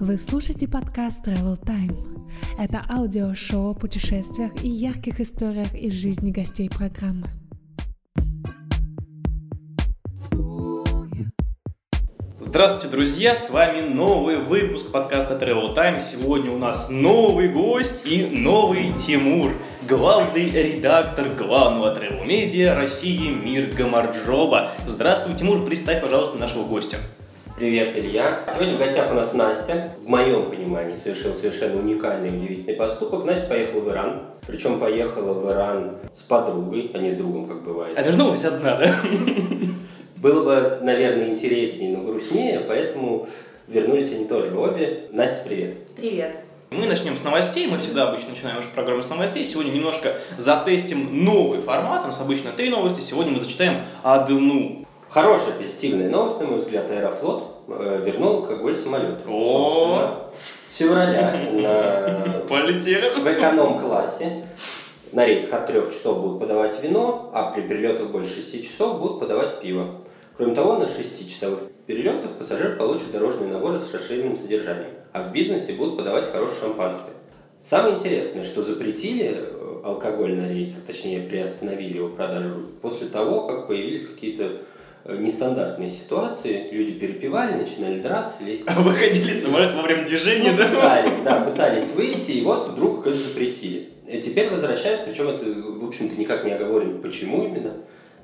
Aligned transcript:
Вы 0.00 0.16
слушаете 0.16 0.66
подкаст 0.66 1.28
Travel 1.28 1.62
Time. 1.62 1.94
Это 2.58 2.82
аудиошоу 2.88 3.72
о 3.72 3.74
путешествиях 3.74 4.50
и 4.64 4.66
ярких 4.66 5.20
историях 5.20 5.74
из 5.74 5.92
жизни 5.92 6.30
гостей 6.30 6.70
программы. 6.70 7.26
Здравствуйте, 12.40 12.88
друзья! 12.88 13.36
С 13.36 13.50
вами 13.50 13.82
новый 13.92 14.38
выпуск 14.38 14.90
подкаста 14.90 15.34
Travel 15.34 15.76
Time. 15.76 16.00
Сегодня 16.00 16.50
у 16.50 16.56
нас 16.56 16.88
новый 16.88 17.50
гость 17.50 18.06
и 18.06 18.24
новый 18.24 18.94
Тимур, 18.94 19.52
главный 19.86 20.48
редактор 20.48 21.28
главного 21.28 21.94
Travel 21.94 22.26
Media 22.26 22.74
России 22.74 23.34
Мир 23.34 23.70
Гамарджоба. 23.76 24.70
Здравствуй, 24.86 25.36
Тимур, 25.36 25.66
представь, 25.66 26.00
пожалуйста, 26.00 26.38
нашего 26.38 26.64
гостя. 26.66 26.96
Привет, 27.60 27.94
Илья. 27.94 28.46
Сегодня 28.54 28.76
в 28.76 28.78
гостях 28.78 29.10
у 29.10 29.14
нас 29.14 29.34
Настя. 29.34 29.92
В 30.02 30.08
моем 30.08 30.48
понимании 30.48 30.96
совершил 30.96 31.34
совершенно 31.34 31.78
уникальный 31.78 32.30
и 32.30 32.32
удивительный 32.34 32.72
поступок. 32.72 33.26
Настя 33.26 33.48
поехала 33.48 33.80
в 33.80 33.88
Иран. 33.90 34.22
Причем 34.46 34.80
поехала 34.80 35.34
в 35.34 35.52
Иран 35.52 35.98
с 36.16 36.22
подругой, 36.22 36.90
а 36.94 36.96
не 36.96 37.10
с 37.10 37.16
другом, 37.16 37.46
как 37.46 37.62
бывает. 37.62 37.98
А 37.98 38.02
вернулась 38.02 38.42
одна, 38.46 38.76
да? 38.76 38.94
Было 40.16 40.42
бы, 40.42 40.78
наверное, 40.80 41.28
интереснее, 41.28 41.94
но 41.94 42.02
грустнее, 42.02 42.60
поэтому 42.60 43.28
вернулись 43.68 44.10
они 44.10 44.24
тоже 44.24 44.56
обе. 44.56 45.08
Настя, 45.12 45.42
привет. 45.44 45.86
Привет. 45.96 46.36
Мы 46.70 46.86
начнем 46.86 47.18
с 47.18 47.24
новостей. 47.24 47.66
Мы 47.66 47.76
всегда 47.76 48.08
обычно 48.08 48.30
начинаем 48.30 48.56
нашу 48.56 48.68
программу 48.74 49.02
с 49.02 49.10
новостей. 49.10 49.44
Сегодня 49.44 49.72
немножко 49.72 50.14
затестим 50.38 51.24
новый 51.26 51.60
формат. 51.60 52.04
У 52.04 52.06
нас 52.06 52.20
обычно 52.22 52.52
три 52.52 52.70
новости. 52.70 53.02
Сегодня 53.02 53.32
мы 53.32 53.38
зачитаем 53.38 53.82
одну. 54.02 54.86
Хорошая 55.10 55.56
позитивная 55.56 56.08
новость, 56.08 56.38
на 56.40 56.46
мой 56.46 56.60
взгляд, 56.60 56.88
Аэрофлот 56.88 57.64
э, 57.66 58.02
вернул 58.06 58.36
алкоголь 58.36 58.76
самолету. 58.76 59.28
О! 59.28 60.30
С 60.68 60.76
февраля 60.76 61.36
на... 61.52 62.44
Полетели. 62.48 63.20
в 63.20 63.26
эконом-классе 63.26 64.44
на 65.10 65.26
рейсах 65.26 65.52
от 65.52 65.66
трех 65.66 65.92
часов 65.92 66.20
будут 66.20 66.38
подавать 66.38 66.80
вино, 66.80 67.28
а 67.34 67.50
при 67.50 67.62
перелетах 67.62 68.10
больше 68.10 68.36
6 68.36 68.62
часов 68.62 69.00
будут 69.00 69.18
подавать 69.18 69.60
пиво. 69.60 69.96
Кроме 70.36 70.54
того, 70.54 70.76
на 70.76 70.84
6-часовых 70.84 71.58
перелетах 71.88 72.38
пассажир 72.38 72.76
получит 72.76 73.10
дорожные 73.10 73.50
наборы 73.50 73.80
с 73.80 73.92
расширенным 73.92 74.38
содержанием, 74.38 74.92
а 75.12 75.22
в 75.22 75.32
бизнесе 75.32 75.72
будут 75.72 75.96
подавать 75.96 76.30
хорошее 76.30 76.60
шампанское. 76.60 77.14
Самое 77.60 77.96
интересное, 77.96 78.44
что 78.44 78.62
запретили 78.62 79.34
э, 79.34 79.80
алкоголь 79.82 80.36
на 80.36 80.48
рейсах, 80.48 80.84
точнее 80.86 81.28
приостановили 81.28 81.96
его 81.96 82.10
продажу 82.10 82.62
после 82.80 83.08
того, 83.08 83.48
как 83.48 83.66
появились 83.66 84.06
какие-то 84.06 84.60
нестандартные 85.06 85.90
ситуации, 85.90 86.68
люди 86.70 86.92
перепивали, 86.92 87.54
начинали 87.54 88.00
драться, 88.00 88.44
лезть. 88.44 88.70
Выходили 88.76 89.32
из 89.32 89.42
самолета 89.42 89.76
во 89.76 89.82
время 89.82 90.04
движения, 90.04 90.52
Ну, 90.52 90.58
да? 90.58 90.68
пытались, 90.68 91.22
да, 91.24 91.40
пытались 91.40 91.90
выйти, 91.92 92.32
и 92.32 92.42
вот 92.42 92.68
вдруг 92.70 93.06
это 93.06 93.16
запретили. 93.16 93.88
И 94.08 94.20
теперь 94.20 94.50
возвращают, 94.50 95.04
причем 95.06 95.28
это, 95.28 95.44
в 95.44 95.86
общем-то, 95.86 96.16
никак 96.16 96.44
не 96.44 96.52
оговорено, 96.52 96.98
почему 97.00 97.44
именно. 97.44 97.74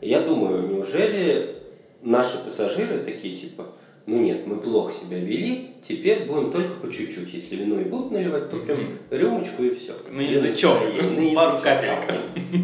И 0.01 0.09
я 0.09 0.21
думаю, 0.21 0.67
неужели 0.69 1.55
наши 2.03 2.39
пассажиры 2.39 2.99
такие, 2.99 3.37
типа, 3.37 3.67
ну 4.07 4.19
нет, 4.21 4.47
мы 4.47 4.57
плохо 4.57 4.93
себя 4.93 5.19
вели, 5.19 5.71
теперь 5.87 6.25
будем 6.27 6.53
только 6.53 6.75
по 6.75 6.93
чуть-чуть. 6.93 7.33
Если 7.33 7.57
вино 7.57 7.81
и 7.81 7.85
будут 7.85 8.13
наливать, 8.13 8.51
то 8.51 8.57
прям 8.59 8.79
рюмочку 9.11 9.63
и 9.65 9.75
все. 9.75 9.95
На 10.11 10.21
язычок. 10.21 10.79
Пару 11.35 11.59
капелек. 11.61 12.05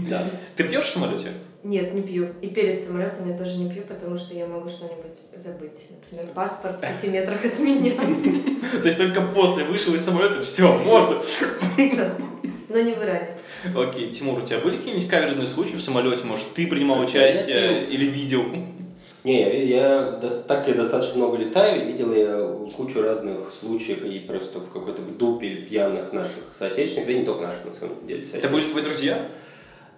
Да. 0.09 0.25
Ты 0.57 0.65
пьешь 0.65 0.85
в 0.85 0.91
самолете? 0.91 1.29
Нет, 1.65 1.95
не 1.95 2.03
пью. 2.03 2.29
И 2.41 2.49
перед 2.49 2.83
самолетом 2.83 3.31
я 3.31 3.39
тоже 3.39 3.57
не 3.57 3.71
пью, 3.71 3.83
потому 3.83 4.19
что 4.19 4.35
я 4.35 4.47
могу 4.47 4.69
что-нибудь 4.69 5.19
забыть. 5.37 5.87
Например, 5.91 6.27
паспорт 6.35 6.77
в 6.77 6.81
пяти 6.81 7.09
метрах 7.09 7.45
от 7.45 7.59
меня. 7.61 7.95
То 8.83 8.89
есть 8.89 8.99
только 8.99 9.21
после 9.21 9.65
вышел 9.65 9.95
из 9.95 10.05
самолета, 10.05 10.43
все, 10.43 10.77
можно. 10.79 11.21
Но 12.69 12.81
не 12.81 12.95
в 12.95 13.03
Иране. 13.03 13.37
Окей, 13.77 14.11
Тимур, 14.11 14.43
у 14.43 14.47
тебя 14.47 14.59
были 14.59 14.77
какие-нибудь 14.77 15.09
каверзные 15.09 15.47
случаи 15.47 15.77
в 15.77 15.83
самолете? 15.83 16.25
Может, 16.25 16.53
ты 16.55 16.67
принимал 16.67 17.01
участие 17.01 17.85
или 17.87 18.07
видел? 18.07 18.43
Не, 19.23 19.41
я, 19.41 19.53
я 19.53 20.21
так 20.49 20.67
я 20.67 20.75
достаточно 20.75 21.19
много 21.19 21.37
летаю, 21.37 21.87
видел 21.87 22.13
я 22.13 22.59
кучу 22.77 23.03
разных 23.03 23.53
случаев 23.53 24.05
и 24.05 24.19
просто 24.19 24.59
в 24.59 24.73
какой-то 24.73 25.01
в 25.01 25.17
дупе 25.17 25.55
пьяных 25.55 26.13
наших 26.13 26.43
соотечественников, 26.59 27.13
да 27.13 27.21
не 27.21 27.25
только 27.25 27.43
наших, 27.43 27.67
на 27.67 27.73
самом 27.73 28.05
деле, 28.05 28.27
Это 28.33 28.49
были 28.49 28.69
твои 28.69 28.83
друзья? 28.83 29.29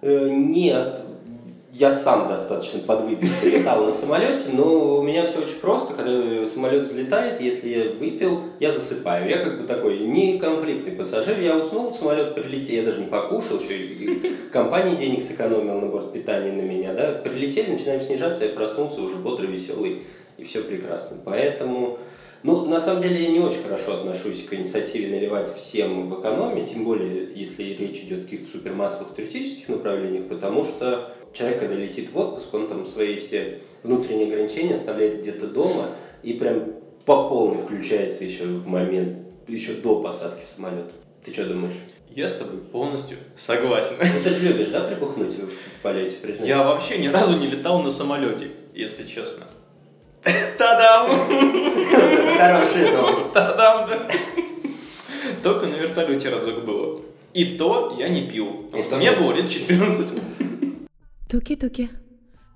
Э, 0.03 0.29
Нет, 0.29 0.99
я 1.77 1.93
сам 1.93 2.29
достаточно 2.29 2.79
подвыпивший 2.79 3.51
летал 3.51 3.85
на 3.85 3.91
самолете, 3.91 4.43
но 4.53 4.99
у 4.99 5.01
меня 5.01 5.25
все 5.25 5.39
очень 5.39 5.59
просто. 5.59 5.93
Когда 5.93 6.47
самолет 6.47 6.87
взлетает, 6.87 7.41
если 7.41 7.69
я 7.69 7.83
выпил, 7.91 8.43
я 8.61 8.71
засыпаю. 8.71 9.29
Я 9.29 9.39
как 9.39 9.61
бы 9.61 9.67
такой 9.67 9.99
не 9.99 10.39
конфликтный 10.39 10.93
пассажир. 10.93 11.37
Я 11.39 11.57
уснул, 11.57 11.93
самолет 11.93 12.33
прилетел, 12.33 12.75
я 12.75 12.83
даже 12.83 13.01
не 13.01 13.07
покушал, 13.07 13.59
еще 13.59 13.77
и 13.77 14.35
компания 14.51 14.95
денег 14.95 15.21
сэкономила 15.23 15.81
на 15.81 15.87
борт 15.87 16.13
питания 16.13 16.53
на 16.53 16.61
меня. 16.61 16.93
Да? 16.93 17.11
Прилетели, 17.11 17.71
начинаем 17.71 18.01
снижаться, 18.01 18.45
я 18.45 18.51
проснулся 18.51 19.01
уже 19.01 19.17
бодрый, 19.17 19.49
веселый, 19.49 20.03
и 20.37 20.43
все 20.45 20.61
прекрасно. 20.61 21.17
Поэтому 21.25 21.99
ну, 22.43 22.65
на 22.67 22.79
самом 22.79 23.01
деле 23.01 23.21
я 23.21 23.31
не 23.31 23.39
очень 23.39 23.63
хорошо 23.63 23.95
отношусь 23.95 24.45
к 24.45 24.53
инициативе 24.53 25.13
наливать 25.13 25.53
всем 25.57 26.09
в 26.09 26.21
экономе, 26.21 26.65
тем 26.65 26.85
более, 26.85 27.27
если 27.35 27.63
речь 27.63 28.01
идет 28.03 28.19
о 28.19 28.23
каких-то 28.23 28.51
супермассовых 28.51 29.13
туристических 29.13 29.67
направлениях, 29.67 30.27
потому 30.29 30.63
что 30.63 31.14
человек, 31.35 31.59
когда 31.59 31.75
летит 31.75 32.11
в 32.11 32.17
отпуск, 32.17 32.53
он 32.53 32.67
там 32.67 32.85
свои 32.85 33.17
все 33.17 33.59
внутренние 33.83 34.27
ограничения 34.27 34.73
оставляет 34.73 35.21
где-то 35.21 35.47
дома 35.47 35.89
и 36.23 36.33
прям 36.33 36.73
по 37.05 37.29
полной 37.29 37.61
включается 37.61 38.23
еще 38.23 38.45
в 38.45 38.67
момент, 38.67 39.17
еще 39.47 39.73
до 39.73 40.01
посадки 40.01 40.43
в 40.45 40.49
самолет. 40.49 40.85
Ты 41.23 41.33
что 41.33 41.45
думаешь? 41.45 41.75
Я 42.09 42.27
с 42.27 42.37
тобой 42.37 42.59
полностью 42.59 43.17
согласен. 43.35 43.95
Ну, 43.99 44.23
ты 44.23 44.29
же 44.29 44.47
любишь, 44.47 44.69
да, 44.69 44.81
припухнуть 44.81 45.35
в 45.35 45.81
полете, 45.81 46.15
признайся? 46.21 46.47
Я 46.47 46.63
вообще 46.63 46.97
ни 46.97 47.07
разу 47.07 47.37
не 47.37 47.47
летал 47.47 47.81
на 47.81 47.91
самолете, 47.91 48.47
если 48.73 49.03
честно. 49.03 49.45
Та-дам! 50.57 51.27
Хорошая 52.37 52.97
новость. 52.97 53.33
Та-дам, 53.33 53.89
да. 53.89 54.07
Только 55.43 55.67
на 55.67 55.75
вертолете 55.75 56.29
разок 56.29 56.63
было. 56.63 57.01
И 57.33 57.57
то 57.57 57.95
я 57.99 58.07
не 58.07 58.27
пил, 58.27 58.63
потому 58.67 58.83
что 58.85 58.95
мне 58.95 59.11
было 59.11 59.33
лет 59.33 59.49
14. 59.49 60.21
Туки-туки. 61.29 61.89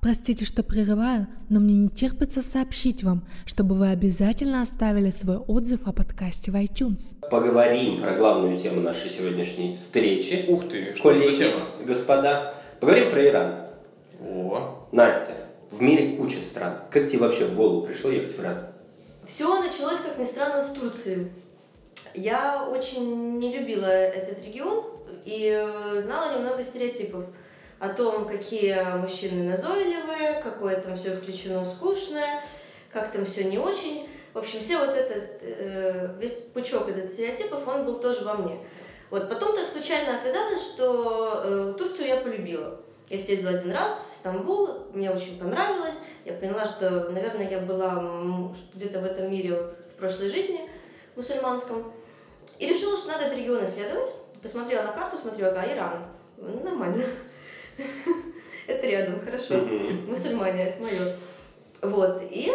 Простите, 0.02 0.46
что 0.46 0.64
прерываю, 0.64 1.28
но 1.50 1.60
мне 1.60 1.76
не 1.76 1.90
терпится 1.90 2.42
сообщить 2.42 3.04
вам, 3.04 3.28
чтобы 3.46 3.76
вы 3.76 3.90
обязательно 3.90 4.62
оставили 4.62 5.10
свой 5.12 5.38
отзыв 5.38 5.88
о 5.88 5.92
подкасте 5.92 6.52
в 6.52 6.56
iTunes. 6.56 7.16
Поговорим 7.30 8.00
про 8.00 8.16
главную 8.16 8.58
тему 8.58 8.80
нашей 8.80 9.10
сегодняшней 9.10 9.76
встречи. 9.76 10.46
Ух 10.48 10.70
ты, 10.70 10.96
что 10.96 11.12
это 11.12 11.20
за 11.20 11.26
Коллеги, 11.26 11.38
тема? 11.40 11.66
господа, 11.86 12.54
поговорим 12.80 13.10
про 13.12 13.28
Иран. 13.28 13.56
О, 14.22 14.88
Настя, 14.92 15.34
в 15.72 15.82
мире 15.82 16.16
куча 16.16 16.38
стран. 16.38 16.76
Как 16.92 17.08
тебе 17.10 17.20
вообще 17.20 17.46
в 17.46 17.56
голову 17.56 17.88
пришло 17.88 18.12
ехать 18.12 18.38
в 18.38 18.40
Иран? 18.40 18.68
Все 19.26 19.62
началось, 19.62 20.00
как 20.00 20.18
ни 20.18 20.26
странно, 20.26 20.64
с 20.64 20.72
Турции. 20.78 21.32
Я 22.14 22.68
очень 22.70 23.40
не 23.40 23.58
любила 23.58 23.86
этот 23.86 24.46
регион 24.46 24.86
и 25.26 25.50
э, 25.52 26.02
знала 26.02 26.38
немного 26.38 26.64
стереотипов 26.64 27.26
о 27.80 27.90
том, 27.90 28.28
какие 28.28 28.98
мужчины 28.98 29.50
назойливые, 29.50 30.42
какое 30.44 30.80
там 30.80 30.98
все 30.98 31.16
включено 31.16 31.66
скучное, 31.66 32.44
как 32.92 33.12
там 33.12 33.26
все 33.26 33.46
не 33.46 33.58
очень. 33.58 34.10
В 34.34 34.38
общем, 34.38 34.60
все 34.60 34.78
вот 34.78 34.90
этот, 34.90 35.42
э, 35.42 36.16
весь 36.20 36.34
пучок 36.54 36.90
этот 36.90 37.12
стереотипов, 37.12 37.68
он 37.68 37.86
был 37.86 38.00
тоже 38.00 38.24
во 38.26 38.36
мне. 38.36 38.60
Вот 39.10 39.28
потом 39.28 39.56
так 39.56 39.68
случайно 39.68 40.20
оказалось, 40.20 40.62
что 40.62 41.42
э, 41.44 41.74
Турцию 41.78 42.08
я 42.08 42.18
полюбила. 42.18 42.80
Я 43.10 43.18
съездила 43.18 43.52
один 43.52 43.72
раз 43.72 44.04
в 44.14 44.18
Стамбул, 44.18 44.88
мне 44.94 45.10
очень 45.10 45.40
понравилось. 45.40 45.96
Я 46.26 46.34
поняла, 46.34 46.66
что, 46.66 47.10
наверное, 47.10 47.50
я 47.50 47.60
была 47.60 48.54
где-то 48.76 49.00
в 49.00 49.06
этом 49.06 49.32
мире 49.32 49.56
в 49.56 49.98
прошлой 49.98 50.30
жизни 50.30 50.62
мусульманском. 51.16 51.92
И 52.60 52.68
решила, 52.68 52.98
что 52.98 53.08
надо 53.08 53.26
этот 53.26 53.40
регион 53.40 53.66
исследовать. 53.66 54.10
Посмотрела 54.44 54.84
на 54.84 54.92
карту, 54.92 55.18
смотрю, 55.18 55.48
ага, 55.48 55.66
Иран. 55.74 56.06
Ну, 56.38 56.64
Нормально. 56.64 57.04
Это 58.68 58.88
рядом, 58.88 59.20
хорошо. 59.26 59.56
Мусульмане, 60.08 60.64
это 60.70 60.82
мое. 60.82 61.16
Вот. 61.82 62.22
И 62.30 62.52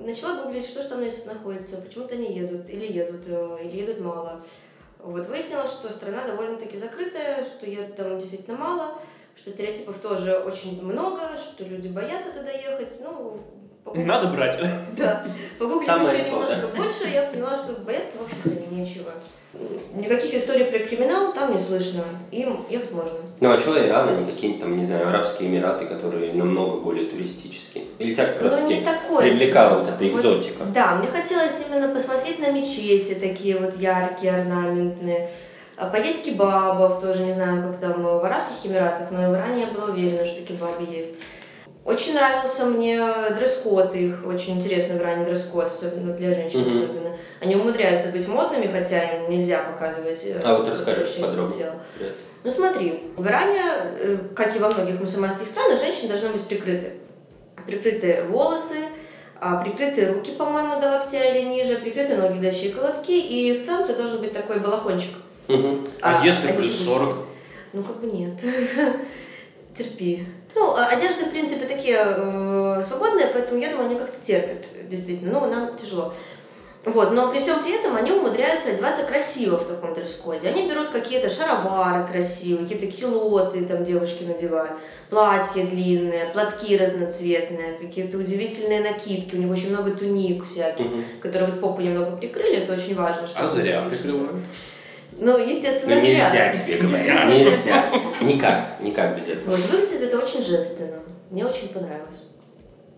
начала 0.00 0.42
гуглить, 0.44 0.66
что 0.66 0.82
же 0.82 0.88
там 0.88 1.00
находится, 1.00 1.76
почему-то 1.76 2.14
они 2.14 2.32
едут, 2.38 2.68
или 2.70 2.90
едут, 2.90 3.22
э, 3.26 3.58
или 3.64 3.80
едут 3.82 4.00
мало. 4.00 4.44
Вот. 4.98 5.28
Выяснилось, 5.28 5.70
что 5.70 5.92
страна 5.92 6.26
довольно-таки 6.26 6.76
закрытая, 6.78 7.44
что 7.44 7.66
едут 7.66 7.96
там 7.96 8.18
действительно 8.18 8.56
мало, 8.56 8.94
что 9.36 9.50
стереотипов 9.50 9.98
тоже 9.98 10.38
очень 10.38 10.82
много, 10.82 11.22
что 11.36 11.64
люди 11.64 11.88
боятся 11.88 12.30
туда 12.32 12.50
ехать. 12.50 12.92
Ну, 13.02 13.40
погуглив- 13.84 14.06
Надо 14.06 14.28
брать. 14.28 14.58
Да. 14.96 15.26
Погуглив 15.58 15.88
еще 15.88 16.30
немножко 16.30 16.68
больше, 16.76 17.08
я 17.08 17.24
поняла, 17.24 17.56
что 17.56 17.74
бояться, 17.82 18.12
в 18.18 18.22
общем-то, 18.22 18.74
нечего. 18.74 19.12
Никаких 19.94 20.34
историй 20.34 20.66
про 20.66 20.78
криминал 20.80 21.32
там 21.32 21.52
не 21.52 21.58
слышно. 21.58 22.04
Им 22.30 22.66
ехать 22.68 22.92
можно. 22.92 23.18
Ну 23.40 23.50
а 23.50 23.58
что 23.60 23.78
Иран, 23.78 24.08
а 24.10 24.12
не 24.20 24.30
какие-нибудь 24.30 24.60
там, 24.62 24.76
не 24.76 24.84
знаю, 24.84 25.08
Арабские 25.08 25.48
Эмираты, 25.48 25.86
которые 25.86 26.32
намного 26.34 26.80
более 26.80 27.06
туристические? 27.06 27.84
Или 27.98 28.14
тебя 28.14 28.26
как 28.26 28.42
раз 28.42 28.52
Ну, 28.60 28.68
не 28.68 28.74
таки 28.76 28.84
такое. 28.86 29.22
привлекала 29.22 29.78
вот 29.78 29.88
эта 29.88 30.04
Вот, 30.04 30.18
экзотика? 30.20 30.64
Да, 30.74 30.96
мне 30.96 31.08
хотелось 31.08 31.64
именно 31.68 31.88
посмотреть 31.94 32.38
на 32.40 32.50
мечети, 32.52 33.14
такие 33.14 33.58
вот 33.58 33.76
яркие, 33.78 34.32
орнаментные. 34.40 35.30
А 35.76 35.86
Поесть 35.86 36.24
кебабов, 36.24 37.00
тоже 37.00 37.24
не 37.24 37.32
знаю, 37.32 37.62
как 37.62 37.80
там 37.80 38.02
в 38.02 38.24
Арабских 38.24 38.70
Эмиратах, 38.70 39.10
но 39.10 39.30
в 39.30 39.34
Иране 39.34 39.60
я 39.62 39.66
была 39.68 39.86
уверена, 39.86 40.26
что 40.26 40.42
кебабы 40.42 40.82
есть. 40.90 41.14
Очень 41.88 42.12
нравился 42.12 42.66
мне 42.66 43.02
дресс-код 43.38 43.94
их, 43.94 44.26
очень 44.26 44.56
интересный 44.58 44.98
в 44.98 45.00
Иране 45.00 45.24
дресс-код, 45.24 45.72
особенно 45.74 46.12
для 46.12 46.34
женщин 46.34 46.60
Мгм. 46.60 46.68
особенно. 46.76 47.16
Они 47.40 47.56
умудряются 47.56 48.10
быть 48.10 48.28
модными, 48.28 48.66
хотя 48.66 49.04
им 49.04 49.30
нельзя 49.30 49.62
показывать 49.62 50.20
э, 50.24 50.38
А 50.44 50.58
вот 50.58 50.68
расскажешь 50.68 51.16
подробнее. 51.16 51.72
Ну 52.44 52.50
смотри, 52.50 53.04
в 53.16 53.26
Иране, 53.26 53.62
э, 54.00 54.18
как 54.36 54.54
и 54.54 54.58
во 54.58 54.68
многих 54.70 55.00
мусульманских 55.00 55.46
странах, 55.48 55.80
женщины 55.80 56.10
должны 56.10 56.28
быть 56.28 56.46
прикрыты. 56.46 56.92
Прикрыты 57.64 58.24
волосы, 58.28 58.76
а, 59.40 59.64
прикрыты 59.64 60.12
руки, 60.12 60.32
по-моему, 60.32 60.78
до 60.82 60.90
локтя 60.90 61.24
или 61.24 61.46
ниже, 61.46 61.76
прикрыты 61.76 62.16
ноги 62.16 62.38
до 62.38 62.52
щиколотки, 62.52 63.12
и 63.12 63.56
в 63.56 63.64
целом 63.64 63.86
ты 63.86 63.94
должен 63.94 64.20
быть 64.20 64.34
такой 64.34 64.60
балахончик. 64.60 65.14
Мгм. 65.48 65.88
А 66.02 66.22
если 66.22 66.48
они 66.48 66.58
плюс 66.58 66.74
будут- 66.80 66.86
40? 66.98 67.16
Ну, 67.72 67.82
как 67.82 67.96
бы 68.02 68.08
нет. 68.08 68.34
Терпи. 69.78 70.26
Ну, 70.54 70.74
а 70.76 70.86
одежды, 70.86 71.24
в 71.26 71.30
принципе, 71.30 71.66
такие 71.66 71.96
э, 71.98 72.82
свободные, 72.86 73.28
поэтому 73.32 73.60
я 73.60 73.70
думаю, 73.70 73.90
они 73.90 73.98
как-то 73.98 74.24
терпят, 74.24 74.64
действительно. 74.88 75.40
Ну, 75.40 75.50
нам 75.50 75.76
тяжело. 75.76 76.14
Вот, 76.84 77.12
но 77.12 77.30
при 77.30 77.40
всем 77.40 77.62
при 77.62 77.74
этом 77.78 77.96
они 77.96 78.12
умудряются 78.12 78.70
одеваться 78.70 79.04
красиво 79.04 79.56
в 79.58 79.66
таком 79.66 79.92
дресс-коде. 79.94 80.48
Они 80.48 80.68
берут 80.68 80.88
какие-то 80.88 81.28
шаровары 81.28 82.06
красивые, 82.10 82.66
какие-то 82.66 82.96
килоты 82.96 83.64
там 83.66 83.84
девушки 83.84 84.22
надевают, 84.22 84.72
платья 85.10 85.64
длинные, 85.64 86.26
платки 86.32 86.76
разноцветные, 86.78 87.74
какие-то 87.74 88.16
удивительные 88.16 88.80
накидки. 88.80 89.34
У 89.34 89.38
него 89.38 89.52
очень 89.52 89.70
много 89.70 89.90
туник 89.90 90.46
всяких, 90.46 90.86
Мгм. 90.86 91.04
которые 91.20 91.50
вот 91.50 91.60
попу 91.60 91.82
немного 91.82 92.16
прикрыли, 92.16 92.58
это 92.58 92.72
очень 92.72 92.94
важно. 92.94 93.24
А 93.24 93.28
чтобы- 93.28 93.48
зря 93.48 93.82
прикрывают. 93.82 94.36
Ну, 95.20 95.36
естественно, 95.38 95.96
Ну 95.96 96.00
зря. 96.00 96.10
нельзя 96.24 96.54
тебе 96.54 96.76
говорить, 96.78 97.06
нельзя. 97.28 97.84
Никак, 98.20 98.64
никак 98.80 99.16
без 99.16 99.28
этого. 99.28 99.50
Вот, 99.56 99.60
выглядит 99.70 100.02
это 100.02 100.18
очень 100.18 100.42
женственно. 100.42 100.98
Мне 101.30 101.44
очень 101.44 101.68
понравилось. 101.68 102.24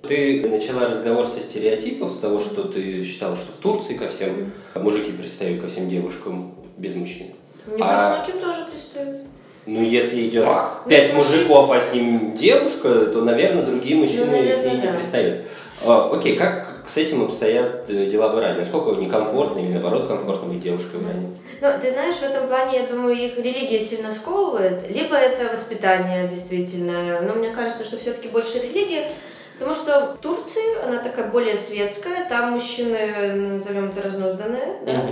Ты 0.02 0.46
начала 0.49 0.88
разговор 0.88 1.26
со 1.28 1.40
стереотипов, 1.40 2.12
с 2.12 2.19
того, 2.19 2.40
что 2.40 2.64
ты 2.64 3.02
считала, 3.05 3.37
что 3.37 3.52
в 3.52 3.56
Турции 3.56 3.94
ко 3.94 4.08
всем 4.08 4.52
мужики 4.75 5.12
пристают 5.12 5.61
ко 5.62 5.69
всем 5.69 5.88
девушкам 5.88 6.55
без 6.76 6.94
мужчин. 6.94 7.28
Не 7.67 7.82
А- 7.82 8.25
ко 8.26 8.32
многим 8.32 8.44
тоже 8.44 8.67
пристают. 8.70 9.20
Ну, 9.67 9.82
если 9.82 10.26
идет 10.28 10.46
Ах. 10.49 10.84
пять 10.88 11.12
Ну, 11.14 11.22
слушай. 11.22 11.38
мужиков, 11.40 11.70
а 11.70 11.81
с 11.81 11.93
ним 11.93 12.34
девушка, 12.34 13.06
то, 13.06 13.22
наверное, 13.22 13.62
другие 13.64 13.96
мужчины 13.96 14.25
Ну, 14.25 14.32
наверное, 14.32 14.72
и 14.72 14.76
не 14.76 14.87
да. 14.87 14.93
пристают. 14.94 15.46
А, 15.84 16.11
окей, 16.12 16.37
как 16.37 16.84
с 16.88 16.96
этим 16.96 17.22
обстоят 17.25 17.88
э, 17.88 18.06
дела 18.06 18.28
в 18.28 18.38
Иране? 18.38 18.61
Насколько 18.61 18.99
некомфортно 19.00 19.58
или, 19.61 19.72
наоборот, 19.72 20.06
комфортно 20.08 20.49
быть 20.52 20.62
девушкой 20.62 20.99
в 21.00 21.05
Иране? 21.05 21.28
Ну, 21.61 21.69
ты 21.81 21.91
знаешь, 21.93 22.17
в 22.17 22.23
этом 22.23 22.49
плане, 22.49 22.79
я 22.79 22.87
думаю, 22.87 23.15
их 23.15 23.37
религия 23.37 23.81
сильно 23.81 24.11
сковывает. 24.12 24.89
Либо 24.91 25.15
это 25.15 25.53
воспитание 25.53 26.27
действительно. 26.27 27.21
Но 27.21 27.35
мне 27.35 27.51
кажется, 27.51 27.85
что 27.85 27.99
все-таки 27.99 28.29
больше 28.29 28.59
религия. 28.61 29.11
Потому 29.59 29.77
что 29.77 30.15
в 30.15 30.19
Турции 30.23 30.83
она 30.83 31.01
такая 31.01 31.29
более 31.29 31.55
светская, 31.55 32.27
там 32.31 32.53
мужчины, 32.53 33.59
назовем 33.59 33.91
это, 33.91 34.01
разнузданные, 34.01 34.79
да? 34.87 35.05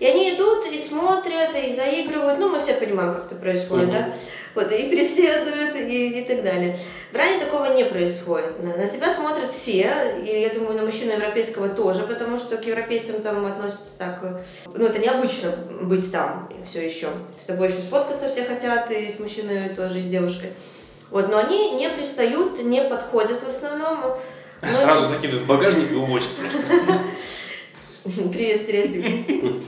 И 0.00 0.04
они 0.04 0.34
идут 0.34 0.66
и 0.72 0.76
смотрят, 0.76 1.50
и 1.54 1.72
заигрывают. 1.72 2.40
Ну, 2.40 2.48
мы 2.48 2.60
все 2.60 2.74
понимаем, 2.74 3.14
как 3.14 3.26
это 3.26 3.36
происходит, 3.36 3.92
да? 3.92 4.08
Вот, 4.56 4.72
и 4.72 4.88
преследуют, 4.90 5.76
и, 5.76 6.20
и 6.20 6.24
так 6.24 6.42
далее. 6.42 6.80
В 7.12 7.14
Иране 7.14 7.44
такого 7.44 7.66
не 7.74 7.84
происходит. 7.84 8.62
На, 8.62 8.74
на 8.74 8.88
тебя 8.88 9.12
смотрят 9.12 9.52
все, 9.52 10.16
и 10.24 10.40
я 10.40 10.48
думаю, 10.54 10.76
на 10.78 10.84
мужчину 10.86 11.12
европейского 11.12 11.68
тоже, 11.68 12.04
потому 12.04 12.38
что 12.38 12.56
к 12.56 12.64
европейцам 12.64 13.20
там 13.20 13.44
относятся 13.44 13.98
так... 13.98 14.20
э, 14.22 14.42
Ну, 14.74 14.86
это 14.86 14.98
необычно 14.98 15.50
быть 15.82 16.10
там 16.10 16.48
все 16.66 16.86
еще. 16.86 17.08
С 17.38 17.44
тобой 17.44 17.68
еще 17.68 17.82
сфоткаться 17.82 18.30
все 18.30 18.44
хотят, 18.44 18.90
и 18.90 19.12
с 19.12 19.18
мужчиной 19.18 19.68
тоже, 19.76 20.00
и 20.00 20.02
с 20.02 20.06
девушкой. 20.06 20.52
Вот, 21.10 21.28
но 21.28 21.36
они 21.36 21.72
не 21.72 21.90
пристают, 21.90 22.62
не 22.64 22.82
подходят 22.82 23.42
в 23.42 23.48
основном. 23.48 24.16
Но- 24.62 24.72
Сразу 24.72 25.06
закидывают 25.08 25.42
в 25.42 25.46
багажник 25.46 25.92
и 25.92 25.94
увозят 25.94 26.30
просто. 26.30 26.60
Привет, 28.32 28.62
стереотип. 28.62 29.64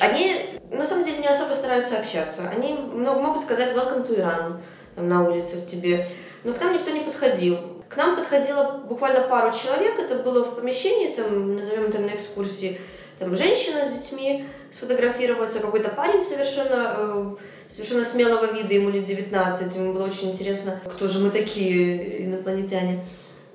Они, 0.00 0.36
на 0.70 0.86
самом 0.86 1.04
деле, 1.06 1.18
не 1.18 1.28
особо 1.28 1.54
стараются 1.54 1.98
общаться. 1.98 2.42
Они 2.54 2.74
много 2.74 3.20
могут 3.20 3.42
сказать 3.44 3.74
welcome 3.74 4.06
to 4.06 4.18
Iran 4.18 4.56
там, 4.96 5.08
на 5.08 5.24
улице 5.26 5.62
к 5.62 5.70
тебе. 5.70 6.06
Но 6.44 6.52
к 6.52 6.60
нам 6.60 6.74
никто 6.74 6.90
не 6.90 7.00
подходил. 7.00 7.58
К 7.88 7.96
нам 7.96 8.16
подходило 8.16 8.82
буквально 8.86 9.20
пару 9.22 9.52
человек. 9.56 9.98
Это 9.98 10.22
было 10.22 10.44
в 10.44 10.56
помещении, 10.56 11.14
там, 11.14 11.56
назовем 11.56 11.84
это 11.84 12.00
на 12.00 12.10
экскурсии. 12.10 12.78
Там 13.18 13.34
женщина 13.34 13.80
с 13.84 13.98
детьми 13.98 14.46
сфотографироваться, 14.70 15.60
какой-то 15.60 15.88
парень 15.88 16.22
совершенно, 16.22 16.94
э, 16.96 17.36
совершенно 17.68 18.04
смелого 18.04 18.52
вида, 18.52 18.74
ему 18.74 18.90
лет 18.90 19.06
19. 19.06 19.74
Ему 19.74 19.92
было 19.92 20.06
очень 20.06 20.32
интересно, 20.32 20.80
кто 20.84 21.08
же 21.08 21.18
мы 21.18 21.30
такие 21.30 22.26
инопланетяне. 22.26 23.04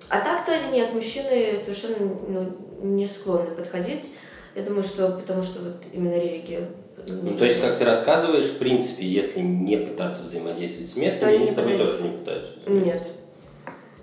А 0.10 0.20
так-то 0.20 0.52
нет, 0.72 0.94
мужчины 0.94 1.58
совершенно 1.58 1.96
ну, 2.28 2.58
не 2.82 3.08
склонны 3.08 3.52
подходить. 3.52 4.12
Я 4.56 4.64
думаю, 4.64 4.84
что 4.84 5.08
потому 5.10 5.44
что 5.44 5.62
вот 5.62 5.84
именно 5.94 6.16
религия. 6.16 6.70
Ну, 7.06 7.38
то 7.38 7.46
есть, 7.46 7.62
как 7.62 7.78
ты 7.78 7.86
рассказываешь, 7.86 8.46
в 8.46 8.58
принципе, 8.58 9.06
если 9.06 9.40
не 9.40 9.78
пытаться 9.78 10.24
взаимодействовать 10.24 10.92
с 10.92 10.96
местными, 10.96 11.34
они 11.34 11.44
они 11.44 11.52
с 11.52 11.56
тобой 11.56 11.78
тоже 11.78 12.02
не 12.02 12.18
пытаются. 12.18 12.52
Нет. 12.68 13.04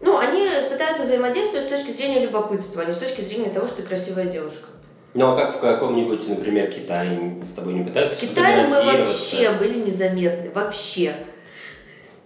Ну, 0.01 0.19
они 0.19 0.49
пытаются 0.71 1.05
взаимодействовать 1.05 1.67
с 1.67 1.71
точки 1.71 1.91
зрения 1.91 2.25
любопытства, 2.25 2.83
а 2.83 2.85
не 2.87 2.93
с 2.93 2.99
точки 2.99 3.21
зрения 3.21 3.51
того, 3.51 3.67
что 3.67 3.77
ты 3.79 3.83
красивая 3.83 4.25
девушка. 4.25 4.69
Ну, 5.13 5.33
а 5.33 5.37
как 5.37 5.57
в 5.57 5.61
каком-нибудь, 5.61 6.29
например, 6.29 6.71
Китае 6.71 7.43
с 7.45 7.53
тобой 7.53 7.75
не 7.75 7.85
пытаются 7.85 8.17
В 8.17 8.21
Китае 8.21 8.67
мы 8.67 8.83
вообще 8.85 9.51
были 9.51 9.81
незаметны, 9.81 10.51
вообще. 10.55 11.15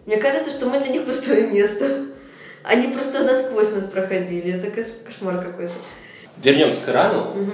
Мне 0.07 0.19
кажется, 0.19 0.51
что 0.51 0.67
мы 0.67 0.81
для 0.81 0.91
них 0.91 1.07
пустое 1.07 1.47
место. 1.47 2.07
Они 2.63 2.89
просто 2.89 3.25
насквозь 3.25 3.73
нас 3.73 3.85
проходили. 3.85 4.55
Это 4.55 4.71
кошмар 4.71 5.43
какой-то. 5.43 5.73
Вернемся 6.43 6.81
к 6.81 6.89
Ирану. 6.89 7.33
Мгм. 7.35 7.53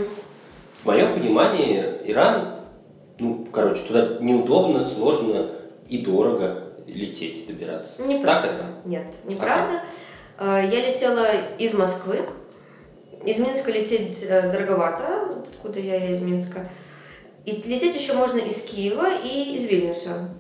В 0.82 0.86
моем 0.86 1.14
понимании 1.14 1.84
Иран, 2.04 2.59
ну, 3.20 3.46
короче, 3.52 3.82
туда 3.82 4.18
неудобно, 4.20 4.84
сложно 4.84 5.50
и 5.88 5.98
дорого 5.98 6.64
лететь 6.86 7.44
и 7.44 7.52
добираться. 7.52 8.02
Неправда. 8.02 8.48
Так 8.48 8.54
это? 8.54 8.64
Нет, 8.84 9.06
неправда. 9.24 9.80
Э, 10.38 10.62
Я 10.70 10.90
летела 10.92 11.26
из 11.58 11.74
Москвы. 11.74 12.20
Из 13.24 13.38
Минска 13.38 13.70
лететь 13.70 14.24
э, 14.28 14.50
дороговато, 14.50 15.42
откуда 15.52 15.78
я, 15.78 15.96
я 15.96 16.10
из 16.12 16.22
Минска. 16.22 16.68
И 17.44 17.50
лететь 17.52 18.00
еще 18.00 18.14
можно 18.14 18.38
из 18.38 18.62
Киева 18.62 19.06
и 19.22 19.54
из 19.54 19.66
Вильнюса. 19.66 20.30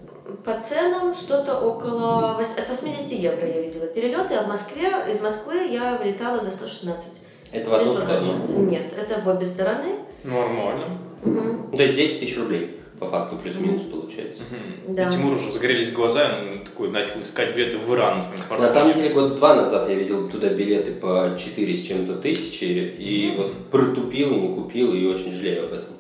По 0.44 0.54
ценам 0.60 1.14
что-то 1.14 1.58
около 1.60 2.38
от 2.38 2.68
80 2.68 3.12
евро 3.12 3.46
я 3.46 3.62
видела 3.62 3.86
перелеты, 3.86 4.34
а 4.34 4.44
в 4.44 4.48
Москве, 4.48 4.88
из 5.10 5.20
Москвы 5.20 5.66
я 5.66 5.96
вылетала 5.96 6.38
за 6.38 6.52
116. 6.52 7.04
Это 7.52 7.68
в 7.68 7.74
одну 7.74 7.94
сторону. 7.94 8.46
Нет, 8.70 8.92
это 8.96 9.20
в 9.20 9.28
обе 9.28 9.44
стороны. 9.46 9.96
Нормально. 10.22 10.84
Ну, 11.24 11.68
То 11.76 11.82
есть 11.82 11.96
10 11.96 12.20
тысяч 12.20 12.38
рублей, 12.38 12.79
по 13.00 13.08
факту, 13.08 13.36
плюс-минус 13.36 13.82
получается. 13.90 14.42
Мгм. 14.50 14.94
Да. 14.94 15.08
И 15.08 15.12
Тимур 15.12 15.32
уже 15.32 15.50
загорелись 15.50 15.90
глаза, 15.90 16.30
он 16.38 16.58
такой 16.58 16.90
начал 16.90 17.22
искать 17.22 17.56
билеты 17.56 17.78
в 17.78 17.92
Иран 17.94 18.18
на 18.18 18.22
своем 18.22 18.60
На 18.60 18.68
самом 18.68 18.92
деле, 18.92 19.08
год 19.08 19.36
два 19.36 19.54
назад 19.54 19.88
я 19.88 19.94
видел 19.94 20.28
туда 20.28 20.48
билеты 20.50 20.92
по 20.92 21.34
4 21.36 21.74
с 21.74 21.80
чем-то 21.80 22.16
тысячи, 22.16 22.64
и 22.64 23.34
вот 23.36 23.70
протупил, 23.70 24.32
и 24.32 24.38
не 24.38 24.54
купил, 24.54 24.92
и 24.92 25.06
очень 25.06 25.32
жалею 25.32 25.64
об 25.64 25.72
этом. 25.72 25.94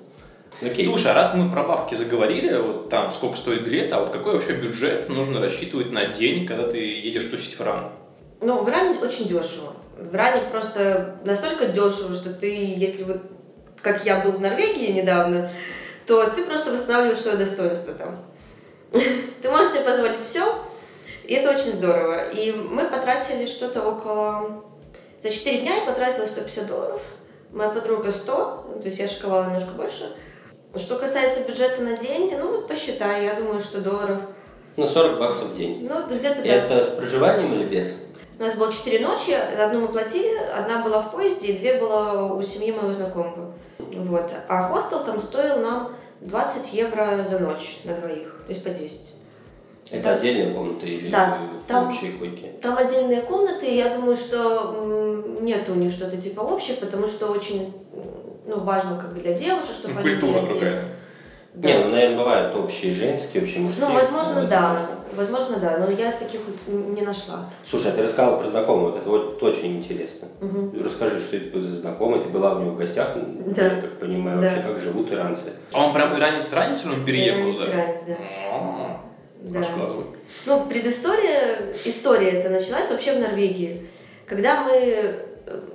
Окей. 0.62 0.84
Слушай, 0.84 1.12
а 1.12 1.14
раз 1.14 1.34
мы 1.34 1.50
про 1.50 1.62
бабки 1.62 1.94
заговорили, 1.94 2.54
вот 2.58 2.90
там 2.90 3.10
сколько 3.10 3.38
стоит 3.38 3.64
билет, 3.64 3.90
а 3.92 4.00
вот 4.00 4.10
какой 4.10 4.34
вообще 4.34 4.52
бюджет 4.52 5.08
нужно 5.08 5.40
рассчитывать 5.40 5.90
на 5.90 6.04
день, 6.06 6.46
когда 6.46 6.68
ты 6.68 6.76
едешь 6.78 7.24
тусить 7.24 7.54
в 7.54 7.62
Иран? 7.62 7.92
Ну, 8.42 8.62
в 8.62 8.68
Иране 8.68 8.98
очень 8.98 9.26
дешево. 9.26 9.72
В 9.96 10.14
Иране 10.14 10.50
просто 10.50 11.16
настолько 11.24 11.68
дешево, 11.68 12.12
что 12.12 12.34
ты, 12.34 12.74
если 12.76 13.04
вот 13.04 13.22
как 13.80 14.04
я 14.04 14.20
был 14.20 14.32
в 14.32 14.40
Норвегии 14.40 14.92
недавно, 14.92 15.50
то 16.10 16.28
ты 16.30 16.42
просто 16.42 16.72
восстанавливаешь 16.72 17.20
свое 17.20 17.36
достоинство 17.36 17.94
там. 17.94 18.18
Ты 18.90 19.48
можешь 19.48 19.68
себе 19.68 19.84
позволить 19.84 20.18
все, 20.28 20.42
и 21.22 21.34
это 21.34 21.50
очень 21.50 21.72
здорово. 21.72 22.30
И 22.30 22.50
мы 22.50 22.88
потратили 22.88 23.46
что-то 23.46 23.80
около... 23.82 24.64
За 25.22 25.30
4 25.30 25.58
дня 25.60 25.76
я 25.76 25.82
потратила 25.82 26.26
150 26.26 26.66
долларов, 26.66 27.00
моя 27.52 27.70
подруга 27.70 28.10
100, 28.10 28.34
то 28.34 28.86
есть 28.86 28.98
я 28.98 29.06
шиковала 29.06 29.44
немножко 29.44 29.70
больше. 29.76 30.16
Что 30.74 30.96
касается 30.96 31.44
бюджета 31.44 31.80
на 31.82 31.96
день, 31.96 32.34
ну 32.36 32.56
вот 32.56 32.66
посчитай, 32.66 33.26
я 33.26 33.34
думаю, 33.34 33.60
что 33.60 33.80
долларов, 33.80 34.18
Ну, 34.76 34.86
40 34.88 35.20
баксов 35.20 35.44
в 35.50 35.56
день. 35.56 35.88
ну 35.88 36.08
где-то 36.08 36.42
да. 36.42 36.48
Это 36.48 36.82
с 36.82 36.88
проживанием 36.88 37.54
или 37.54 37.66
без? 37.66 38.02
У 38.40 38.42
нас 38.42 38.54
было 38.54 38.72
четыре 38.72 39.06
ночи, 39.06 39.30
одну 39.30 39.82
мы 39.82 39.88
платили, 39.88 40.36
одна 40.38 40.82
была 40.82 41.02
в 41.02 41.12
поезде, 41.12 41.48
и 41.48 41.58
две 41.58 41.78
было 41.78 42.32
у 42.34 42.42
семьи 42.42 42.72
моего 42.72 42.92
знакомого. 42.92 43.52
Вот. 43.78 44.32
А 44.48 44.62
хостел 44.62 45.04
там 45.04 45.22
стоил 45.22 45.60
нам 45.60 45.99
20 46.20 46.72
евро 46.74 47.24
за 47.28 47.38
ночь 47.38 47.80
на 47.84 47.94
двоих, 47.94 48.42
то 48.46 48.52
есть 48.52 48.62
по 48.62 48.70
10. 48.70 49.14
Это 49.90 50.02
Да. 50.04 50.14
отдельная 50.14 50.54
комната 50.54 50.86
или 50.86 51.10
Да, 51.10 51.38
в 51.64 51.66
там- 51.66 51.88
общей 51.90 52.12
койке? 52.12 52.52
Там 52.62 52.78
отдельные 52.78 53.22
комнаты, 53.22 53.66
и 53.66 53.76
я 53.76 53.96
думаю, 53.96 54.16
что 54.16 55.36
нет 55.40 55.68
у 55.68 55.74
них 55.74 55.92
что-то 55.92 56.16
типа 56.16 56.40
общих, 56.42 56.78
потому 56.78 57.06
что 57.08 57.26
очень 57.28 57.72
ну, 58.46 58.60
важно 58.60 58.96
как 58.96 59.14
бы 59.14 59.20
для 59.20 59.32
девушек, 59.32 59.76
чтобы 59.78 59.94
Ну, 59.94 60.00
они 60.00 60.10
Культура 60.16 60.40
какая-то. 60.46 60.84
Да. 61.54 61.68
Не, 61.68 61.78
ну, 61.84 61.90
наверное, 61.90 62.18
бывают 62.18 62.56
общие 62.56 62.94
женские, 62.94 63.42
общие 63.42 63.60
мужские. 63.62 63.86
Ну, 63.88 63.94
возможно, 63.94 64.44
да. 64.46 64.60
возможно. 64.72 64.99
Возможно, 65.12 65.58
да. 65.58 65.78
Но 65.78 65.90
я 65.90 66.12
таких 66.12 66.40
вот 66.46 66.74
не 66.96 67.02
нашла. 67.02 67.50
Слушай, 67.64 67.92
а 67.92 67.94
ты 67.96 68.02
рассказала 68.02 68.38
про 68.38 68.48
знакомого, 68.48 68.90
вот 68.90 69.00
это 69.00 69.08
вот 69.08 69.42
очень 69.42 69.78
интересно. 69.78 70.28
Мгм. 70.40 70.82
Расскажи, 70.84 71.20
что 71.20 71.36
это 71.36 71.60
за 71.62 71.76
знакомый, 71.76 72.22
ты 72.22 72.28
была 72.28 72.54
у 72.56 72.60
него 72.60 72.70
в 72.72 72.78
гостях, 72.78 73.08
Да. 73.16 73.64
я 73.64 73.80
так 73.80 73.98
понимаю, 73.98 74.40
Да. 74.40 74.48
вообще, 74.48 74.62
как 74.62 74.80
живут 74.80 75.12
иранцы. 75.12 75.52
А 75.72 75.86
он 75.86 75.92
прям 75.92 76.16
иранец-иранец 76.18 76.84
или 76.84 76.92
он 76.92 77.04
переехал 77.04 77.40
Иранец, 77.40 77.60
туда? 77.60 77.72
иранец, 77.72 78.00
да. 78.06 78.16
А, 78.50 79.00
Да. 79.42 79.62
Ну, 80.46 80.66
предыстория, 80.66 81.74
история 81.84 82.30
это 82.30 82.50
началась 82.50 82.90
вообще 82.90 83.14
в 83.14 83.20
Норвегии. 83.20 83.86
Когда 84.26 84.62
мы 84.64 84.72
э, 84.74 85.20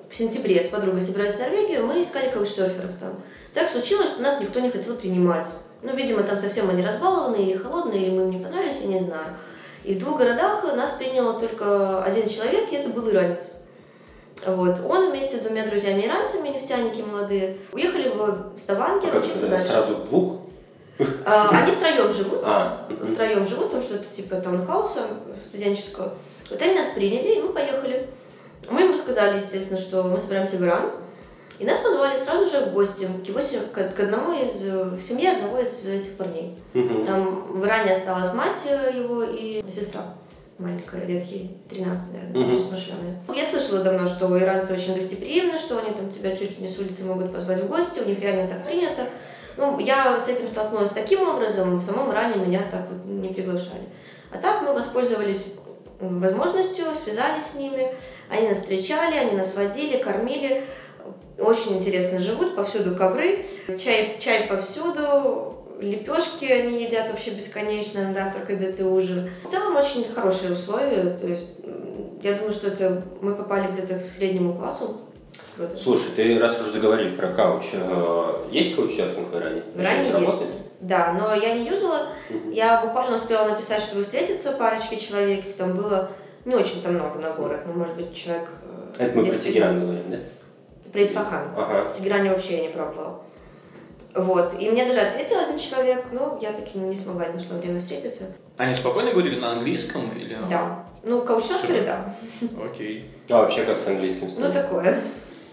в 0.10 0.16
сентябре 0.16 0.62
с 0.64 0.68
подругой 0.68 1.02
собирались 1.02 1.34
в 1.34 1.40
Норвегию, 1.40 1.86
мы 1.86 2.02
искали 2.04 2.30
каучсерферов 2.30 2.92
там. 3.00 3.16
Так 3.54 3.70
случилось, 3.70 4.10
что 4.10 4.22
нас 4.22 4.40
никто 4.40 4.60
не 4.60 4.70
хотел 4.70 4.96
принимать. 4.96 5.48
Ну, 5.86 5.96
видимо, 5.96 6.24
там 6.24 6.40
совсем 6.40 6.68
они 6.70 6.84
разбалованные 6.84 7.52
или 7.52 7.58
холодные, 7.58 8.08
и 8.08 8.12
мы 8.12 8.24
им 8.24 8.32
не 8.32 8.40
понравились, 8.40 8.82
я 8.82 8.88
не 8.88 9.00
знаю. 9.00 9.38
И 9.84 9.94
в 9.94 10.00
двух 10.00 10.18
городах 10.18 10.64
нас 10.76 10.94
приняло 10.94 11.40
только 11.40 12.04
один 12.04 12.28
человек, 12.28 12.72
и 12.72 12.76
это 12.76 12.90
был 12.90 13.08
иранец. 13.12 13.42
Вот. 14.48 14.78
Он 14.90 15.12
вместе 15.12 15.38
с 15.38 15.42
двумя 15.42 15.68
друзьями-иранцами, 15.68 16.50
нефтяники 16.50 17.02
молодые, 17.02 17.58
уехали 17.72 18.10
в 18.10 18.58
Ставангер 18.58 19.16
А 19.16 19.20
учиться 19.20 19.38
это, 19.38 19.48
дальше. 19.50 19.68
сразу 19.68 19.96
в 19.96 20.10
двух? 20.10 20.38
А, 21.24 21.50
Они 21.50 21.72
втроем 21.72 22.12
живут 22.12 22.40
А, 22.44 22.88
втроем 23.14 23.46
живут, 23.46 23.72
там 23.72 23.82
что-то 23.82 24.06
типа 24.16 24.38
таунхауса 24.38 25.02
студенческого. 25.48 26.14
Вот 26.50 26.62
они 26.62 26.74
нас 26.74 26.88
приняли, 26.96 27.36
и 27.36 27.42
мы 27.42 27.54
поехали. 27.54 28.10
Мы 28.72 28.86
им 28.86 28.94
рассказали, 28.94 29.36
естественно, 29.36 29.80
что 29.80 30.04
мы 30.04 30.20
собираемся 30.20 30.58
в 30.58 30.64
Иран. 30.64 30.92
И 31.58 31.66
нас 31.66 31.78
позвали 31.80 32.18
сразу 32.18 32.50
же 32.50 32.66
в 32.66 32.74
гости 32.74 33.08
к, 33.24 33.28
его, 33.28 33.40
к 33.72 33.96
к 33.96 34.00
одному 34.00 34.34
из 34.34 34.62
в 34.62 35.02
семье 35.02 35.32
одного 35.32 35.60
из 35.60 35.86
этих 35.86 36.18
парней. 36.18 36.58
Мгм. 36.74 37.06
Там 37.06 37.60
в 37.60 37.66
Иране 37.66 37.94
осталась 37.94 38.34
мать 38.34 38.58
э, 38.66 38.92
его 38.98 39.24
и 39.24 39.64
сестра 39.72 40.16
маленькая, 40.58 41.06
лет 41.06 41.26
ей 41.26 41.58
13, 41.70 42.14
наверное, 42.14 42.46
очень 42.46 42.68
смышленая. 42.68 43.24
Я 43.34 43.46
слышала 43.46 43.84
давно, 43.84 44.08
что 44.08 44.40
иранцы 44.40 44.74
очень 44.74 44.96
гостеприимны, 44.96 45.58
что 45.58 45.80
они 45.80 45.92
там 45.92 46.10
тебя 46.10 46.36
чуть 46.36 46.58
ли 46.58 46.66
не 46.66 46.70
с 46.70 46.80
улицы 46.80 47.04
могут 47.04 47.34
позвать 47.34 47.64
в 47.64 47.68
гости, 47.68 48.00
у 48.00 48.06
них 48.06 48.20
реально 48.22 48.48
так 48.48 48.66
принято. 48.66 49.08
Ну, 49.58 49.80
я 49.80 50.20
с 50.20 50.28
этим 50.28 50.48
столкнулась 50.48 50.92
таким 50.92 51.28
образом, 51.28 51.80
в 51.80 51.84
самом 51.84 52.12
Иране 52.12 52.46
меня 52.46 52.62
так 52.72 52.88
вот 52.90 53.06
не 53.06 53.30
приглашали. 53.30 53.84
А 54.32 54.38
так 54.38 54.62
мы 54.62 54.74
воспользовались 54.74 55.54
возможностью, 56.00 56.86
связались 56.96 57.46
с 57.46 57.56
ними, 57.56 57.94
они 58.30 58.50
нас 58.50 58.58
встречали, 58.58 59.16
они 59.16 59.38
нас 59.38 59.56
водили, 59.56 59.98
кормили. 59.98 60.66
Очень 61.38 61.78
интересно 61.78 62.20
живут, 62.20 62.56
повсюду 62.56 62.96
ковры, 62.96 63.46
чай, 63.78 64.18
чай 64.20 64.48
повсюду, 64.48 65.66
лепешки 65.80 66.46
они 66.46 66.84
едят 66.84 67.12
вообще 67.12 67.32
бесконечно, 67.32 68.14
завтрак, 68.14 68.50
обед 68.50 68.80
и 68.80 68.84
ужин. 68.84 69.30
В 69.44 69.52
целом 69.52 69.76
очень 69.76 70.06
хорошие 70.14 70.54
условия, 70.54 71.18
то 71.20 71.28
есть 71.28 71.48
я 72.22 72.34
думаю, 72.36 72.54
что 72.54 72.68
это 72.68 73.04
мы 73.22 73.36
попали 73.36 73.72
где-то 73.72 74.00
к 74.00 74.06
среднему 74.06 74.54
классу. 74.56 75.02
Круто. 75.58 75.78
Слушай, 75.78 76.08
ты 76.16 76.40
раз 76.40 76.60
уже 76.60 76.72
заговорили 76.72 77.16
про 77.16 77.28
кауч, 77.28 77.66
э, 77.74 78.34
есть 78.52 78.76
каучсерфинг 78.76 79.32
в 79.32 79.38
Иране? 79.38 79.64
В 79.74 79.82
Иране 79.82 80.04
есть. 80.10 80.14
работает? 80.14 80.50
Да, 80.82 81.14
но 81.14 81.34
я 81.34 81.54
не 81.58 81.68
юзала. 81.68 82.10
Я 82.52 82.82
буквально 82.82 83.16
успела 83.16 83.48
написать, 83.50 83.82
чтобы 83.82 84.04
встретиться 84.04 84.52
парочке 84.52 84.98
человек. 84.98 85.46
Их 85.48 85.56
там 85.56 85.76
было 85.78 86.10
не 86.44 86.56
очень-то 86.56 86.90
много 86.90 87.20
на 87.20 87.32
город. 87.32 87.62
Ну, 87.66 87.74
может 87.74 87.96
быть, 87.96 88.14
человек... 88.14 88.50
э, 89.00 89.04
Это 89.06 89.18
мы 89.18 89.24
про 89.24 89.32
10. 89.32 89.44
Тегеран 89.44 89.80
говорим, 89.80 90.04
да? 90.12 90.18
Про 90.96 91.04
Исфахан. 91.04 91.42
Ага. 91.58 91.90
В 91.90 91.98
Тегеране 91.98 92.30
вообще 92.30 92.56
я 92.56 92.62
не 92.62 92.70
пробовала. 92.70 93.22
Вот. 94.14 94.54
И 94.58 94.70
мне 94.70 94.86
даже 94.86 95.02
ответил 95.02 95.40
один 95.40 95.60
человек, 95.60 96.06
но 96.14 96.40
я 96.42 96.54
таки 96.54 96.78
не 96.78 96.96
смогла, 96.96 97.26
не 97.26 97.34
нашла 97.34 97.58
время 97.58 97.82
встретиться. 97.82 98.28
Они 98.56 98.74
спокойно 98.74 99.12
говорили 99.12 99.38
на 99.38 99.52
английском 99.52 100.04
или... 100.16 100.38
Да. 100.50 100.86
Ну, 101.04 101.22
каучсерферы, 101.24 101.82
да. 101.82 102.16
Окей. 102.64 103.12
А 103.30 103.40
вообще 103.42 103.66
как 103.66 103.78
с 103.78 103.88
английским? 103.88 104.30
Ну, 104.38 104.54
такое. 104.54 105.02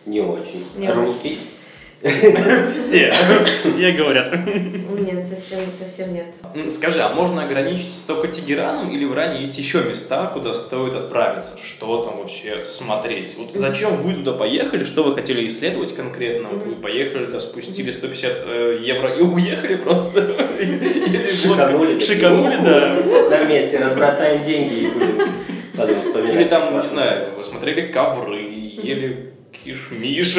Не 0.06 0.20
очень. 0.20 0.64
Не 0.76 0.86
А 0.86 0.92
очень. 0.92 1.04
русский? 1.06 1.40
Все, 2.02 3.12
все 3.46 3.92
говорят. 3.92 4.34
Нет, 4.46 5.24
совсем, 5.26 5.60
совсем 5.78 6.12
нет. 6.12 6.26
Скажи, 6.68 7.00
а 7.00 7.10
можно 7.10 7.44
ограничиться 7.44 8.06
только 8.06 8.26
Тегераном 8.28 8.90
или 8.90 9.04
в 9.04 9.12
Иране 9.12 9.40
есть 9.40 9.56
еще 9.56 9.84
места, 9.84 10.26
куда 10.32 10.52
стоит 10.52 10.94
отправиться? 10.94 11.58
Что 11.64 12.02
там 12.02 12.18
вообще 12.18 12.64
смотреть? 12.64 13.36
Вот 13.36 13.50
зачем 13.54 14.02
вы 14.02 14.14
туда 14.14 14.32
поехали? 14.32 14.84
Что 14.84 15.04
вы 15.04 15.14
хотели 15.14 15.46
исследовать 15.46 15.94
конкретно? 15.94 16.48
Вот 16.48 16.64
вы 16.64 16.74
поехали, 16.74 17.26
туда 17.26 17.38
спустили 17.38 17.92
150 17.92 18.32
э, 18.46 18.78
евро 18.82 19.14
и 19.16 19.22
уехали 19.22 19.76
просто? 19.76 20.34
Шиканули. 21.28 22.00
Шиканули, 22.00 22.56
да. 22.56 22.98
На 23.30 23.44
месте 23.44 23.78
разбросаем 23.78 24.42
деньги 24.42 24.74
и 24.74 24.86
будем 24.88 25.32
потом 25.76 26.00
вспоминать. 26.00 26.34
Или 26.34 26.44
там, 26.44 26.80
не 26.80 26.86
знаю, 26.86 27.24
вы 27.36 27.44
смотрели 27.44 27.92
ковры, 27.92 28.40
ели 28.40 29.32
кишмиш. 29.52 30.38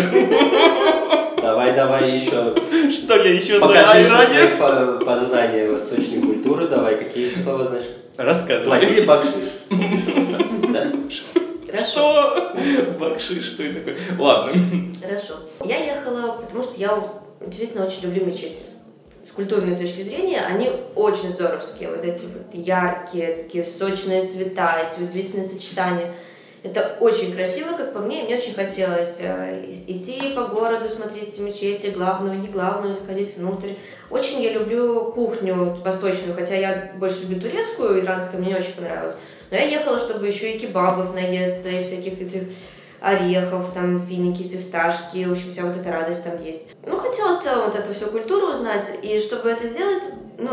Давай, 1.44 1.76
давай 1.76 2.20
еще. 2.20 2.56
Что 2.94 3.18
я 3.18 3.34
еще 3.34 3.60
знаю 3.60 3.90
о 3.90 4.02
Иране? 4.02 4.56
познания 5.04 5.70
восточной 5.70 6.22
культуры. 6.22 6.70
Давай, 6.70 6.96
какие 6.96 7.36
слова 7.36 7.66
знаешь? 7.66 7.84
Рассказывай. 8.16 8.68
Платили 8.68 9.02
бакшиш. 9.02 9.34
Что? 11.92 12.56
Бакшиш, 12.98 13.46
что 13.46 13.64
это 13.64 13.80
такое? 13.80 13.98
Ладно. 14.18 14.54
Хорошо. 15.02 15.34
Я 15.66 15.84
ехала, 15.84 16.44
потому 16.44 16.64
что 16.64 16.80
я 16.80 16.98
действительно 17.46 17.88
очень 17.88 18.04
люблю 18.04 18.26
мечети. 18.26 18.64
С 19.28 19.32
культурной 19.32 19.76
точки 19.76 20.02
зрения 20.02 20.40
они 20.42 20.72
очень 20.96 21.30
здоровские. 21.30 21.90
Вот 21.90 22.06
эти 22.06 22.26
вот 22.26 22.54
яркие, 22.54 23.44
такие 23.44 23.66
сочные 23.66 24.28
цвета, 24.28 24.78
эти 24.80 25.04
удивительные 25.04 25.50
сочетания. 25.50 26.14
Это 26.64 26.96
очень 27.02 27.36
красиво, 27.36 27.76
как 27.76 27.94
по 27.94 28.00
мне, 28.00 28.24
мне 28.24 28.38
очень 28.38 28.54
хотелось 28.54 29.18
э, 29.20 29.66
идти 29.86 30.34
по 30.34 30.46
городу, 30.46 30.88
смотреть 30.88 31.38
мечети, 31.38 31.88
главную, 31.88 32.40
не 32.40 32.48
главную, 32.48 32.94
заходить 32.94 33.36
внутрь. 33.36 33.74
Очень 34.10 34.42
я 34.42 34.54
люблю 34.54 35.12
кухню 35.12 35.82
восточную, 35.84 36.34
хотя 36.34 36.56
я 36.56 36.94
больше 36.96 37.24
люблю 37.24 37.42
турецкую, 37.42 38.02
иранскую, 38.02 38.42
мне 38.42 38.54
не 38.54 38.60
очень 38.60 38.76
понравилось. 38.76 39.18
Но 39.52 39.58
я 39.58 39.66
ехала, 39.66 40.00
чтобы 40.00 40.26
еще 40.26 40.54
и 40.54 40.60
кебабов 40.60 41.14
наесться, 41.14 41.68
и 41.68 41.84
всяких 41.84 42.22
этих 42.22 42.44
орехов, 43.02 43.74
там 43.74 44.02
финики, 44.08 44.44
фисташки, 44.44 45.26
в 45.26 45.34
общем, 45.34 45.52
вся 45.52 45.64
вот 45.64 45.76
эта 45.76 45.92
радость 45.92 46.24
там 46.24 46.42
есть. 46.42 46.68
Ну, 46.86 46.98
хотела 46.98 47.38
в 47.38 47.44
целом 47.44 47.66
вот 47.66 47.76
эту 47.76 47.94
всю 47.94 48.06
культуру 48.06 48.54
узнать, 48.54 48.86
и 49.02 49.20
чтобы 49.20 49.50
это 49.50 49.68
сделать, 49.68 50.04
ну, 50.38 50.50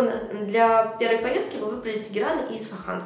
для 0.46 0.96
первой 0.98 1.18
поездки 1.18 1.56
мы 1.60 1.66
выбрали 1.66 2.02
Тегеран 2.02 2.46
и 2.50 2.56
Исфахан. 2.56 3.04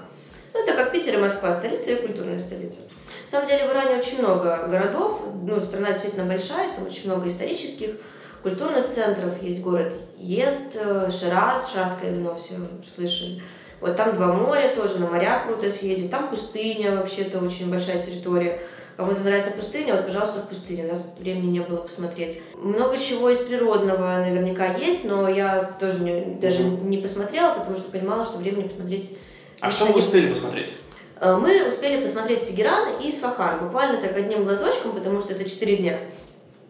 Ну, 0.55 0.61
это 0.63 0.73
как 0.75 0.93
Питер 0.93 1.15
и 1.15 1.21
Москва, 1.21 1.53
столица 1.53 1.91
и 1.91 2.07
культурная 2.07 2.39
столица. 2.39 2.79
На 3.27 3.31
самом 3.31 3.49
деле 3.49 3.69
в 3.69 3.73
Иране 3.73 3.97
очень 3.99 4.21
много 4.21 4.69
городов, 4.69 5.21
ну, 5.43 5.61
страна 5.61 5.91
действительно 5.91 6.25
большая, 6.27 6.73
там 6.77 6.87
очень 6.87 7.07
много 7.11 7.29
исторических, 7.29 7.97
культурных 8.43 8.89
центров. 8.95 9.43
Есть 9.43 9.63
город 9.63 9.93
Ест, 10.17 10.77
э, 10.77 11.11
Шираз, 11.11 11.73
Ширазское 11.73 12.13
вино, 12.13 12.37
все 12.37 12.55
слышали. 12.95 13.43
Вот 13.81 13.97
там 13.97 14.15
два 14.15 14.29
моря, 14.33 14.73
тоже 14.77 15.01
на 15.01 15.09
моря 15.09 15.43
круто 15.45 15.69
съездить. 15.71 16.11
Там 16.11 16.29
пустыня, 16.29 16.95
вообще-то 16.97 17.39
очень 17.41 17.69
большая 17.71 18.01
территория. 18.01 18.61
Кому-то 18.97 19.23
нравится 19.23 19.51
пустыня, 19.51 19.95
вот, 19.97 20.07
пожалуйста, 20.07 20.39
в 20.39 20.49
пустыне. 20.49 20.85
У 20.85 20.89
нас 20.91 21.05
времени 21.19 21.51
не 21.51 21.61
было 21.61 21.79
посмотреть. 21.79 22.41
Много 22.55 22.97
чего 22.97 23.29
из 23.29 23.39
природного 23.39 24.19
наверняка 24.19 24.67
есть, 24.75 25.05
но 25.05 25.29
я 25.29 25.65
тоже 25.81 25.99
не- 25.99 26.37
даже 26.37 26.63
не 26.63 26.99
посмотрела, 26.99 27.55
потому 27.55 27.77
что 27.77 27.91
понимала, 27.91 28.25
что 28.25 28.39
времени 28.39 28.69
посмотреть 28.69 29.19
А 29.65 29.71
что 29.71 29.87
вы 29.87 29.99
успели 29.99 30.29
посмотреть? 30.29 30.75
Э, 31.23 31.37
Мы 31.41 31.67
успели 31.67 32.03
посмотреть 32.03 32.47
Тегеран 32.47 33.01
и 33.01 33.09
Исфахан, 33.09 33.61
буквально 33.61 33.97
так 33.99 34.15
одним 34.15 34.45
глазочком, 34.45 34.93
потому 34.93 35.23
что 35.23 35.33
это 35.33 35.49
4 35.49 35.77
дня. 35.79 36.01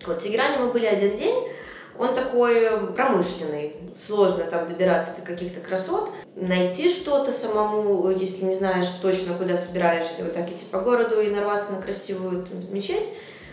Вот 0.06 0.20
в 0.20 0.22
Тегеране 0.22 0.58
мы 0.58 0.68
были 0.72 0.86
один 0.86 1.16
день, 1.16 1.48
он 1.98 2.14
такой 2.14 2.70
промышленный, 2.94 3.74
сложно 3.98 4.44
там 4.44 4.68
добираться 4.68 5.12
до 5.18 5.22
каких-то 5.26 5.58
красот, 5.58 6.10
найти 6.36 6.88
что-то 6.88 7.32
самому, 7.32 8.08
если 8.12 8.44
не 8.44 8.54
знаешь 8.54 8.86
точно, 9.02 9.34
куда 9.34 9.56
собираешься, 9.56 10.22
вот 10.22 10.34
так 10.34 10.48
идти 10.48 10.64
по 10.70 10.78
городу 10.78 11.20
и 11.20 11.30
нарваться 11.30 11.72
на 11.72 11.82
красивую 11.82 12.46
там, 12.46 12.72
мечеть. 12.72 13.08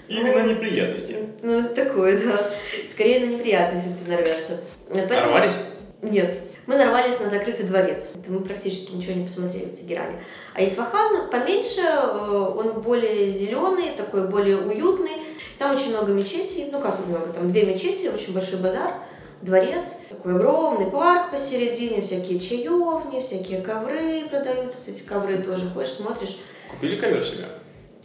Именно 0.08 0.44
Ну, 0.44 0.50
неприятности. 0.52 1.16
Ну, 1.42 1.64
такое, 1.70 2.22
да. 2.24 2.52
Скорее 2.88 3.26
на 3.26 3.32
неприятности 3.32 3.96
ты 4.06 4.12
нарвешься. 4.12 4.60
Поэтому- 4.88 5.20
Нарвались? 5.20 5.56
нет. 6.04 6.38
Мы 6.68 6.76
нарвались 6.76 7.20
на 7.20 7.30
закрытый 7.30 7.66
дворец. 7.66 8.12
Это 8.14 8.32
мы 8.32 8.42
практически 8.42 8.94
ничего 8.94 9.14
не 9.14 9.26
посмотрели 9.26 9.70
в 9.70 9.76
Тегеране. 9.76 10.24
А 10.54 10.64
Исфахан 10.64 11.30
поменьше, 11.30 11.82
э, 11.82 12.54
он 12.56 12.82
более 12.82 13.32
зеленый, 13.32 13.92
такой 13.98 14.28
более 14.28 14.58
уютный. 14.58 15.24
Там 15.58 15.76
очень 15.76 15.92
много 15.92 16.12
мечетей, 16.12 16.70
ну 16.72 16.80
как 16.80 17.06
много, 17.06 17.28
там 17.34 17.48
две 17.48 17.64
мечети, 17.64 18.08
очень 18.08 18.34
большой 18.34 18.60
базар, 18.60 18.94
дворец, 19.42 19.98
такой 20.10 20.36
огромный 20.36 20.90
парк 20.90 21.32
посередине, 21.32 22.02
всякие 22.02 22.40
чаевни, 22.40 23.20
всякие 23.22 23.62
ковры 23.62 24.28
продаются. 24.30 24.78
Кстати, 24.80 25.02
ковры 25.04 25.38
тоже 25.40 25.70
ходишь, 25.70 25.92
смотришь. 25.92 26.40
Купили 26.70 27.00
ковер 27.00 27.24
себе? 27.24 27.46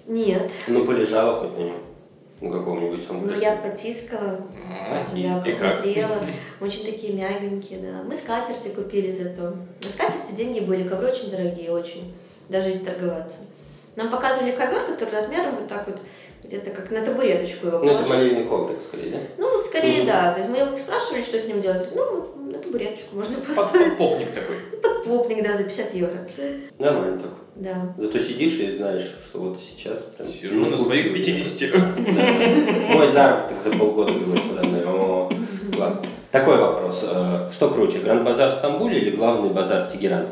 Нет. 0.06 0.50
Ну, 0.66 0.84
полежала 0.84 1.40
хоть 1.40 1.56
на 1.56 1.62
нем. 1.62 1.85
Ну, 2.40 2.52
каком-нибудь 2.52 3.06
там. 3.08 3.26
Ну, 3.26 3.34
я 3.34 3.56
потискала, 3.56 4.40
А, 4.70 5.06
да, 5.10 5.18
и 5.18 5.24
как? 5.26 5.44
посмотрела. 5.44 6.16
Очень 6.60 6.84
такие 6.84 7.14
мягенькие, 7.14 7.78
да. 7.80 8.02
Мы 8.04 8.14
скатерти 8.14 8.68
купили 8.68 9.10
зато. 9.10 9.54
На 9.82 9.88
скатерти 9.88 10.32
деньги 10.36 10.60
были, 10.60 10.86
ковры 10.86 11.08
очень 11.08 11.30
дорогие, 11.30 11.70
очень. 11.70 12.14
Даже 12.50 12.68
если 12.68 12.84
торговаться. 12.84 13.36
Нам 13.96 14.10
показывали 14.10 14.52
ковер, 14.52 14.82
который 14.86 15.14
размером 15.14 15.54
вот 15.56 15.68
так 15.68 15.86
вот, 15.86 15.98
где-то 16.44 16.70
как 16.70 16.90
на 16.90 17.00
табуреточку 17.04 17.68
его 17.68 17.78
Ну, 17.78 17.84
это 17.84 18.02
положить. 18.04 18.08
молельный 18.10 18.44
коврик, 18.44 18.78
скорее, 18.86 19.10
да? 19.12 19.18
Ну, 19.38 19.58
скорее, 19.62 19.98
Мгм. 20.02 20.06
да. 20.06 20.32
То 20.34 20.38
есть 20.40 20.50
мы 20.50 20.58
его 20.58 20.76
спрашивали, 20.76 21.22
что 21.22 21.40
с 21.40 21.46
ним 21.46 21.60
делать. 21.62 21.88
Ну, 21.94 22.16
вот 22.16 22.36
на 22.52 22.58
табуреточку 22.58 23.16
можно 23.16 23.36
Под- 23.36 23.56
поставить. 23.56 23.96
Попник 23.96 24.32
такой. 24.32 24.56
Подплопник, 24.82 25.42
да, 25.42 25.56
за 25.56 25.64
50 25.64 25.94
евро. 25.94 26.18
Нормально 26.78 27.18
так. 27.18 27.30
Да. 27.56 27.94
Зато 27.96 28.18
сидишь 28.18 28.58
и 28.58 28.76
знаешь, 28.76 29.02
что 29.28 29.38
вот 29.40 29.58
сейчас... 29.58 30.02
прям, 30.16 30.28
Сижу 30.28 30.54
ну, 30.54 30.70
на 30.70 30.76
своих 30.76 31.08
купил. 31.08 31.24
50. 31.24 31.72
Да. 31.72 32.94
Мой 32.94 33.10
заработок 33.10 33.60
за 33.62 33.70
полгода 33.70 34.12
думаешь 34.12 34.42
подо 34.42 34.66
мной. 34.66 34.84
О, 34.86 35.30
класс. 35.74 35.94
Такой 36.30 36.58
вопрос. 36.58 37.06
Э, 37.10 37.48
Что 37.50 37.70
круче, 37.70 38.00
Гранд 38.00 38.24
Базар 38.24 38.50
в 38.50 38.54
Стамбуле 38.54 38.98
или 38.98 39.16
главный 39.16 39.48
базар 39.50 39.90
Тегерана? 39.90 40.28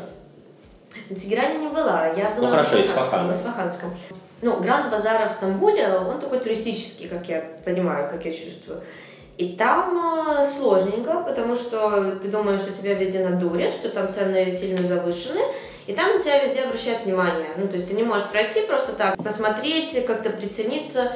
На 1.09 1.15
Тегеране 1.15 1.57
не 1.57 1.67
была, 1.67 2.07
я 2.15 2.35
была 2.35 2.47
Ну, 2.47 2.51
хорошо, 2.51 2.77
в 2.77 2.85
Исфахан. 2.85 3.31
Исфаханском. 3.31 3.89
в. 3.89 4.43
Ну, 4.43 4.59
Гранд 4.59 4.91
Базара 4.91 5.27
в 5.29 5.31
Стамбуле, 5.31 5.87
он 6.07 6.19
такой 6.19 6.39
туристический, 6.39 7.07
как 7.07 7.27
я 7.27 7.43
понимаю, 7.63 8.07
как 8.09 8.23
я 8.25 8.31
чувствую. 8.31 8.81
И 9.37 9.49
там 9.57 9.97
э, 10.39 10.47
сложненько, 10.51 11.23
потому 11.27 11.55
что 11.55 12.11
ты 12.21 12.27
думаешь, 12.27 12.61
что 12.61 12.71
тебя 12.71 12.93
везде 12.93 13.27
надурят, 13.27 13.73
что 13.73 13.89
там 13.89 14.13
цены 14.13 14.51
сильно 14.51 14.83
завышены, 14.83 15.41
и 15.87 15.93
там 15.93 16.15
на 16.17 16.19
тебя 16.19 16.43
везде 16.43 16.61
обращают 16.61 17.05
внимание. 17.05 17.47
Ну, 17.57 17.67
то 17.67 17.75
есть 17.75 17.87
ты 17.87 17.93
не 17.93 18.03
можешь 18.03 18.27
пройти 18.29 18.61
просто 18.61 18.93
так, 18.93 19.15
посмотреть, 19.23 20.05
как-то 20.05 20.31
прицениться, 20.31 21.11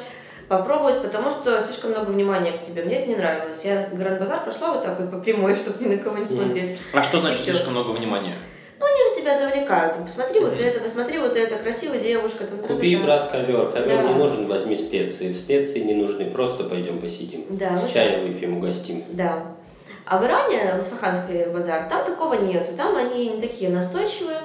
попробовать, 0.47 1.01
потому 1.01 1.29
что 1.31 1.61
слишком 1.61 1.91
много 1.91 2.11
внимания 2.11 2.51
к 2.53 2.63
тебе. 2.63 2.83
Мне 2.83 2.99
это 2.99 3.07
не 3.09 3.15
нравилось. 3.15 3.61
Я 3.63 3.89
Гранд 3.91 4.19
Базар 4.19 4.43
прошла 4.43 4.73
вот 4.73 4.83
так 4.83 4.99
вот 4.99 5.11
по 5.11 5.17
прямой, 5.17 5.55
чтобы 5.57 5.83
ни 5.83 5.95
на 5.95 5.97
кого 5.97 6.17
не 6.17 6.25
смотреть. 6.25 6.77
А 6.93 7.03
что 7.03 7.19
значит 7.19 7.41
слишком 7.41 7.73
много 7.73 7.91
внимания? 7.91 8.37
Ну, 8.79 8.85
они 8.85 9.09
же 9.09 9.21
тебя 9.21 9.37
завлекают. 9.37 9.95
Там, 9.95 10.05
Посмотри 10.05 10.39
вот 10.39 10.53
это, 10.59 10.79
посмотри 10.79 11.17
вот 11.17 11.35
это, 11.35 11.57
красивая 11.57 11.99
девушка. 11.99 12.45
Там, 12.45 12.59
Купи, 12.59 12.95
та-та-та. 12.95 13.05
брат, 13.05 13.31
ковер. 13.31 13.71
Ковер 13.71 13.87
Да. 13.87 14.03
не 14.03 14.13
нужен, 14.13 14.47
возьми 14.47 14.75
специи. 14.75 15.33
Специи 15.33 15.79
не 15.79 15.95
нужны, 15.95 16.31
просто 16.31 16.63
пойдем 16.63 16.99
посидим. 17.01 17.45
Да, 17.49 17.71
вот 17.71 17.91
Чай 17.91 18.21
выпьем, 18.21 18.57
угостим. 18.57 19.03
Да. 19.09 19.43
А 20.05 20.17
в 20.17 20.25
Иране, 20.25 20.73
в 20.75 20.79
Исфаханский 20.79 21.47
базар, 21.51 21.89
там 21.89 22.05
такого 22.05 22.35
нету. 22.35 22.73
Там 22.77 22.95
они 22.95 23.29
не 23.29 23.41
такие 23.41 23.69
настойчивые. 23.69 24.39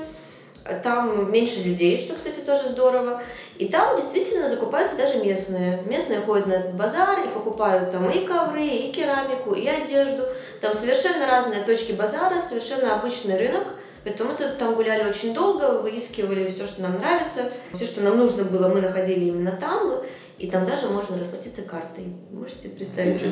Там 0.82 1.30
меньше 1.30 1.62
людей, 1.62 1.98
что, 1.98 2.14
кстати, 2.14 2.40
тоже 2.40 2.70
здорово. 2.70 3.22
И 3.58 3.68
там 3.68 3.96
действительно 3.96 4.48
закупаются 4.48 4.96
даже 4.96 5.18
местные. 5.18 5.82
Местные 5.86 6.20
ходят 6.20 6.46
на 6.46 6.54
этот 6.54 6.74
базар 6.74 7.18
и 7.24 7.34
покупают 7.34 7.92
там 7.92 8.10
и 8.10 8.24
ковры, 8.24 8.64
и 8.64 8.90
керамику, 8.90 9.54
и 9.54 9.66
одежду. 9.66 10.24
Там 10.62 10.74
совершенно 10.74 11.26
разные 11.26 11.64
точки 11.64 11.92
базара, 11.92 12.40
совершенно 12.40 12.94
обычный 12.94 13.36
рынок. 13.36 13.64
Поэтому 14.04 14.32
мы 14.32 14.46
там 14.58 14.74
гуляли 14.74 15.08
очень 15.08 15.34
долго, 15.34 15.80
выискивали 15.80 16.48
все, 16.48 16.66
что 16.66 16.82
нам 16.82 16.98
нравится. 16.98 17.50
Все, 17.74 17.84
что 17.84 18.02
нам 18.02 18.18
нужно 18.18 18.44
было, 18.44 18.68
мы 18.68 18.80
находили 18.80 19.26
именно 19.26 19.52
там. 19.52 20.02
И 20.38 20.48
там 20.50 20.66
даже 20.66 20.88
можно 20.88 21.16
расплатиться 21.18 21.62
картой. 21.62 22.06
Можете 22.32 22.68
представить? 22.70 23.20
Себе. 23.20 23.30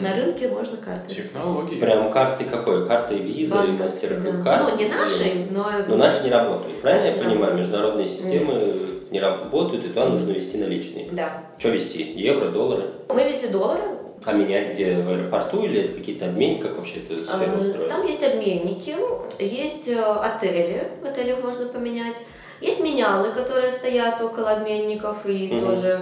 На 0.00 0.14
рынке 0.14 0.48
можно 0.48 0.76
картой. 0.76 1.14
Технологии. 1.16 1.80
Прям 1.80 2.12
карты 2.12 2.44
какой? 2.44 2.86
Карты 2.86 3.16
виза 3.16 3.64
и 3.64 3.72
Банковские, 3.72 4.10
да. 4.12 4.30
мастер-карт? 4.30 4.62
Ну, 4.70 4.78
не 4.78 4.88
наши, 4.88 5.46
но... 5.50 5.70
Но 5.88 5.96
наши 5.96 6.22
не 6.24 6.30
работают, 6.30 6.80
правильно 6.80 7.04
Наши 7.06 7.16
я 7.16 7.22
понимаю? 7.24 7.40
работают. 7.50 7.60
Международные 7.60 8.08
системы 8.08 8.72
не 9.10 9.20
работают, 9.20 9.84
и 9.84 9.88
туда 9.88 10.08
нужно 10.08 10.30
вести 10.30 10.56
наличные. 10.58 11.08
Да. 11.10 11.42
Что 11.58 11.70
вести? 11.70 12.02
Евро, 12.12 12.50
доллары? 12.50 12.84
Мы 13.08 13.24
везли 13.24 13.48
доллары. 13.48 13.82
А 14.24 14.32
менять 14.32 14.72
где? 14.74 14.94
В 14.96 15.10
аэропорту 15.10 15.64
или 15.64 15.82
это 15.82 15.94
какие-то 15.98 16.26
обменники? 16.26 16.62
Как 16.62 16.76
вообще 16.78 17.00
эта 17.00 17.16
сфера 17.20 17.50
А, 17.52 17.60
устроена? 17.60 17.88
Там 17.88 18.06
есть 18.06 18.22
обменники, 18.22 18.94
есть 19.40 19.88
э, 19.88 20.00
отели, 20.00 20.88
в 21.02 21.04
отелях 21.04 21.42
можно 21.42 21.66
поменять. 21.66 22.16
Есть 22.60 22.80
менялы, 22.82 23.32
которые 23.32 23.70
стоят 23.70 24.22
около 24.22 24.52
обменников 24.52 25.26
и 25.26 25.48
Мгм. 25.52 25.60
тоже 25.66 26.00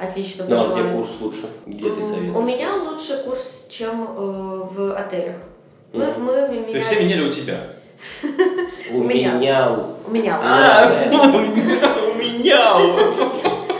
отлично 0.00 0.44
Ну 0.48 0.56
а 0.56 0.72
где 0.74 0.82
курс 0.94 1.10
лучше? 1.20 1.48
Где 1.66 1.90
ты 1.90 2.04
советуешь? 2.04 2.34
У 2.36 2.42
меня 2.42 2.74
лучше 2.74 3.22
курс, 3.24 3.66
чем 3.68 4.02
э, 4.02 4.06
в 4.16 4.94
отелях. 4.96 5.36
Мы, 5.92 6.04
Мгм. 6.06 6.24
мы 6.24 6.32
То 6.34 6.48
меняли... 6.52 6.72
есть 6.76 6.86
все 6.86 7.00
меняли 7.04 7.22
у 7.28 7.32
тебя? 7.32 7.60
У 8.92 9.02
меня. 9.02 9.32
меня... 9.34 9.70
У 10.06 10.10
меня. 10.10 10.40
А, 10.42 10.90
у 11.12 11.38
меня! 12.18 12.76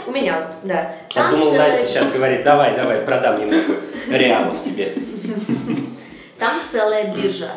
У 0.07 0.11
меня, 0.11 0.47
да. 0.63 0.73
Я 0.73 0.95
Там 1.13 1.31
думал, 1.31 1.53
Настя 1.53 1.85
сейчас 1.85 2.11
говорит, 2.11 2.43
давай, 2.43 2.75
давай, 2.75 3.01
продам 3.01 3.39
немного 3.39 3.63
реалов 4.09 4.61
тебе. 4.63 4.95
Там 6.37 6.53
целая 6.71 7.13
биржа. 7.13 7.51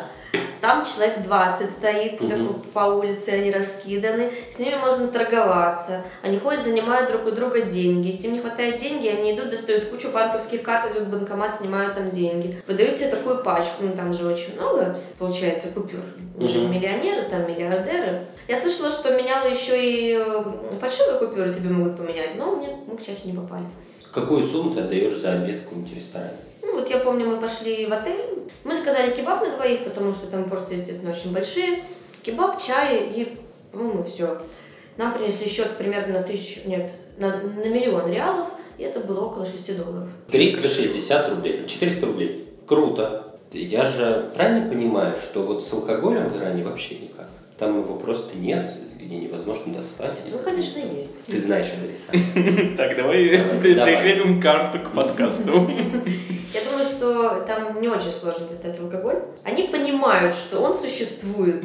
Там 0.61 0.85
человек 0.85 1.21
20 1.23 1.69
стоит 1.69 2.21
Мгм. 2.21 2.29
такой 2.29 2.71
по 2.73 2.79
улице, 2.95 3.29
они 3.29 3.51
раскиданы. 3.51 4.31
С 4.51 4.59
ними 4.59 4.75
можно 4.75 5.07
торговаться. 5.07 6.03
Они 6.23 6.37
ходят, 6.39 6.63
занимают 6.63 7.09
друг 7.11 7.27
у 7.27 7.31
друга 7.31 7.61
деньги. 7.61 8.07
Если 8.07 8.27
им 8.27 8.33
не 8.33 8.39
хватает 8.39 8.77
денег, 8.77 9.19
они 9.19 9.33
идут, 9.35 9.51
достают 9.51 9.89
кучу 9.89 10.09
банковских 10.11 10.63
карт, 10.63 10.91
идут 10.91 11.07
в 11.07 11.11
банкомат, 11.11 11.55
снимают 11.55 11.95
там 11.95 12.11
деньги. 12.11 12.61
Выдают 12.67 12.97
тебе 12.97 13.09
такую 13.09 13.43
пачку, 13.43 13.83
ну 13.83 13.93
там 13.95 14.13
же 14.13 14.25
очень 14.27 14.55
много, 14.55 14.97
получается, 15.17 15.69
купюр. 15.69 16.01
Мгм. 16.37 16.71
миллионеры, 16.71 17.23
там 17.29 17.47
миллиардеры. 17.47 18.25
Я 18.47 18.57
слышала, 18.59 18.89
что 18.89 19.11
меняла 19.17 19.47
еще 19.47 19.81
и 19.81 20.13
э, 20.19 20.43
фальшивые 20.81 21.17
купюры 21.19 21.53
тебе 21.53 21.69
могут 21.69 21.97
поменять, 21.97 22.35
но 22.37 22.55
мне, 22.57 22.69
мы, 22.85 22.97
к 22.97 23.01
счастью, 23.03 23.31
не 23.31 23.37
попали. 23.37 23.63
Какую 24.11 24.45
сумму 24.45 24.73
ты 24.73 24.81
отдаешь 24.81 25.15
за 25.15 25.31
обед 25.33 25.61
в 25.61 25.63
каком-нибудь 25.63 25.95
ресторане? 25.95 26.33
Ну, 26.65 26.75
вот 26.79 26.89
я 26.89 26.97
помню, 26.97 27.25
мы 27.27 27.37
пошли 27.37 27.85
в 27.85 27.93
отель. 27.93 28.21
Мы 28.63 28.75
заказали 28.75 29.11
кебаб 29.11 29.41
на 29.45 29.55
двоих, 29.55 29.83
потому 29.83 30.13
что 30.13 30.27
там 30.27 30.49
просто, 30.49 30.73
естественно, 30.73 31.11
очень 31.11 31.31
большие. 31.31 31.83
Кебаб, 32.23 32.61
чай 32.61 33.07
и, 33.15 33.37
по-моему, 33.71 34.03
все. 34.03 34.41
Нам 34.97 35.13
принесли 35.13 35.47
счет 35.49 35.77
примерно 35.77 36.19
на 36.19 36.23
тысячу, 36.23 36.61
нет, 36.65 36.91
на, 37.17 37.27
на 37.41 37.65
миллион 37.67 38.11
реалов, 38.11 38.47
и 38.77 38.83
это 38.83 38.99
было 39.01 39.25
около 39.25 39.45
6 39.45 39.77
долларов. 39.77 40.09
360 40.31 41.29
рублей. 41.29 41.65
400 41.67 42.05
рублей. 42.05 42.49
Круто. 42.65 43.37
Я 43.51 43.85
же 43.91 44.31
правильно 44.35 44.67
понимаю, 44.69 45.15
что 45.21 45.43
вот 45.43 45.63
с 45.65 45.71
алкоголем 45.71 46.29
в 46.29 46.37
Иране 46.37 46.63
вообще 46.63 46.95
никак? 46.95 47.29
Там 47.59 47.79
его 47.81 47.95
просто 47.95 48.35
нет 48.37 48.73
и 48.99 49.05
невозможно 49.05 49.75
достать. 49.75 50.17
Ну, 50.29 50.39
конечно, 50.39 50.79
есть. 50.79 51.25
Ты 51.25 51.39
знаешь 51.39 51.67
адреса. 51.77 52.11
Так, 52.75 52.95
давай 52.97 53.37
Давай, 53.37 53.59
при- 53.59 53.73
давай. 53.75 53.97
прикрепим 53.97 54.41
карту 54.41 54.79
к 54.79 54.91
подкасту. 54.93 55.69
Что 57.05 57.43
там 57.45 57.79
не 57.79 57.87
очень 57.87 58.11
сложно 58.11 58.47
достать 58.47 58.79
алкоголь. 58.79 59.19
Они 59.43 59.67
понимают, 59.67 60.35
что 60.35 60.59
он 60.59 60.73
существует, 60.73 61.61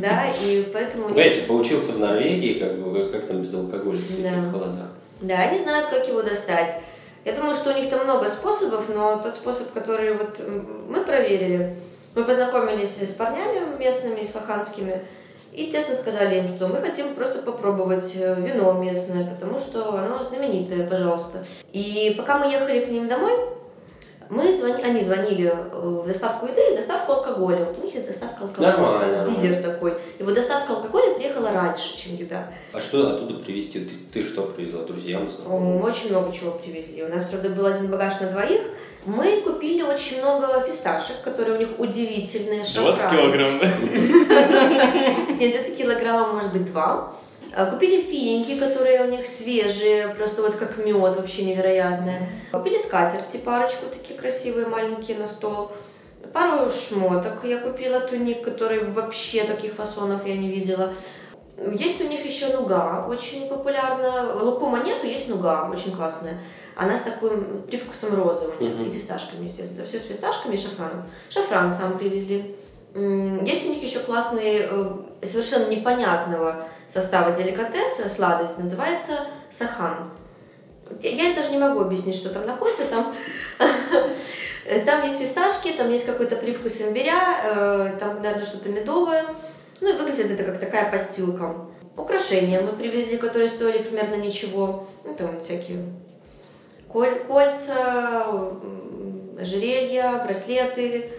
да, 0.00 0.24
и 0.42 0.68
поэтому... 0.72 1.14
Конечно, 1.14 1.46
поучился 1.46 1.92
в 1.92 2.00
Норвегии, 2.00 2.58
как 2.58 2.76
бы, 2.76 3.08
как 3.12 3.26
там 3.26 3.42
без 3.42 3.54
алкоголя 3.54 3.98
в 3.98 4.02
таких 4.02 4.50
холодах. 4.50 4.88
Да, 5.20 5.36
они 5.36 5.60
знают, 5.60 5.86
как 5.90 6.08
его 6.08 6.22
достать. 6.22 6.74
Я 7.24 7.34
думаю, 7.34 7.54
что 7.54 7.72
у 7.72 7.76
них 7.76 7.88
там 7.88 8.02
много 8.02 8.26
способов, 8.26 8.86
но 8.92 9.20
тот 9.22 9.36
способ, 9.36 9.72
который 9.72 10.14
вот 10.14 10.40
мы 10.88 11.04
проверили, 11.04 11.76
мы 12.16 12.24
познакомились 12.24 12.96
с 12.96 13.14
парнями 13.14 13.60
местными, 13.78 14.22
исфаханскими, 14.22 15.02
и, 15.52 15.62
естественно, 15.62 15.98
сказали 15.98 16.38
им, 16.38 16.48
что 16.48 16.66
мы 16.66 16.80
хотим 16.80 17.14
просто 17.14 17.42
попробовать 17.42 18.10
э, 18.16 18.34
вино 18.40 18.72
местное, 18.72 19.24
потому 19.24 19.60
что 19.60 19.96
оно 19.96 20.24
знаменитое, 20.24 20.88
пожалуйста. 20.88 21.44
И 21.72 22.12
пока 22.18 22.38
мы 22.38 22.50
ехали 22.50 22.84
к 22.84 22.88
ним 22.88 23.06
домой, 23.06 23.32
мы 24.30 24.54
звони, 24.54 24.82
они 24.82 25.00
звонили 25.00 25.46
э, 25.46 25.78
в 25.78 26.06
доставку 26.06 26.46
еды 26.46 26.60
и 26.72 26.76
доставку 26.76 27.12
алкоголя. 27.12 27.64
Вот 27.64 27.78
у 27.78 27.84
них 27.84 27.94
есть 27.94 28.08
доставка 28.08 28.44
алкоголя. 28.44 28.72
Нормально, 28.72 29.26
Дилер 29.40 29.62
такой. 29.62 29.94
И 30.18 30.22
вот 30.22 30.34
доставка 30.34 30.74
алкоголя 30.74 31.14
приехала 31.14 31.50
раньше, 31.50 31.96
чем 31.96 32.16
еда. 32.16 32.48
А 32.72 32.80
что 32.80 33.10
оттуда 33.10 33.38
привезти? 33.42 33.80
Ты, 33.80 33.94
ты 34.12 34.28
что 34.28 34.42
привезла? 34.42 34.84
Друзьям? 34.84 35.30
знакомым? 35.30 35.82
Очень 35.82 36.10
много 36.10 36.32
чего 36.32 36.52
привезли. 36.52 37.04
У 37.04 37.08
нас, 37.08 37.24
правда, 37.24 37.48
был 37.48 37.66
один 37.66 37.90
багаж 37.90 38.20
на 38.20 38.30
двоих. 38.30 38.60
Мы 39.06 39.40
купили 39.40 39.82
очень 39.82 40.18
много 40.18 40.60
фисташек, 40.66 41.22
которые 41.24 41.56
у 41.56 41.58
них 41.58 41.68
удивительные. 41.78 42.64
20 42.64 42.74
шафран. 42.74 43.16
килограмм, 43.16 43.58
да? 43.60 43.66
Нет, 45.38 45.38
где-то 45.38 45.70
килограмма, 45.70 46.34
может 46.34 46.52
быть, 46.52 46.70
два. 46.70 47.14
А, 47.56 47.66
Купили 47.66 48.02
финики, 48.02 48.58
которые 48.58 49.04
у 49.04 49.10
них 49.10 49.26
свежие, 49.26 50.08
просто 50.14 50.42
вот 50.42 50.56
как 50.56 50.78
мед, 50.78 51.16
вообще 51.16 51.44
невероятное. 51.44 52.28
Купили 52.52 52.78
скатерти, 52.78 53.38
парочку 53.38 53.86
такие 53.86 54.18
красивые, 54.18 54.66
маленькие 54.66 55.18
на 55.18 55.26
стол. 55.26 55.72
Пару 56.32 56.70
шмоток 56.70 57.44
я 57.44 57.58
купила, 57.58 58.00
туник, 58.00 58.42
который 58.44 58.84
вообще 58.90 59.44
таких 59.44 59.74
фасонов 59.74 60.26
я 60.26 60.36
не 60.36 60.48
видела. 60.48 60.92
Есть 61.72 62.00
у 62.04 62.08
них 62.08 62.24
еще 62.24 62.48
нуга, 62.48 63.06
очень 63.08 63.48
популярна. 63.48 64.34
Лукума 64.40 64.82
нету, 64.84 65.06
есть 65.06 65.28
нуга, 65.28 65.68
очень 65.72 65.92
классная. 65.96 66.38
Она 66.76 66.96
с 66.96 67.00
таким 67.00 67.62
привкусом 67.62 68.14
розовым 68.14 68.54
Мгм. 68.60 68.84
и 68.84 68.90
фисташками, 68.90 69.44
естественно. 69.46 69.84
Все 69.86 69.98
с 69.98 70.04
фисташками 70.04 70.54
и 70.54 70.58
шафраном. 70.58 71.04
Шафран 71.28 71.74
сам 71.74 71.98
привезли. 71.98 72.54
Есть 72.94 73.66
у 73.66 73.70
них 73.70 73.82
еще 73.82 74.00
классный, 74.00 74.66
э, 74.68 74.90
совершенно 75.22 75.68
непонятного 75.68 76.64
состава 76.92 77.34
деликатеса, 77.36 78.08
сладость, 78.08 78.58
называется 78.58 79.26
сахан. 79.50 80.10
Я 81.02 81.34
даже 81.34 81.50
не 81.50 81.58
могу 81.58 81.80
объяснить, 81.80 82.16
что 82.16 82.30
там 82.30 82.46
находится. 82.46 82.84
Там, 82.86 83.14
там 84.86 85.04
есть 85.04 85.18
фисташки, 85.18 85.72
там 85.72 85.90
есть 85.90 86.06
какой-то 86.06 86.36
привкус 86.36 86.80
имбиря, 86.80 87.40
э, 87.44 87.92
там, 88.00 88.22
наверное, 88.22 88.46
что-то 88.46 88.70
медовое. 88.70 89.24
Ну 89.80 89.90
и 89.90 89.96
выглядит 89.96 90.30
это 90.30 90.44
как 90.44 90.58
такая 90.58 90.90
постилка. 90.90 91.54
Украшения 91.96 92.60
мы 92.60 92.72
привезли, 92.72 93.16
которые 93.16 93.48
стоили 93.48 93.82
примерно 93.82 94.14
ничего. 94.16 94.88
Ну, 95.04 95.14
там 95.14 95.40
всякие 95.40 95.84
коль- 96.88 97.24
кольца, 97.26 98.52
ожерелья, 99.38 100.22
браслеты. 100.24 101.12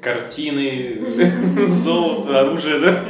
Картины, 0.00 1.66
золото, 1.66 2.40
оружие, 2.40 2.78
да? 2.80 3.04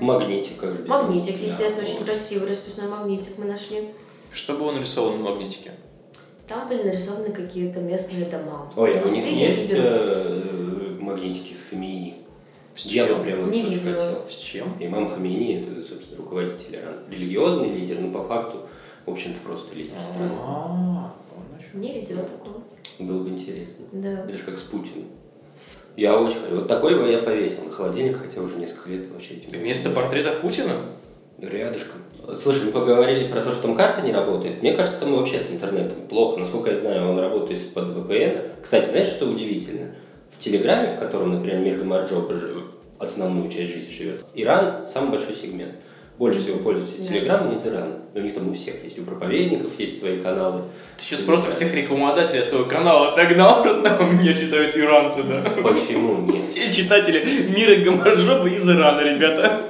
Магнитик. 0.00 0.62
Магнитик, 0.86 1.36
естественно, 1.40 1.86
очень 1.88 2.04
красивый 2.04 2.48
расписной 2.48 2.88
магнитик 2.88 3.38
мы 3.38 3.46
нашли. 3.46 3.88
Что 4.32 4.54
было 4.54 4.72
нарисовано 4.72 5.22
на 5.22 5.30
магнитике? 5.30 5.72
Там 6.46 6.68
были 6.68 6.82
нарисованы 6.82 7.30
какие-то 7.30 7.80
местные 7.80 8.24
дома. 8.26 8.70
Ой, 8.76 8.98
а 8.98 9.06
у 9.06 9.10
них 9.10 9.24
есть 9.26 9.68
э, 9.70 10.96
магнитики 11.00 11.54
с 11.54 11.68
Хамини? 11.70 12.16
Я 12.76 13.06
бы 13.06 13.22
прямо 13.22 13.46
Не 13.48 13.62
тоже 13.64 13.74
видела. 13.78 13.94
хотел. 13.94 14.30
С 14.30 14.36
чем? 14.36 14.76
Имам 14.78 15.10
Хамини 15.10 15.60
это, 15.60 15.82
собственно, 15.82 16.18
руководитель 16.18 16.76
Ирана. 16.76 17.02
Религиозный 17.10 17.70
лидер, 17.70 17.98
но 18.00 18.12
по 18.12 18.26
факту, 18.26 18.66
в 19.04 19.10
общем-то, 19.10 19.40
просто 19.40 19.74
лидер 19.74 19.96
страны. 20.12 20.32
А, 20.40 21.14
чём. 21.60 21.80
Не 21.80 21.92
видела 22.00 22.22
такого. 22.22 22.62
Было 22.98 23.22
бы 23.22 23.30
интересно. 23.30 23.86
Да. 23.92 24.24
Это 24.24 24.36
же 24.36 24.42
как 24.44 24.58
с 24.58 24.62
Путиным. 24.62 25.06
Я 25.96 26.16
очень 26.18 26.38
хочу. 26.40 26.54
Вот 26.56 26.68
такой 26.68 26.94
бы 27.00 27.10
я 27.10 27.18
повесил 27.18 27.64
на 27.64 27.70
холодильник, 27.70 28.18
хотя 28.18 28.40
уже 28.40 28.56
несколько 28.56 28.90
лет 28.90 29.08
вообще. 29.12 29.34
Вместо 29.50 29.90
портрета 29.90 30.32
Путина? 30.40 30.72
Рядышком. 31.38 32.00
Слушай, 32.40 32.64
мы 32.66 32.72
поговорили 32.72 33.28
про 33.32 33.40
то, 33.40 33.52
что 33.52 33.62
там 33.62 33.76
карта 33.76 34.02
не 34.02 34.12
работает. 34.12 34.60
Мне 34.60 34.74
кажется, 34.74 35.00
там 35.00 35.16
вообще 35.16 35.40
с 35.40 35.50
интернетом 35.50 36.06
плохо. 36.08 36.40
Насколько 36.40 36.70
я 36.72 36.78
знаю, 36.78 37.08
он 37.08 37.18
работает 37.18 37.60
из-под 37.60 37.90
VPN. 37.90 38.50
Кстати, 38.62 38.90
знаешь, 38.90 39.08
что 39.08 39.26
удивительно? 39.26 39.94
В 40.36 40.42
Телеграме, 40.42 40.94
в 40.96 41.00
котором, 41.00 41.34
например, 41.34 41.58
Мирга 41.60 41.84
Марджоба 41.84 42.34
жи- 42.34 42.62
основную 42.98 43.50
часть 43.50 43.72
жизни 43.72 43.90
живет, 43.90 44.24
Иран 44.34 44.86
самый 44.86 45.10
большой 45.12 45.34
сегмент. 45.34 45.74
Больше 46.18 46.40
всего 46.40 46.58
пользуются. 46.58 46.96
Телеграмом 47.04 47.54
из 47.54 47.64
Ирана. 47.64 47.94
У 48.14 48.18
них 48.20 48.34
там 48.34 48.48
у 48.50 48.52
всех 48.52 48.82
есть, 48.82 48.98
у 48.98 49.02
проповедников 49.02 49.78
есть 49.78 50.00
свои 50.00 50.18
каналы. 50.20 50.62
Ты 50.96 51.04
сейчас 51.04 51.20
просто 51.20 51.52
всех 51.52 51.72
рекламодателей 51.74 52.42
своего 52.44 52.64
канала 52.64 53.12
отогнал, 53.12 53.62
просто 53.62 53.96
у 54.00 54.06
меня 54.06 54.34
читают 54.34 54.76
иранцы, 54.76 55.22
да? 55.22 55.42
Почему 55.62 56.26
нет? 56.32 56.40
Все 56.40 56.72
читатели 56.72 57.24
мира 57.56 57.84
Гамарджоба 57.84 58.48
из 58.48 58.68
Ирана, 58.68 59.00
ребята. 59.02 59.62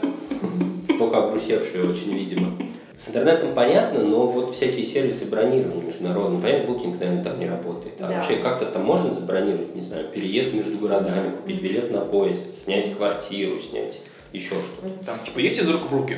Только 0.99 1.19
обрусевшие 1.19 1.85
очень, 1.85 2.15
видимо. 2.17 2.57
С 2.97 3.09
интернетом 3.11 3.55
понятно, 3.55 4.01
но 4.03 4.27
вот 4.27 4.55
всякие 4.57 4.85
сервисы 4.85 5.27
бронирования 5.27 5.85
международные, 5.85 6.41
понятно, 6.41 6.73
букинг, 6.75 6.99
наверное, 6.99 7.23
там 7.25 7.39
не 7.39 7.47
работает. 7.47 7.95
А 8.01 8.09
Да. 8.09 8.15
вообще 8.19 8.37
как-то 8.37 8.65
там 8.67 8.83
можно 8.85 9.13
забронировать, 9.15 9.77
не 9.77 9.83
знаю, 9.83 10.09
переезд 10.09 10.53
между 10.55 10.77
городами, 10.79 11.31
купить 11.37 11.63
билет 11.63 11.93
на 11.93 12.01
поезд, 12.01 12.41
снять 12.65 12.97
квартиру, 12.97 13.61
снять 13.61 14.01
еще 14.33 14.55
что-то. 14.57 15.05
Там 15.07 15.19
типа 15.25 15.39
есть 15.39 15.61
из 15.61 15.69
рук 15.71 15.83
в 15.89 15.95
руки? 15.95 16.17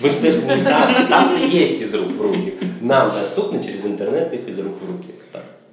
Вы 0.00 0.10
же 0.10 0.20
даже 0.20 0.40
там, 0.64 1.06
там-то 1.08 1.36
есть 1.36 1.80
из 1.80 1.94
рук 1.94 2.08
в 2.08 2.20
руки. 2.20 2.58
Нам 2.80 3.10
доступно 3.10 3.62
через 3.62 3.84
интернет 3.84 4.32
их 4.32 4.48
из 4.48 4.58
рук 4.58 4.74
в 4.80 4.90
руки. 4.90 5.14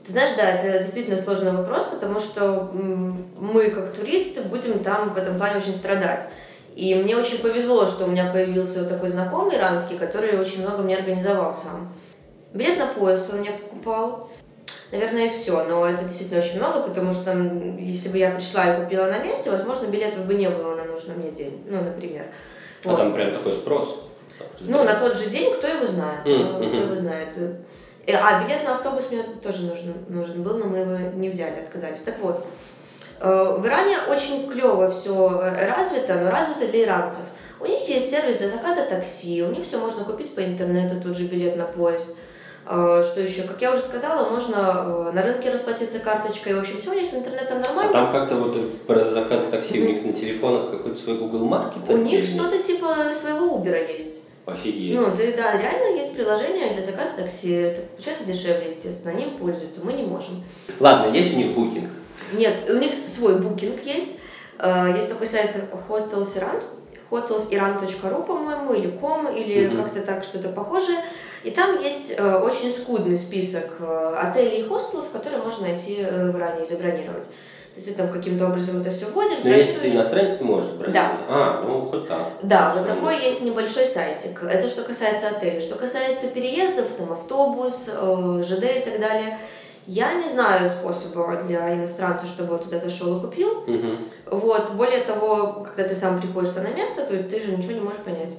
Ты 0.05 0.11
знаешь, 0.11 0.35
да, 0.35 0.49
это 0.49 0.79
действительно 0.79 1.17
сложный 1.17 1.51
вопрос, 1.51 1.83
потому 1.91 2.19
что 2.19 2.71
мы, 2.73 3.69
как 3.69 3.93
туристы, 3.93 4.41
будем 4.41 4.79
там 4.79 5.13
в 5.13 5.17
этом 5.17 5.37
плане 5.37 5.57
очень 5.57 5.73
страдать. 5.73 6.27
И 6.75 6.95
мне 6.95 7.15
очень 7.15 7.39
повезло, 7.39 7.85
что 7.85 8.05
у 8.05 8.07
меня 8.07 8.31
появился 8.31 8.79
вот 8.79 8.89
такой 8.89 9.09
знакомый 9.09 9.57
иранский, 9.57 9.97
который 9.97 10.39
очень 10.39 10.61
много 10.61 10.83
мне 10.83 10.97
организовал 10.97 11.53
сам. 11.53 11.93
Билет 12.53 12.79
на 12.79 12.87
поезд 12.87 13.29
он 13.31 13.39
мне 13.39 13.51
покупал. 13.51 14.29
Наверное, 14.91 15.29
все, 15.29 15.63
но 15.65 15.85
это 15.85 16.03
действительно 16.03 16.39
очень 16.39 16.57
много, 16.57 16.81
потому 16.81 17.13
что 17.13 17.31
если 17.79 18.09
бы 18.09 18.17
я 18.17 18.31
пришла 18.31 18.73
и 18.73 18.83
купила 18.83 19.05
на 19.05 19.23
месте, 19.23 19.51
возможно, 19.51 19.87
билетов 19.87 20.25
бы 20.25 20.33
не 20.33 20.49
было 20.49 20.75
на 20.75 20.85
нужный 20.85 21.15
мне 21.15 21.31
день, 21.31 21.63
ну, 21.69 21.81
например. 21.81 22.25
А 22.83 22.89
Вот. 22.89 22.97
там 22.97 23.13
прям 23.13 23.31
такой 23.31 23.53
спрос. 23.53 23.95
Ну, 24.59 24.83
на 24.83 24.95
тот 24.95 25.15
же 25.15 25.29
день, 25.29 25.53
кто 25.53 25.67
его 25.67 25.87
знает. 25.87 26.21
Э, 26.25 26.57
Кто 26.57 26.77
его 26.77 26.95
знает. 26.95 27.29
Э, 27.37 28.13
А, 28.13 28.43
билет 28.43 28.63
на 28.63 28.75
автобус 28.75 29.11
мне 29.11 29.23
тоже 29.43 29.63
нужен, 29.65 29.93
нужен 30.09 30.41
был, 30.43 30.57
но 30.57 30.65
мы 30.65 30.77
его 30.79 30.97
не 31.15 31.29
взяли, 31.29 31.59
отказались. 31.61 32.01
Так 32.01 32.19
вот, 32.19 32.45
э, 33.19 33.55
в 33.59 33.65
Иране 33.65 33.97
очень 34.09 34.49
клево 34.49 34.91
все 34.91 35.29
развито, 35.39 36.15
но 36.15 36.31
развито 36.31 36.67
для 36.67 36.83
иранцев. 36.83 37.21
У 37.59 37.65
них 37.67 37.87
есть 37.87 38.09
сервис 38.09 38.37
для 38.37 38.49
заказа 38.49 38.85
такси, 38.85 39.43
у 39.43 39.51
них 39.51 39.65
все 39.67 39.77
можно 39.77 40.03
купить 40.03 40.33
по 40.33 40.43
интернету, 40.43 40.99
тот 40.99 41.15
же 41.15 41.25
билет 41.25 41.57
на 41.57 41.65
поезд. 41.65 42.17
Э, 42.65 43.03
Что 43.05 43.21
еще? 43.21 43.43
Как 43.43 43.61
я 43.61 43.71
уже 43.73 43.81
сказала, 43.81 44.29
можно 44.29 45.09
э, 45.09 45.11
на 45.13 45.21
рынке 45.23 45.49
расплатиться 45.49 45.99
карточкой. 45.99 46.53
В 46.55 46.59
общем, 46.59 46.81
все 46.81 46.91
у 46.91 46.93
них 46.93 47.07
с 47.07 47.13
интернетом 47.13 47.57
А 47.57 47.61
нормально. 47.61 47.91
там 47.91 48.11
как-то 48.11 48.35
вот 48.35 48.85
про 48.85 49.09
заказ 49.09 49.43
такси 49.49 49.81
у 49.81 49.87
них 49.87 50.05
на 50.05 50.13
телефонах 50.13 50.71
какой-то 50.71 51.01
свой 51.01 51.17
Google 51.17 51.47
Market? 51.47 51.91
У 51.91 51.97
них 51.97 52.23
что-то 52.25 52.57
типа 52.61 52.95
своего 53.19 53.57
Uber 53.57 53.91
есть. 53.93 54.21
Офигеть. 54.45 54.95
Ну, 54.95 55.05
да, 55.05 55.17
да, 55.37 55.57
реально 55.57 55.97
есть 55.99 56.15
приложение 56.15 56.73
для 56.73 56.83
заказа 56.85 57.17
такси. 57.17 57.51
Это 57.53 57.81
получается 57.81 58.23
дешевле, 58.25 58.69
естественно. 58.69 59.11
Они 59.11 59.23
им 59.25 59.37
пользуются, 59.37 59.81
мы 59.83 59.93
не 59.93 60.03
можем. 60.03 60.43
Ладно, 60.79 61.11
есть 61.15 61.33
у 61.33 61.37
них 61.37 61.51
букинг. 61.53 61.89
Нет, 62.33 62.69
у 62.69 62.73
них 62.77 62.91
свой 62.93 63.35
букинг 63.39 63.83
есть. 63.83 64.17
Э, 64.59 64.91
Есть 64.95 65.09
такой 65.09 65.27
сайт 65.27 65.51
Hotels 65.89 66.35
Iran, 66.37 66.61
hotelsiran.ru, 67.09 68.23
по-моему, 68.25 68.73
или 68.73 68.89
com, 69.01 69.33
или 69.35 69.67
Мгм. 69.67 69.83
как-то 69.83 70.01
так, 70.01 70.23
что-то 70.23 70.49
похожее. 70.49 70.97
И 71.43 71.51
там 71.51 71.81
есть 71.81 72.13
э, 72.15 72.35
очень 72.35 72.71
скудный 72.71 73.17
список 73.17 73.77
э, 73.79 74.15
отелей 74.19 74.61
и 74.61 74.67
хостелов, 74.67 75.09
которые 75.11 75.41
можно 75.41 75.67
найти 75.67 75.97
э, 75.99 76.31
в 76.31 76.37
Иране 76.37 76.63
и 76.63 76.65
забронировать. 76.65 77.27
То 77.73 77.77
есть 77.77 77.87
ты 77.87 77.93
там 77.95 78.11
каким-то 78.11 78.47
образом 78.47 78.81
это 78.81 78.91
все 78.91 79.05
вводишь, 79.05 79.39
Но 79.43 79.49
если 79.49 79.79
ты 79.79 79.89
иностранец, 79.89 80.37
ты 80.37 80.43
можешь 80.43 80.71
брать. 80.71 80.91
Да. 80.91 81.17
А, 81.29 81.63
ну 81.65 81.85
хоть 81.85 82.05
так. 82.05 82.33
Да, 82.43 82.75
вот 82.75 82.85
такой 82.85 83.17
есть 83.19 83.41
небольшой 83.41 83.85
сайтик. 83.85 84.43
Это 84.43 84.67
что 84.67 84.83
касается 84.83 85.29
отелей. 85.29 85.61
Что 85.61 85.75
касается 85.75 86.27
переездов, 86.27 86.87
там 86.97 87.13
автобус, 87.13 87.87
э, 87.87 88.43
ЖД 88.45 88.63
и 88.63 88.81
так 88.81 88.99
далее, 88.99 89.39
я 89.87 90.13
не 90.13 90.27
знаю 90.27 90.69
способа 90.69 91.41
для 91.47 91.73
иностранца, 91.73 92.27
чтобы 92.27 92.55
он 92.55 92.59
туда 92.59 92.77
зашел 92.79 93.17
и 93.17 93.21
купил. 93.21 93.63
Мгм. 93.65 93.97
Вот. 94.25 94.73
Более 94.73 95.01
того, 95.01 95.65
когда 95.65 95.89
ты 95.89 95.95
сам 95.95 96.19
приходишь 96.19 96.53
на 96.53 96.67
место, 96.67 97.03
то 97.03 97.17
ты 97.23 97.41
же 97.41 97.55
ничего 97.55 97.73
не 97.73 97.79
можешь 97.79 98.01
понять. 98.01 98.35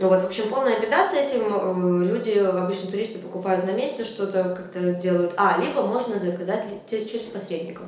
Вот, 0.00 0.22
в 0.22 0.26
общем, 0.26 0.48
полная 0.48 0.80
беда 0.80 1.06
с 1.06 1.12
этим. 1.12 1.42
Э, 1.46 2.04
Люди, 2.04 2.38
обычно 2.38 2.90
туристы, 2.90 3.18
покупают 3.18 3.66
на 3.66 3.72
месте 3.72 4.04
что-то, 4.04 4.44
как-то 4.56 4.94
делают. 4.94 5.32
А, 5.36 5.58
либо 5.60 5.82
можно 5.82 6.18
заказать 6.18 6.64
через 6.88 7.26
посредников. 7.26 7.84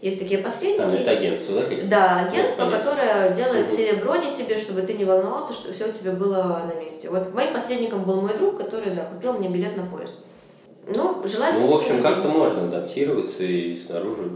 Есть 0.00 0.18
такие 0.18 0.40
посредники. 0.40 0.80
Там 0.80 0.90
это 0.90 1.10
агентство, 1.10 1.54
да? 1.54 1.62
какие-то? 1.62 1.86
Да, 1.88 2.26
агентство, 2.28 2.64
понятно. 2.64 2.90
которое 2.90 3.34
делает 3.34 3.66
все 3.68 3.94
брони 3.94 4.32
тебе, 4.32 4.58
чтобы 4.58 4.82
ты 4.82 4.94
не 4.94 5.04
волновался, 5.04 5.52
что 5.52 5.72
все 5.72 5.86
у 5.88 5.92
тебя 5.92 6.12
было 6.12 6.62
на 6.72 6.80
месте. 6.80 7.08
Вот 7.10 7.32
моим 7.34 7.54
посредником 7.54 8.04
был 8.04 8.20
мой 8.20 8.36
друг, 8.36 8.58
который, 8.58 8.92
да, 8.94 9.04
купил 9.04 9.34
мне 9.34 9.48
билет 9.48 9.76
на 9.76 9.84
поезд. 9.86 10.14
Ну, 10.94 11.26
желаю 11.26 11.54
Ну, 11.54 11.66
в 11.66 11.76
общем, 11.76 12.02
как-то 12.02 12.28
можно 12.28 12.64
адаптироваться 12.64 13.42
и 13.42 13.74
снаружи 13.76 14.30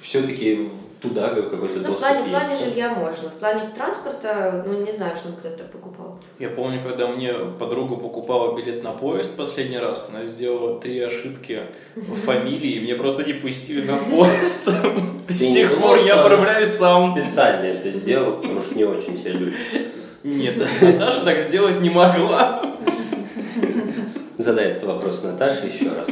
все-таки 0.00 0.70
туда 1.04 1.28
какой-то 1.28 1.74
Ну, 1.74 1.80
в 1.80 1.82
доступ 1.82 1.98
плане, 2.00 2.18
в 2.22 2.26
есть, 2.26 2.30
плане 2.30 2.56
да? 2.56 2.64
жилья 2.64 2.88
можно. 2.94 3.28
В 3.28 3.34
плане 3.34 3.70
транспорта, 3.76 4.64
ну, 4.66 4.84
не 4.84 4.92
знаю, 4.92 5.16
что 5.16 5.28
кто-то 5.32 5.64
покупал. 5.64 6.18
Я 6.38 6.48
помню, 6.48 6.80
когда 6.82 7.06
мне 7.08 7.32
подруга 7.58 7.96
покупала 7.96 8.56
билет 8.56 8.82
на 8.82 8.90
поезд 8.90 9.36
последний 9.36 9.78
раз, 9.78 10.10
она 10.12 10.24
сделала 10.24 10.80
три 10.80 10.98
ошибки 11.00 11.60
в 11.94 12.16
фамилии, 12.16 12.80
мне 12.80 12.94
просто 12.94 13.24
не 13.24 13.34
пустили 13.34 13.86
на 13.86 13.96
поезд. 13.96 14.68
С 15.28 15.38
тех 15.38 15.78
пор 15.78 15.98
я 16.04 16.20
оформляю 16.20 16.66
сам. 16.68 17.16
Специально 17.16 17.64
это 17.64 17.90
сделал, 17.90 18.38
потому 18.38 18.60
что 18.60 18.74
не 18.74 18.84
очень 18.84 19.18
тебя 19.20 19.32
любят. 19.32 19.54
Нет, 20.22 20.54
Наташа 20.80 21.24
так 21.24 21.40
сделать 21.40 21.80
не 21.82 21.90
могла. 21.90 22.62
Задай 24.38 24.72
этот 24.72 24.84
вопрос 24.84 25.22
Наташе 25.22 25.66
еще 25.66 25.90
раз. 25.90 26.08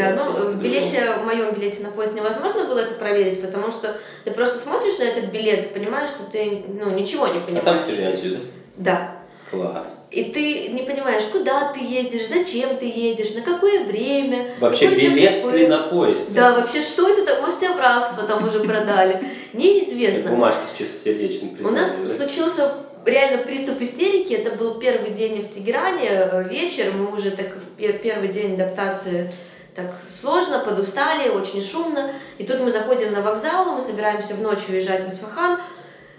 Да, 0.00 0.24
ну, 0.24 0.32
в 0.32 0.54
билете, 0.62 1.12
в 1.20 1.24
моем 1.24 1.54
билете 1.54 1.82
на 1.82 1.90
поезд 1.90 2.14
невозможно 2.14 2.64
было 2.64 2.78
это 2.80 2.94
проверить, 2.94 3.40
потому 3.40 3.70
что 3.70 3.96
ты 4.24 4.30
просто 4.32 4.58
смотришь 4.58 4.98
на 4.98 5.04
этот 5.04 5.26
билет 5.32 5.66
и 5.66 5.74
понимаешь, 5.78 6.10
что 6.10 6.24
ты, 6.30 6.64
ну, 6.68 6.90
ничего 6.90 7.26
не 7.28 7.38
А 7.38 7.40
там 7.40 7.46
понимаешь. 7.78 7.80
все 7.84 7.94
же 7.96 8.02
отсюда. 8.06 8.38
Да. 8.76 9.16
Класс. 9.50 9.96
И 10.12 10.24
ты 10.24 10.68
не 10.68 10.82
понимаешь, 10.84 11.24
куда 11.32 11.72
ты 11.72 11.80
едешь, 11.80 12.28
зачем 12.28 12.76
ты 12.76 12.86
едешь, 12.86 13.34
на 13.34 13.40
какое 13.42 13.84
время. 13.84 14.54
Вообще 14.60 14.86
билет 14.88 15.42
какой- 15.42 15.58
ли 15.58 15.66
на 15.66 15.78
поезд? 15.88 16.32
Да, 16.32 16.52
вообще, 16.54 16.80
что 16.82 17.08
это 17.08 17.26
там? 17.26 17.42
Может, 17.42 17.58
тебя 17.58 17.72
в 17.72 17.78
рабство 17.80 18.22
там 18.28 18.46
уже 18.46 18.60
продали. 18.60 19.18
Неизвестно. 19.52 20.30
Бумажки 20.30 20.60
с 20.72 20.78
чистосердечным 20.78 21.56
У 21.66 21.70
нас 21.70 21.90
случился 22.16 22.72
реально 23.04 23.42
приступ 23.42 23.80
истерики. 23.80 24.34
Это 24.34 24.54
был 24.56 24.78
первый 24.78 25.10
день 25.10 25.42
в 25.42 25.50
Тегеране, 25.50 26.08
э, 26.10 26.44
вечер. 26.48 26.92
Мы 26.96 27.12
уже 27.16 27.32
так 27.32 27.46
пе- 27.76 27.92
первый 27.94 28.28
день 28.28 28.54
адаптации 28.54 29.32
так 29.74 29.86
сложно, 30.10 30.60
подустали, 30.60 31.28
очень 31.28 31.62
шумно. 31.62 32.12
И 32.38 32.44
тут 32.44 32.60
мы 32.60 32.70
заходим 32.70 33.12
на 33.12 33.20
вокзал, 33.22 33.76
мы 33.76 33.82
собираемся 33.82 34.34
в 34.34 34.42
ночь 34.42 34.68
уезжать 34.68 35.04
в 35.04 35.08
Исфахан. 35.08 35.58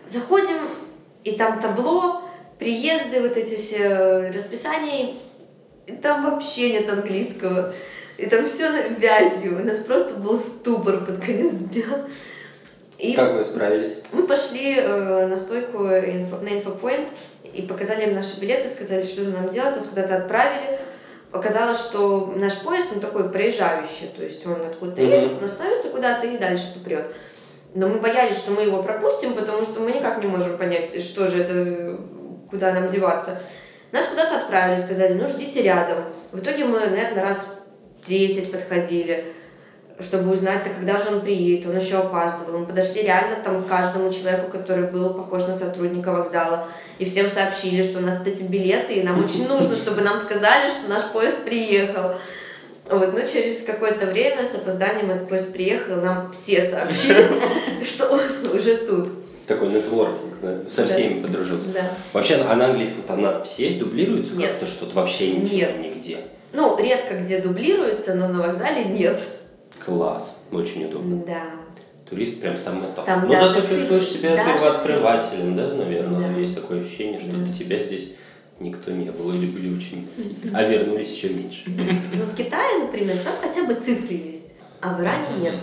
Заходим, 0.08 0.58
и 1.24 1.34
там 1.34 1.62
табло, 1.62 2.22
приезды, 2.60 3.22
вот 3.22 3.38
эти 3.38 3.60
все 3.60 3.78
э, 3.80 4.32
расписания. 4.32 5.14
И 5.88 5.94
там 5.94 6.30
вообще 6.30 6.74
нет 6.74 6.90
английского. 6.92 7.74
И 8.18 8.26
там 8.28 8.46
все 8.46 8.70
на 8.70 8.82
вязью. 8.98 9.60
У 9.60 9.64
нас 9.64 9.78
просто 9.80 10.14
был 10.14 10.38
ступор 10.40 11.04
под 11.06 11.20
конец 11.24 11.54
дня. 11.54 12.06
И 12.98 13.14
Как 13.14 13.34
вы 13.34 13.44
справились? 13.44 13.98
мы 14.12 14.28
пошли 14.28 14.76
э, 14.78 15.28
на 15.28 15.36
стойку 15.36 15.80
инфо- 15.86 16.42
на 16.44 16.50
инфопоинт 16.60 17.08
и 17.52 17.64
показали 17.64 18.04
им 18.08 18.14
наши 18.16 18.40
билеты, 18.40 18.70
сказали, 18.70 19.04
что 19.04 19.24
же 19.24 19.32
нам 19.32 19.50
делать, 19.50 19.76
нас 19.76 19.88
куда-то 19.88 20.18
отправили. 20.18 20.80
Оказалось, 21.32 21.80
что 21.80 22.34
наш 22.36 22.60
поезд, 22.60 22.88
он 22.94 23.00
такой 23.00 23.30
проезжающий, 23.30 24.08
то 24.16 24.24
есть 24.24 24.46
он 24.46 24.62
откуда-то 24.62 25.02
едет, 25.02 25.32
он 25.40 25.46
остановится 25.46 25.90
куда-то 25.90 26.28
и 26.28 26.38
дальше 26.38 26.74
попрет. 26.74 27.06
Но 27.74 27.88
мы 27.88 28.00
боялись, 28.00 28.38
что 28.38 28.52
мы 28.52 28.64
его 28.64 28.84
пропустим, 28.84 29.34
потому 29.34 29.64
что 29.64 29.80
мы 29.80 29.94
никак 29.94 30.22
не 30.22 30.28
можем 30.28 30.58
понять, 30.58 31.02
что 31.02 31.28
же 31.28 31.44
это, 31.44 32.02
куда 32.50 32.74
нам 32.74 32.90
деваться. 32.90 33.42
Нас 33.94 34.08
куда-то 34.08 34.42
отправили, 34.42 34.80
сказали, 34.80 35.14
ну 35.14 35.28
ждите 35.28 35.62
рядом. 35.62 36.04
В 36.34 36.40
итоге 36.40 36.66
мы, 36.66 36.80
наверное, 36.80 37.24
раз 37.24 37.62
10 38.06 38.52
подходили, 38.52 39.34
чтобы 40.02 40.34
узнать, 40.34 40.64
когда 40.64 40.98
же 40.98 41.16
он 41.16 41.22
приедет. 41.22 41.68
Он 41.68 41.78
еще 41.78 41.98
опаздывал. 41.98 42.60
Мы 42.60 42.66
подошли 42.66 43.04
реально 43.04 43.38
там 43.44 43.64
к 43.64 43.68
каждому 43.68 44.12
человеку, 44.12 44.52
который 44.52 44.88
был 44.88 45.14
похож 45.14 45.48
на 45.48 45.58
сотрудника 45.58 46.12
вокзала. 46.12 46.68
И 47.00 47.06
всем 47.06 47.30
сообщили, 47.30 47.84
что 47.84 48.00
у 48.00 48.02
нас 48.02 48.20
вот 48.20 48.28
эти 48.28 48.44
билеты, 48.44 48.96
и 48.96 49.04
нам 49.04 49.24
очень 49.24 49.48
нужно, 49.48 49.76
чтобы 49.76 50.02
нам 50.02 50.20
сказали, 50.20 50.70
что 50.70 50.90
наш 50.90 51.04
поезд 51.12 51.44
приехал. 51.44 52.16
Вот, 52.90 53.14
ну, 53.14 53.20
через 53.32 53.64
какое-то 53.64 54.08
время 54.08 54.46
с 54.46 54.54
опозданием 54.56 55.12
этот 55.12 55.30
поезд 55.30 55.54
приехал, 55.54 56.02
нам 56.02 56.32
все 56.32 56.62
сообщили, 56.62 57.28
что 57.84 58.10
он 58.10 58.20
уже 58.54 58.78
тут. 58.78 59.10
Такой 59.48 59.70
нетворкинг, 59.70 60.40
да? 60.42 60.70
Со 60.70 60.86
всеми 60.86 61.22
подружился. 61.22 61.68
Да. 61.74 61.92
Вообще, 62.14 62.36
а 62.36 62.56
на 62.56 62.66
английском 62.66 63.04
там 63.04 63.22
надписи 63.22 63.62
есть, 63.62 63.80
дублируются 63.80 64.34
Нет. 64.34 64.52
как-то 64.52 64.66
что-то? 64.66 64.96
Вообще 64.96 65.32
ничего, 65.32 65.58
Нет. 65.58 65.80
нигде. 65.80 66.18
Ну, 66.54 66.78
редко 66.78 67.16
где 67.16 67.40
дублируется, 67.40 68.16
но 68.16 68.28
на 68.28 68.42
вокзале 68.42 68.86
нет. 68.86 69.20
Класс, 69.86 70.38
очень 70.52 70.86
удобно. 70.86 71.24
Да. 71.26 71.44
Турист 72.10 72.42
прям 72.42 72.58
самый 72.58 72.88
топ. 72.96 73.06
Там 73.06 73.26
ну, 73.26 73.32
даже 73.32 73.54
зато 73.62 73.68
чувствуешь 73.68 74.08
себя 74.10 74.36
даже 74.36 74.54
первооткрывателем, 74.54 75.56
да, 75.56 75.74
наверное. 75.74 76.34
Да. 76.34 76.40
Есть 76.40 76.56
такое 76.56 76.82
ощущение, 76.82 77.20
что 77.20 77.32
Да. 77.32 77.46
до 77.46 77.54
тебя 77.58 77.80
здесь 77.80 78.14
никто 78.60 78.92
не 78.92 79.10
был 79.12 79.34
или 79.34 79.46
были 79.46 79.76
очень... 79.76 80.08
А 80.54 80.64
вернулись 80.64 81.14
еще 81.14 81.30
меньше. 81.30 81.64
Ну, 81.68 82.26
в 82.26 82.36
Китае, 82.36 82.86
например, 82.86 83.16
там 83.24 83.34
хотя 83.42 83.64
бы 83.66 83.76
цифры 83.76 84.14
есть, 84.14 84.58
а 84.82 84.94
в 84.94 85.02
Иране 85.02 85.28
нет. 85.40 85.56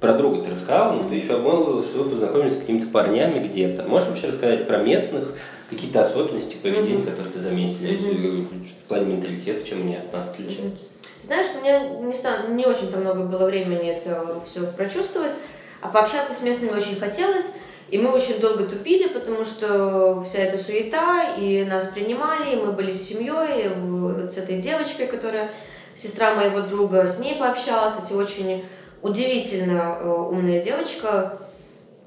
Про 0.00 0.12
друга 0.14 0.44
ты 0.44 0.52
рассказал, 0.52 0.94
но 0.94 1.08
ты 1.08 1.16
еще 1.16 1.34
обмолвил, 1.34 1.82
что 1.82 2.04
вы 2.04 2.10
познакомились 2.10 2.54
с 2.54 2.58
какими-то 2.58 2.86
парнями 2.86 3.46
где-то. 3.48 3.82
Можешь 3.82 4.08
вообще 4.08 4.28
рассказать 4.28 4.68
про 4.68 4.78
местных, 4.78 5.34
какие-то 5.68 6.02
особенности 6.02 6.56
поведения, 6.62 7.02
которые 7.02 7.32
ты 7.32 7.40
заметили, 7.40 7.96
в 7.96 8.88
плане 8.88 9.16
менталитета, 9.16 9.66
чем 9.66 9.82
они 9.82 9.96
от 9.96 10.12
нас 10.12 10.30
отличаются? 10.30 10.84
Ты 11.20 11.26
Знаешь, 11.26 11.46
у 11.56 11.60
меня 11.60 11.88
не, 11.88 12.14
ста- 12.14 12.46
не 12.48 12.66
очень-то 12.66 12.98
много 12.98 13.24
было 13.24 13.46
времени 13.46 13.90
это 13.90 14.42
все 14.48 14.66
прочувствовать, 14.66 15.32
а 15.80 15.88
пообщаться 15.88 16.32
с 16.32 16.42
местными 16.42 16.76
очень 16.76 16.98
хотелось. 16.98 17.46
И 17.90 17.96
мы 17.96 18.10
очень 18.10 18.38
долго 18.38 18.66
тупили, 18.66 19.08
потому 19.08 19.46
что 19.46 20.22
вся 20.22 20.40
эта 20.40 20.62
суета, 20.62 21.34
и 21.38 21.64
нас 21.64 21.86
принимали, 21.86 22.54
и 22.54 22.60
мы 22.60 22.72
были 22.72 22.92
с 22.92 23.08
семьей, 23.08 23.70
вот 23.74 24.30
с 24.30 24.36
этой 24.36 24.58
девочкой, 24.58 25.06
которая 25.06 25.50
сестра 25.96 26.34
моего 26.34 26.60
друга, 26.60 27.06
с 27.06 27.18
ней 27.18 27.36
пообщалась, 27.36 27.94
кстати, 27.94 28.12
очень 28.12 28.66
удивительно 29.00 29.96
э, 30.00 30.06
умная 30.06 30.62
девочка, 30.62 31.38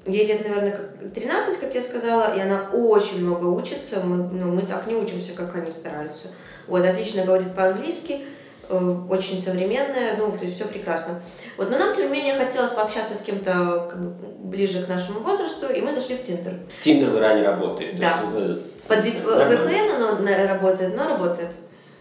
ей 0.06 0.26
лет, 0.26 0.48
наверное, 0.48 0.70
как 0.70 1.12
13, 1.14 1.58
как 1.58 1.74
я 1.74 1.82
сказала, 1.82 2.36
и 2.36 2.40
она 2.40 2.70
очень 2.72 3.24
много 3.24 3.46
учится, 3.46 4.00
мы, 4.04 4.16
ну, 4.16 4.52
мы 4.52 4.62
так 4.62 4.86
не 4.86 4.94
учимся, 4.94 5.32
как 5.34 5.54
они 5.56 5.72
стараются. 5.72 6.28
Вот, 6.68 6.84
отлично 6.84 7.24
говорит 7.24 7.54
по-английски, 7.54 8.20
очень 8.76 9.42
современная, 9.42 10.16
ну, 10.16 10.32
то 10.32 10.44
есть 10.44 10.56
все 10.56 10.64
прекрасно. 10.64 11.20
Вот, 11.56 11.70
но 11.70 11.78
нам, 11.78 11.94
тем 11.94 12.06
не 12.06 12.18
менее, 12.18 12.34
хотелось 12.36 12.70
пообщаться 12.70 13.14
с 13.14 13.22
кем-то 13.22 13.88
как 13.90 14.00
бы, 14.00 14.14
ближе 14.48 14.82
к 14.84 14.88
нашему 14.88 15.20
возрасту, 15.20 15.66
и 15.72 15.80
мы 15.80 15.92
зашли 15.92 16.16
в 16.16 16.22
Тиндер. 16.22 16.54
Тиндер 16.82 17.10
в 17.10 17.18
Иране 17.18 17.42
работает. 17.42 17.98
Да. 17.98 18.08
есть, 18.08 18.20
э, 18.34 18.58
Под 18.88 19.04
Нормально. 19.04 19.70
VPN 19.70 19.94
оно 19.96 20.48
работает, 20.48 20.96
но 20.96 21.08
работает. 21.08 21.50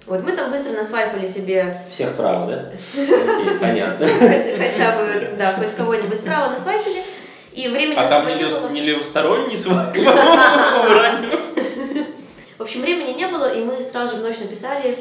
Вот 0.08 0.24
мы 0.24 0.32
там 0.32 0.52
быстро 0.52 0.72
насвайпали 0.72 1.28
себе 1.28 1.82
Всех 1.94 2.16
прав, 2.16 2.48
да? 2.48 2.72
Окей, 2.94 3.58
понятно. 3.62 4.08
хотя, 4.08 4.58
хотя 4.58 4.98
бы, 4.98 5.30
да, 5.38 5.54
хоть 5.54 5.76
кого-нибудь 5.76 6.20
справа 6.20 6.50
насвайпали, 6.52 7.04
и 7.54 7.68
времени 7.68 7.96
А 7.98 8.08
там 8.08 8.26
не, 8.28 8.36
было. 8.36 8.70
не 8.70 8.82
левосторонний 8.82 9.58
свайп? 9.58 9.96
В 12.58 12.64
общем, 12.64 12.82
времени 12.82 13.14
не 13.14 13.28
было, 13.28 13.52
и 13.54 13.64
мы 13.64 13.82
сразу 13.82 14.16
же 14.16 14.22
в 14.22 14.26
ночь 14.26 14.38
написали 14.40 14.98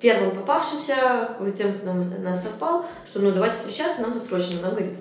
первым 0.00 0.30
попавшимся, 0.32 0.94
тем, 1.56 1.74
кто 1.74 1.86
нам, 1.86 2.22
нас 2.22 2.42
совпал, 2.42 2.86
что 3.06 3.20
ну 3.20 3.32
давайте 3.32 3.56
встречаться, 3.56 4.02
нам 4.02 4.12
тут 4.14 4.28
срочно, 4.28 4.60
нам 4.62 4.70
говорит. 4.70 4.94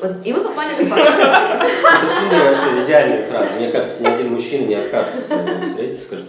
Вот, 0.00 0.12
и 0.24 0.32
мы 0.32 0.40
попали 0.40 0.82
на 0.82 0.90
пару. 0.90 1.02
Вообще 1.04 2.84
идеальная 2.84 3.26
фраза. 3.28 3.52
Мне 3.56 3.70
кажется, 3.70 4.02
ни 4.02 4.06
один 4.08 4.32
мужчина 4.32 4.66
не 4.66 4.74
откажется 4.74 5.22
встретиться 5.66 6.02
и 6.02 6.06
скажет, 6.06 6.26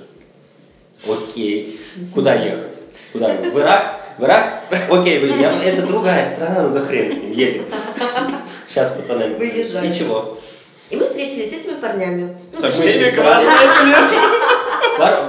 окей, 1.08 1.80
куда 2.14 2.36
ехать? 2.36 2.76
Куда? 3.12 3.34
В 3.34 3.60
Ирак? 3.60 4.02
В 4.18 4.24
Ирак? 4.24 4.64
Окей, 4.90 5.20
вы, 5.20 5.28
я, 5.40 5.64
это 5.64 5.86
другая 5.86 6.36
страна, 6.36 6.64
ну 6.64 6.70
да 6.74 6.82
хрен 6.82 7.12
с 7.12 7.16
ним, 7.16 7.32
едем. 7.32 7.66
Сейчас, 8.68 8.92
пацаны. 8.92 9.36
Выезжаем. 9.36 9.90
Ничего. 9.90 10.38
И 10.90 10.96
мы 10.96 11.06
встретились 11.06 11.50
с 11.50 11.54
этими 11.54 11.80
парнями. 11.80 12.38
Ну, 12.54 12.60
Со 12.60 12.68
всеми 12.68 13.10
красными. 13.10 13.56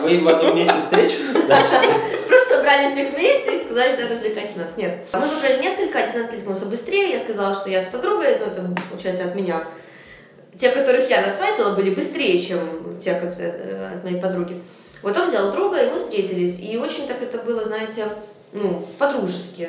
Вы 0.03 0.20
в 0.20 0.29
одном 0.29 0.57
месте 0.57 0.75
встретились? 0.83 2.12
Просто 2.28 2.56
собрали 2.56 2.92
всех 2.92 3.14
вместе 3.14 3.56
и 3.56 3.64
сказали, 3.64 3.96
да, 3.96 4.08
развлекайте 4.08 4.58
нас. 4.58 4.76
Нет. 4.76 4.98
Мы 5.12 5.20
выбрали 5.20 5.62
несколько, 5.62 5.98
один 5.98 6.24
откликнулся 6.24 6.66
быстрее, 6.66 7.12
я 7.12 7.20
сказала, 7.20 7.54
что 7.54 7.70
я 7.70 7.80
с 7.80 7.86
подругой, 7.86 8.38
ну, 8.38 8.46
это, 8.46 8.74
получается, 8.90 9.24
от 9.24 9.34
меня. 9.34 9.64
Те, 10.58 10.70
которых 10.70 11.08
я 11.10 11.20
насвайпила, 11.20 11.74
были 11.74 11.94
быстрее, 11.94 12.40
чем 12.40 12.98
те 12.98 13.14
как, 13.14 13.34
э, 13.38 13.90
от 13.94 14.04
моей 14.04 14.20
подруги. 14.20 14.62
Вот 15.02 15.16
он 15.16 15.28
взял 15.28 15.52
друга, 15.52 15.78
и 15.78 15.90
мы 15.90 16.00
встретились. 16.00 16.60
И 16.60 16.76
очень 16.78 17.06
так 17.06 17.22
это 17.22 17.38
было, 17.38 17.64
знаете, 17.64 18.06
ну, 18.52 18.88
по-дружески. 18.98 19.68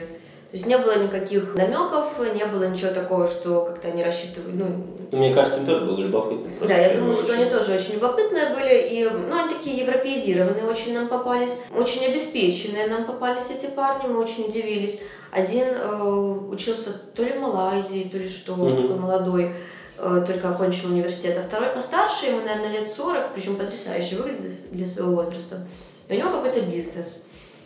То 0.50 0.56
есть 0.56 0.66
не 0.66 0.78
было 0.78 1.04
никаких 1.04 1.56
намеков, 1.56 2.14
не 2.34 2.46
было 2.46 2.70
ничего 2.70 2.92
такого, 2.92 3.28
что 3.28 3.66
как-то 3.66 3.90
они 3.90 4.02
рассчитывали, 4.02 4.54
ну, 4.54 4.66
Ну, 5.12 5.18
мне 5.18 5.34
кажется, 5.34 5.60
им 5.60 5.66
тоже 5.66 5.86
было 5.86 5.98
любопытно. 5.98 6.50
да, 6.68 6.74
я 6.78 6.98
думаю, 6.98 7.18
что 7.18 7.34
они 7.34 7.46
тоже 7.50 7.76
очень 7.76 7.96
любопытные 7.96 8.54
были, 8.56 8.88
и, 8.90 9.10
ну, 9.10 9.36
они 9.38 9.54
такие 9.54 9.78
европеизированные 9.86 10.64
очень 10.64 10.94
нам 10.94 11.10
попались, 11.10 11.58
очень 11.76 12.06
обеспеченные 12.06 12.88
нам 12.88 13.04
попались 13.04 13.50
эти 13.50 13.70
парни, 13.70 14.08
мы 14.08 14.24
очень 14.24 14.46
удивились. 14.46 15.00
Один 15.32 15.66
э, 15.68 16.04
учился 16.50 16.98
то 17.14 17.24
ли 17.24 17.34
в 17.34 17.42
Малайзии, 17.42 18.08
то 18.10 18.18
ли 18.18 18.30
что, 18.30 18.56
Мгм. 18.56 18.84
такой 18.84 19.00
молодой, 19.00 19.52
э, 19.98 20.24
только 20.26 20.50
окончил 20.50 20.92
университет, 20.92 21.38
а 21.38 21.46
второй 21.46 21.72
постарше, 21.76 22.28
ему, 22.28 22.40
наверное, 22.46 22.72
лет 22.80 22.88
40, 22.88 23.34
причем 23.34 23.58
потрясающе 23.58 24.16
выглядит 24.16 24.72
для 24.72 24.88
своего 24.88 25.12
возраста. 25.24 25.68
И 26.08 26.14
у 26.14 26.18
него 26.18 26.30
какой-то 26.32 26.62
бизнес, 26.62 27.24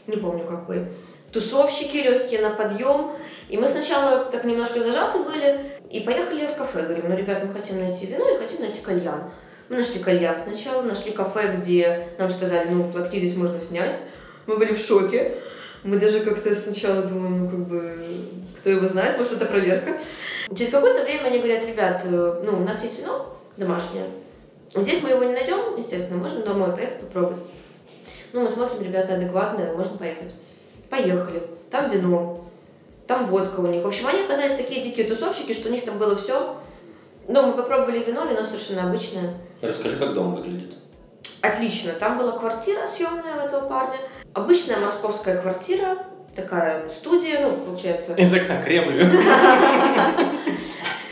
не 0.07 0.17
помню 0.17 0.45
какой. 0.45 0.87
Тусовщики 1.31 1.97
легкие 1.97 2.41
на 2.41 2.51
подъем. 2.51 3.11
И 3.49 3.57
мы 3.57 3.67
сначала 3.67 4.25
так 4.25 4.43
немножко 4.43 4.81
зажаты 4.81 5.19
были 5.19 5.59
и 5.89 6.01
поехали 6.01 6.47
в 6.47 6.55
кафе. 6.55 6.83
Говорим, 6.83 7.09
ну, 7.09 7.17
ребят, 7.17 7.43
мы 7.43 7.53
хотим 7.53 7.79
найти 7.79 8.07
вино 8.07 8.27
и 8.29 8.39
хотим 8.39 8.61
найти 8.61 8.81
кальян. 8.81 9.31
Мы 9.69 9.77
нашли 9.77 9.99
кальян 9.99 10.37
сначала, 10.37 10.81
нашли 10.81 11.11
кафе, 11.11 11.57
где 11.57 12.09
нам 12.17 12.29
сказали, 12.31 12.69
ну, 12.69 12.91
платки 12.91 13.19
здесь 13.19 13.35
можно 13.35 13.59
снять. 13.61 13.95
Мы 14.45 14.57
были 14.57 14.73
в 14.73 14.79
шоке. 14.79 15.37
Мы 15.83 15.97
даже 15.97 16.19
как-то 16.19 16.53
сначала 16.55 17.03
думаем, 17.03 17.45
ну, 17.45 17.49
как 17.49 17.59
бы, 17.67 18.05
кто 18.59 18.69
его 18.69 18.87
знает, 18.87 19.17
может, 19.17 19.33
это 19.33 19.45
проверка. 19.45 19.97
Через 20.55 20.71
какое-то 20.71 21.03
время 21.03 21.27
они 21.27 21.39
говорят, 21.39 21.65
ребят, 21.65 22.01
э, 22.05 22.43
ну, 22.45 22.57
у 22.57 22.63
нас 22.63 22.83
есть 22.83 22.99
вино 22.99 23.37
домашнее. 23.57 24.05
Здесь 24.75 25.01
мы 25.01 25.09
его 25.09 25.23
не 25.23 25.33
найдем, 25.33 25.77
естественно, 25.77 26.21
можно 26.21 26.43
домой 26.43 26.71
поехать 26.71 27.01
попробовать. 27.01 27.39
Ну, 28.33 28.41
мы 28.41 28.49
смотрим, 28.49 28.83
ребята 28.83 29.15
адекватные, 29.15 29.73
можно 29.73 29.97
поехать. 29.97 30.33
Поехали. 30.91 31.41
Там 31.71 31.89
вино, 31.89 32.45
там 33.07 33.25
водка 33.27 33.61
у 33.61 33.67
них. 33.67 33.81
В 33.81 33.87
общем, 33.87 34.07
они 34.07 34.23
оказались 34.23 34.57
такие 34.57 34.83
дикие 34.83 35.07
тусовщики, 35.07 35.53
что 35.53 35.69
у 35.69 35.71
них 35.71 35.85
там 35.85 35.97
было 35.97 36.17
все. 36.17 36.57
Но 37.29 37.43
мы 37.43 37.53
попробовали 37.53 37.99
вино, 38.03 38.25
вино 38.25 38.43
совершенно 38.43 38.89
обычное. 38.89 39.35
Расскажи, 39.61 39.95
как 39.97 40.13
дом 40.13 40.35
выглядит. 40.35 40.73
Отлично. 41.39 41.93
Там 41.93 42.17
была 42.17 42.33
квартира 42.33 42.85
съемная 42.85 43.37
у 43.37 43.39
этого 43.39 43.69
парня. 43.69 43.99
Обычная 44.33 44.77
московская 44.77 45.37
квартира, 45.41 45.97
такая 46.35 46.89
студия, 46.89 47.39
ну, 47.39 47.55
получается. 47.65 48.13
Из 48.15 48.33
окна 48.33 48.61
Кремль. 48.61 49.01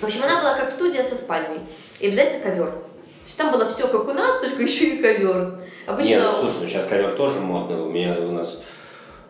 В 0.01 0.03
общем, 0.03 0.23
она 0.23 0.41
была 0.41 0.57
как 0.57 0.73
студия 0.73 1.03
со 1.03 1.15
спальней. 1.15 1.61
И 2.01 2.07
обязательно 2.07 2.43
ковер. 2.43 2.71
То 2.71 3.25
есть 3.25 3.37
там 3.37 3.49
было 3.51 3.69
все 3.69 3.87
как 3.87 4.05
у 4.05 4.13
нас, 4.13 4.39
только 4.41 4.61
еще 4.61 4.95
и 4.95 5.01
ковер. 5.01 5.61
Обычно... 5.85 6.09
Не, 6.09 6.19
ну 6.19 6.31
слушай, 6.41 6.63
ну 6.63 6.67
сейчас 6.67 6.85
ковер 6.85 7.15
тоже 7.15 7.39
модно. 7.39 7.85
У 7.85 7.89
меня 7.89 8.17
у 8.19 8.31
нас 8.31 8.57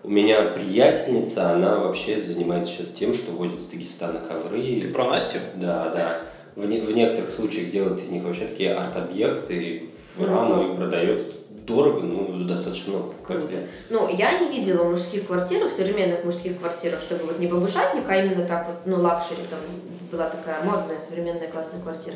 у 0.09 0.11
меня 0.11 0.41
приятельница, 0.41 1.51
она 1.51 1.75
вообще 1.77 2.23
занимается 2.23 2.71
сейчас 2.73 2.87
тем, 2.87 3.13
что 3.13 3.31
возит 3.31 3.59
из 3.59 3.67
Дагестана 3.67 4.19
ковры. 4.27 4.81
Ты 4.81 4.87
про 4.87 5.05
Настю? 5.05 5.37
Да, 5.53 5.89
да. 5.93 6.17
В, 6.55 6.65
не, 6.65 6.79
в 6.81 6.91
некоторых 6.95 7.31
случаях 7.31 7.69
делает 7.69 8.01
из 8.01 8.09
них 8.09 8.23
вообще 8.23 8.47
такие 8.47 8.73
арт-объекты, 8.73 9.89
в 10.15 10.21
Ну, 10.21 10.27
раму 10.27 10.53
классно. 10.55 10.71
и 10.71 10.77
продает 10.77 11.65
дорого, 11.67 11.99
ну, 12.01 12.43
достаточно 12.47 12.93
много. 12.93 13.13
как 13.23 13.37
Круто. 13.37 13.53
я. 13.53 13.59
Ну, 13.91 14.09
я 14.09 14.39
не 14.39 14.49
видела 14.49 14.83
мужских 14.85 15.27
квартирах, 15.27 15.71
современных 15.71 16.23
мужских 16.25 16.57
квартирах, 16.57 17.01
чтобы 17.01 17.25
вот 17.25 17.37
не 17.37 17.45
бабушатник, 17.45 18.05
а 18.09 18.15
именно 18.17 18.47
так 18.47 18.65
вот, 18.67 18.77
ну, 18.87 18.99
luxury, 19.03 19.41
там 19.47 19.59
была 20.11 20.27
такая 20.27 20.63
модная, 20.63 20.97
современная, 20.97 21.49
классная 21.49 21.81
квартира, 21.83 22.15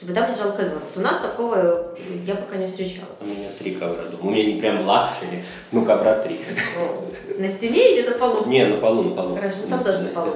чтобы 0.00 0.14
там 0.14 0.30
лежал 0.30 0.52
ковер. 0.52 0.72
Вот 0.72 0.96
у 0.96 1.00
нас 1.00 1.20
такого 1.20 1.94
я 2.26 2.34
пока 2.34 2.56
не 2.56 2.68
встречала. 2.68 3.08
У 3.20 3.26
меня 3.26 3.48
три 3.58 3.72
ковра 3.72 4.04
дома. 4.04 4.22
У 4.22 4.30
меня 4.30 4.54
не 4.54 4.58
прям 4.58 4.86
luxury, 4.86 5.44
ну, 5.72 5.84
ковра 5.84 6.14
три. 6.20 6.40
На 7.38 7.46
стене 7.46 7.98
или 7.98 8.08
на 8.08 8.14
полу? 8.14 8.46
Не, 8.46 8.66
на 8.66 8.76
полу, 8.76 9.02
на 9.02 9.14
полу. 9.14 9.36
Хорошо, 9.36 9.56
там 9.68 9.84
тоже 9.84 9.98
на 9.98 10.08
полу. 10.08 10.32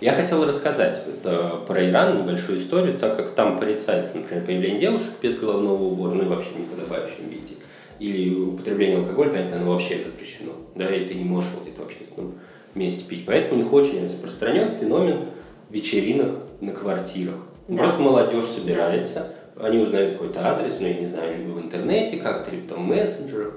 Я 0.00 0.12
хотел 0.12 0.44
рассказать 0.46 1.00
это, 1.06 1.60
про 1.66 1.84
Иран 1.84 2.22
небольшую 2.22 2.60
историю, 2.60 2.96
так 2.96 3.16
как 3.16 3.32
там 3.32 3.58
порицается, 3.58 4.18
например, 4.18 4.44
появление 4.44 4.80
девушек 4.80 5.10
без 5.20 5.36
головного 5.36 5.82
убора, 5.82 6.14
ну 6.14 6.22
и 6.22 6.26
вообще 6.26 6.50
в 6.50 6.60
неподобающем 6.60 7.28
виде. 7.28 7.54
Или 7.98 8.34
употребление 8.34 8.98
алкоголя, 8.98 9.30
понятно, 9.30 9.56
оно 9.56 9.72
вообще 9.72 9.98
запрещено. 9.98 10.52
Да, 10.76 10.92
и 10.92 11.06
ты 11.06 11.14
не 11.14 11.24
можешь 11.24 11.50
вот 11.56 11.68
это 11.68 11.82
в 11.82 11.84
общественном 11.84 12.34
месте 12.74 13.04
пить. 13.04 13.24
Поэтому 13.26 13.60
у 13.60 13.62
них 13.62 13.72
очень 13.72 14.04
распространен 14.04 14.70
феномен 14.70 15.26
вечеринок 15.70 16.36
на 16.60 16.72
квартирах. 16.72 17.36
Да. 17.68 17.84
Просто 17.84 18.00
молодежь 18.00 18.46
собирается, 18.46 19.28
они 19.56 19.78
узнают 19.78 20.14
какой-то 20.14 20.46
адрес, 20.46 20.76
ну, 20.80 20.86
я 20.88 20.94
не 20.94 21.06
знаю, 21.06 21.38
либо 21.38 21.50
в 21.52 21.60
интернете 21.62 22.16
как-то, 22.16 22.50
либо 22.50 22.68
там 22.74 22.84
в 22.84 22.88
мессенджерах. 22.88 23.54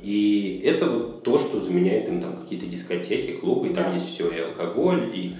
И 0.00 0.62
это 0.64 0.86
вот 0.86 1.22
то, 1.24 1.38
что 1.38 1.60
заменяет 1.60 2.08
им 2.08 2.20
там 2.20 2.36
какие-то 2.42 2.66
дискотеки, 2.66 3.32
клубы, 3.32 3.68
и 3.68 3.74
там 3.74 3.84
Да. 3.84 3.94
есть 3.94 4.08
все, 4.08 4.30
и 4.30 4.40
алкоголь, 4.40 5.10
и 5.12 5.36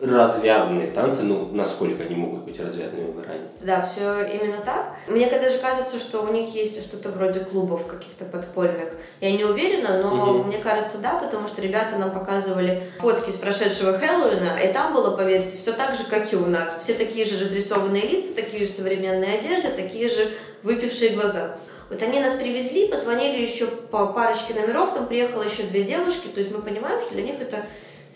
развязанные 0.00 0.88
танцы, 0.88 1.22
ну, 1.22 1.48
насколько 1.52 2.02
они 2.02 2.14
могут 2.14 2.44
быть 2.44 2.60
развязанными 2.60 3.12
в 3.12 3.20
Иране. 3.24 3.48
Да, 3.62 3.82
все 3.82 4.22
именно 4.26 4.60
так. 4.64 4.95
Мне 5.08 5.30
даже 5.30 5.58
кажется, 5.58 6.00
что 6.00 6.22
у 6.22 6.32
них 6.32 6.52
есть 6.54 6.84
что-то 6.84 7.10
вроде 7.10 7.40
клубов 7.40 7.86
каких-то 7.86 8.24
подпольных. 8.24 8.88
Я 9.20 9.30
не 9.30 9.44
уверена, 9.44 10.02
но 10.02 10.14
Мгм. 10.14 10.48
мне 10.48 10.58
кажется, 10.58 10.98
да, 10.98 11.18
потому 11.18 11.46
что 11.46 11.62
ребята 11.62 11.96
нам 11.96 12.10
показывали 12.10 12.90
фотки 12.98 13.30
с 13.30 13.36
прошедшего 13.36 13.98
Хэллоуина, 13.98 14.58
и 14.58 14.72
там 14.72 14.92
было, 14.94 15.16
поверьте, 15.16 15.58
все 15.58 15.72
так 15.72 15.96
же, 15.96 16.04
как 16.04 16.32
и 16.32 16.36
у 16.36 16.46
нас. 16.46 16.78
Все 16.82 16.94
такие 16.94 17.24
же 17.24 17.44
разрисованные 17.44 18.02
лица, 18.02 18.34
такие 18.34 18.66
же 18.66 18.72
современные 18.72 19.38
одежды, 19.38 19.68
такие 19.70 20.08
же 20.08 20.32
выпившие 20.64 21.10
глаза. 21.10 21.56
Вот 21.88 22.02
они 22.02 22.18
нас 22.18 22.34
привезли, 22.34 22.88
позвонили 22.88 23.42
еще 23.42 23.66
по 23.66 24.06
парочке 24.06 24.54
номеров, 24.54 24.92
там 24.94 25.06
приехало 25.06 25.44
еще 25.44 25.62
две 25.62 25.84
девушки, 25.84 26.26
то 26.26 26.40
есть 26.40 26.50
мы 26.52 26.60
понимаем, 26.60 27.00
что 27.00 27.14
для 27.14 27.22
них 27.22 27.40
это 27.40 27.64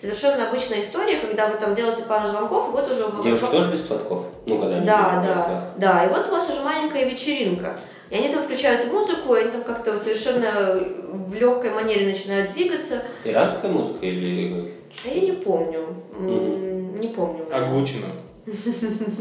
совершенно 0.01 0.49
обычная 0.49 0.81
история, 0.81 1.19
когда 1.19 1.49
вы 1.49 1.59
там 1.59 1.75
делаете 1.75 2.03
пару 2.05 2.27
звонков, 2.29 2.69
и 2.69 2.73
вот 2.73 2.91
уже 2.91 3.01
Девушки 3.23 3.43
вокруг- 3.45 3.51
тоже 3.51 3.73
без 3.73 3.81
платков? 3.81 4.25
Ну, 4.47 4.59
когда 4.59 4.77
они 4.77 4.87
да, 4.87 5.21
да, 5.23 5.33
просто- 5.33 5.65
да. 5.77 6.05
И 6.05 6.09
вот 6.09 6.29
у 6.29 6.31
вас 6.33 6.49
уже 6.51 6.63
маленькая 6.63 7.05
вечеринка. 7.09 7.77
И 8.09 8.17
они 8.17 8.29
там 8.29 8.43
включают 8.43 8.93
музыку, 8.93 9.35
и 9.37 9.41
они 9.43 9.51
там 9.53 9.63
как-то 9.63 9.97
совершенно 9.97 10.81
в 11.13 11.35
легкой 11.35 11.71
манере 11.71 12.07
начинают 12.07 12.53
двигаться. 12.53 13.03
Иранская 13.25 13.71
музыка 13.71 14.05
или 14.07 14.73
А 15.05 15.09
я 15.15 15.21
не 15.21 15.33
помню. 15.33 15.87
М, 16.19 16.99
Не 17.01 17.09
помню. 17.09 17.47
Огучено. 17.53 18.07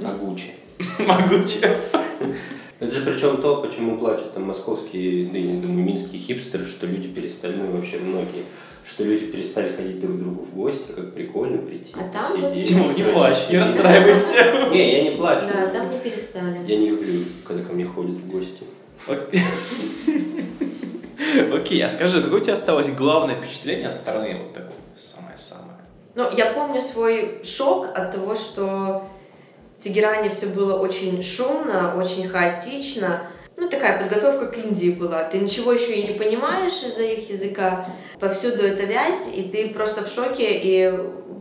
Агучи? 0.06 0.52
Могуче. 1.00 1.78
Это 2.80 2.92
же 2.92 3.02
причем 3.02 3.42
то, 3.42 3.58
почему 3.58 3.98
плачут 3.98 4.34
там 4.34 4.44
московские, 4.44 5.28
да 5.28 5.38
я 5.38 5.60
думаю, 5.60 5.84
минские 5.84 6.22
хипстеры, 6.22 6.66
что 6.66 6.86
люди 6.86 7.10
перестали, 7.10 7.56
ну 7.56 7.66
и 7.66 7.72
вообще 7.74 8.00
многие, 8.00 8.46
что 8.86 9.04
люди 9.04 9.26
перестали 9.26 9.76
ходить 9.76 10.00
друг 10.00 10.16
к 10.16 10.20
другу 10.20 10.44
в 10.44 10.56
гости, 10.56 10.92
как 10.96 11.14
прикольно 11.14 11.58
прийти. 11.58 11.94
А 11.96 12.10
там 12.12 12.40
вот-. 12.40 12.64
Тимур, 12.64 12.94
не 12.96 13.04
плачь, 13.04 13.50
не 13.50 13.60
расстраивайся. 13.60 14.70
Не, 14.72 14.94
я 14.94 15.12
не 15.12 15.18
плачу. 15.18 15.48
Да, 15.54 15.68
там 15.68 15.92
не 15.92 16.00
перестали. 16.00 16.60
Я 16.66 16.78
не 16.78 16.90
люблю, 16.90 17.26
когда 17.46 17.64
ко 17.64 17.74
мне 17.74 17.86
ходят 17.86 18.16
в 18.16 18.32
гости. 18.32 18.64
Окей. 19.08 19.42
А 21.86 21.90
скажи, 21.90 22.22
какое 22.22 22.40
у 22.40 22.44
тебя 22.44 22.54
осталось 22.54 22.88
главное 22.90 23.36
впечатление 23.36 23.90
от 23.90 23.94
страны? 23.94 24.38
Вот 24.42 24.54
такое 24.54 24.76
самое-самое. 24.98 25.78
Ну, 26.16 26.30
я 26.36 26.54
помню 26.54 26.82
свой 26.82 27.42
шок 27.44 27.88
от 27.94 28.14
того, 28.14 28.36
что 28.36 29.04
в 29.80 29.82
Тегеране 29.82 30.30
все 30.30 30.48
было 30.48 30.78
очень 30.78 31.24
шумно, 31.24 31.96
очень 31.98 32.28
хаотично. 32.28 33.22
Ну, 33.56 33.70
такая 33.70 34.02
подготовка 34.02 34.48
к 34.48 34.58
Индии 34.58 34.92
была. 34.92 35.24
Ты 35.24 35.40
ничего 35.40 35.72
еще 35.72 35.94
и 35.96 36.08
не 36.08 36.20
понимаешь 36.20 36.84
из-за 36.86 37.04
их 37.04 37.30
языка. 37.30 37.88
Повсюду 38.20 38.64
эта 38.64 38.84
вязь, 38.84 39.32
и 39.34 39.44
ты 39.44 39.70
просто 39.70 40.04
в 40.04 40.10
шоке, 40.10 40.48
и 40.52 40.94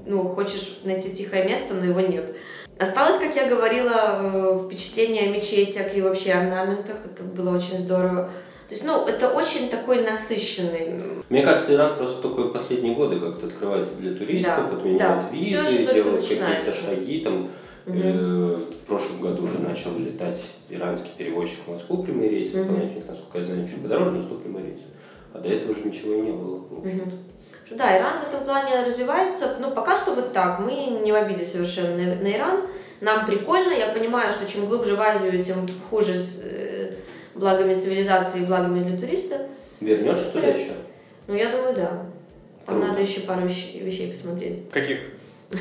ну, 0.06 0.22
хочешь 0.28 0.78
найти 0.84 1.16
тихое 1.16 1.44
место, 1.44 1.74
но 1.74 1.84
его 1.84 2.00
нет. 2.00 2.36
Осталось, 2.78 3.18
как 3.18 3.34
я 3.34 3.48
говорила, 3.48 4.20
э, 4.22 4.60
впечатление 4.66 5.24
о 5.24 5.30
мечетях 5.30 5.96
и 5.96 6.00
вообще 6.00 6.32
орнаментах. 6.32 6.96
Это 7.04 7.24
было 7.24 7.56
очень 7.56 7.78
здорово. 7.78 8.30
То 8.68 8.74
есть, 8.74 8.84
ну, 8.84 9.04
это 9.04 9.30
очень 9.30 9.68
такой 9.68 10.04
насыщенный. 10.04 11.00
Мне 11.28 11.42
кажется, 11.42 11.74
Иран 11.74 11.96
просто 11.96 12.22
только 12.22 12.50
последние 12.56 12.94
годы 12.94 13.18
как-то 13.18 13.46
открывается 13.46 13.94
для 13.94 14.14
туристов, 14.14 14.70
Да, 14.70 14.76
отменяют 14.76 15.24
да. 15.24 15.28
визы, 15.36 15.86
только 15.86 15.94
делают 15.94 16.20
какие-то 16.20 16.72
шаги. 16.72 17.20
Там, 17.20 17.50
э, 17.88 18.56
в 18.82 18.86
прошлом 18.86 19.20
году 19.20 19.44
уже 19.44 19.58
начал 19.58 19.98
летать 19.98 20.40
иранский 20.68 21.10
перевозчик 21.16 21.58
в 21.66 21.70
Москву 21.70 22.02
прямые 22.02 22.30
рейсы, 22.30 22.60
у 22.62 22.64
них, 22.64 23.06
насколько 23.06 23.38
я 23.38 23.44
знаю, 23.46 23.66
чуть 23.68 23.82
подороже, 23.82 24.12
но 24.12 24.22
100 24.22 24.34
прямые 24.36 24.66
рейсы. 24.66 24.84
А 25.32 25.38
до 25.38 25.48
этого 25.48 25.74
же 25.74 25.82
ничего 25.84 26.14
и 26.14 26.20
не 26.20 26.32
было. 26.32 26.56
в 26.70 26.78
общем-то. 26.78 27.16
Да, 27.76 27.98
Иран 27.98 28.20
в 28.24 28.28
этом 28.28 28.44
плане 28.44 28.86
развивается. 28.86 29.56
Ну, 29.60 29.70
пока 29.72 29.96
что 29.96 30.14
вот 30.14 30.32
так. 30.32 30.58
Мы 30.60 31.00
не 31.04 31.12
в 31.12 31.14
обиде 31.14 31.44
совершенно 31.44 31.96
на, 31.96 32.14
на 32.16 32.36
Иран. 32.36 32.60
Нам 33.02 33.26
прикольно. 33.26 33.72
Я 33.72 33.88
понимаю, 33.92 34.32
что 34.32 34.50
чем 34.50 34.66
глубже 34.66 34.96
в 34.96 35.00
Азию, 35.00 35.44
тем 35.44 35.66
хуже 35.90 36.14
с 36.14 36.40
э, 36.44 36.92
благами 37.34 37.74
цивилизации 37.74 38.40
и 38.40 38.46
благами 38.46 38.80
для 38.80 38.98
туриста. 38.98 39.46
Вернешься 39.80 40.30
туда 40.32 40.46
еще? 40.46 40.72
Ну, 41.26 41.34
я 41.34 41.50
думаю, 41.50 41.74
да. 41.76 42.06
Там 42.64 42.76
Круто. 42.76 42.88
надо 42.88 43.02
еще 43.02 43.20
пару 43.20 43.46
вещ- 43.46 43.78
вещей 43.82 44.10
посмотреть. 44.10 44.68
Каких? 44.70 44.98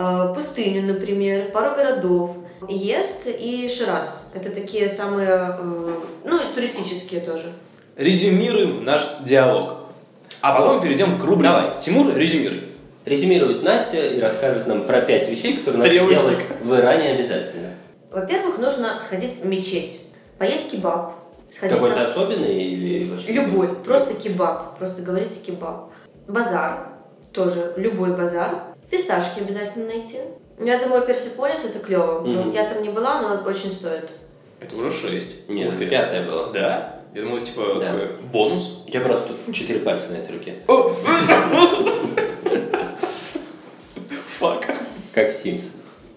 Э, 0.00 0.32
Пустыню, 0.34 0.82
например, 0.94 1.50
пару 1.52 1.74
городов. 1.76 2.36
Ест 2.68 3.26
и 3.26 3.68
Шираз. 3.68 4.30
Это 4.34 4.50
такие 4.50 4.88
самые, 4.88 5.28
э, 5.28 5.94
ну, 6.24 6.36
и 6.40 6.54
туристические 6.54 7.20
тоже. 7.20 7.52
Резюмируем 7.96 8.84
наш 8.84 9.06
диалог. 9.22 9.76
А 10.40 10.58
потом 10.58 10.80
перейдем 10.80 11.18
к 11.18 11.24
рубрике. 11.24 11.52
Давай. 11.52 11.78
Тимур, 11.80 12.14
резюмируй. 12.16 12.62
Резюмирует 13.04 13.62
Настя 13.62 13.98
и 14.06 14.20
расскажет 14.20 14.66
нам 14.66 14.82
про 14.82 15.00
пять 15.02 15.28
вещей, 15.28 15.56
которые 15.58 15.78
надо 15.78 15.90
Стрелочник. 15.90 16.18
делать 16.20 16.40
в 16.62 16.74
Иране 16.74 17.10
обязательно. 17.12 17.68
Во-первых, 18.10 18.58
нужно 18.58 19.00
сходить 19.02 19.30
в 19.42 19.46
мечеть, 19.46 20.00
поесть 20.38 20.70
кебаб. 20.70 21.12
Сходить 21.52 21.74
Какой-то 21.76 21.96
на- 21.96 22.06
особенный 22.06 22.62
или 22.62 23.10
вообще? 23.10 23.32
Любой, 23.32 23.74
просто 23.76 24.14
кебаб, 24.14 24.78
просто 24.78 25.02
говорите 25.02 25.40
кебаб. 25.44 25.90
Базар, 26.28 26.88
тоже 27.32 27.72
любой 27.76 28.16
базар. 28.16 28.69
Фисташки 28.90 29.40
обязательно 29.40 29.86
найти. 29.86 30.18
Я 30.58 30.78
думаю, 30.78 31.06
Персиполис 31.06 31.64
это 31.64 31.78
клево. 31.78 32.20
Мгм. 32.20 32.42
Вот 32.44 32.54
Я 32.54 32.68
там 32.68 32.82
не 32.82 32.90
была, 32.90 33.22
но 33.22 33.48
очень 33.48 33.70
стоит. 33.70 34.10
Это 34.60 34.76
уже 34.76 34.90
шесть. 34.92 35.48
Нет, 35.48 35.72
Ух 35.72 35.78
ты. 35.78 35.86
пятая 35.86 36.26
была. 36.26 36.48
Да? 36.52 37.00
Я 37.14 37.22
думал, 37.22 37.40
типа, 37.40 37.76
Да. 37.80 37.92
такой 37.92 38.08
бонус. 38.32 38.82
У 38.86 38.90
тебя 38.90 39.00
просто 39.00 39.28
тут 39.28 39.54
четыре 39.54 39.80
пальца 39.80 40.08
на 40.10 40.16
этой 40.16 40.32
руке. 40.36 40.56
Фак. 44.38 44.66
Как 45.14 45.32
в 45.32 45.44
Sims. 45.44 45.64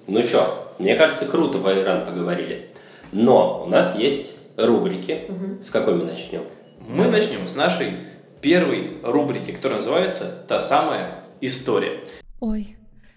Ну 0.08 0.22
чё, 0.28 0.48
мне 0.80 0.96
кажется, 0.96 1.26
круто 1.26 1.60
про 1.60 1.74
Иран 1.80 2.06
поговорили. 2.06 2.70
Но 3.12 3.64
у 3.66 3.70
нас 3.70 3.96
есть 3.96 4.34
рубрики. 4.58 5.30
С 5.62 5.70
какой 5.70 5.96
мы 5.96 6.06
начнем? 6.06 6.44
Мы 6.90 7.06
начнем 7.08 7.48
с 7.48 7.56
нашей 7.56 7.94
первой 8.42 8.98
рубрики, 9.04 9.52
которая 9.52 9.80
называется 9.80 10.44
«Та 10.48 10.60
самая 10.60 11.24
история». 11.40 12.00
Ой, 12.46 12.76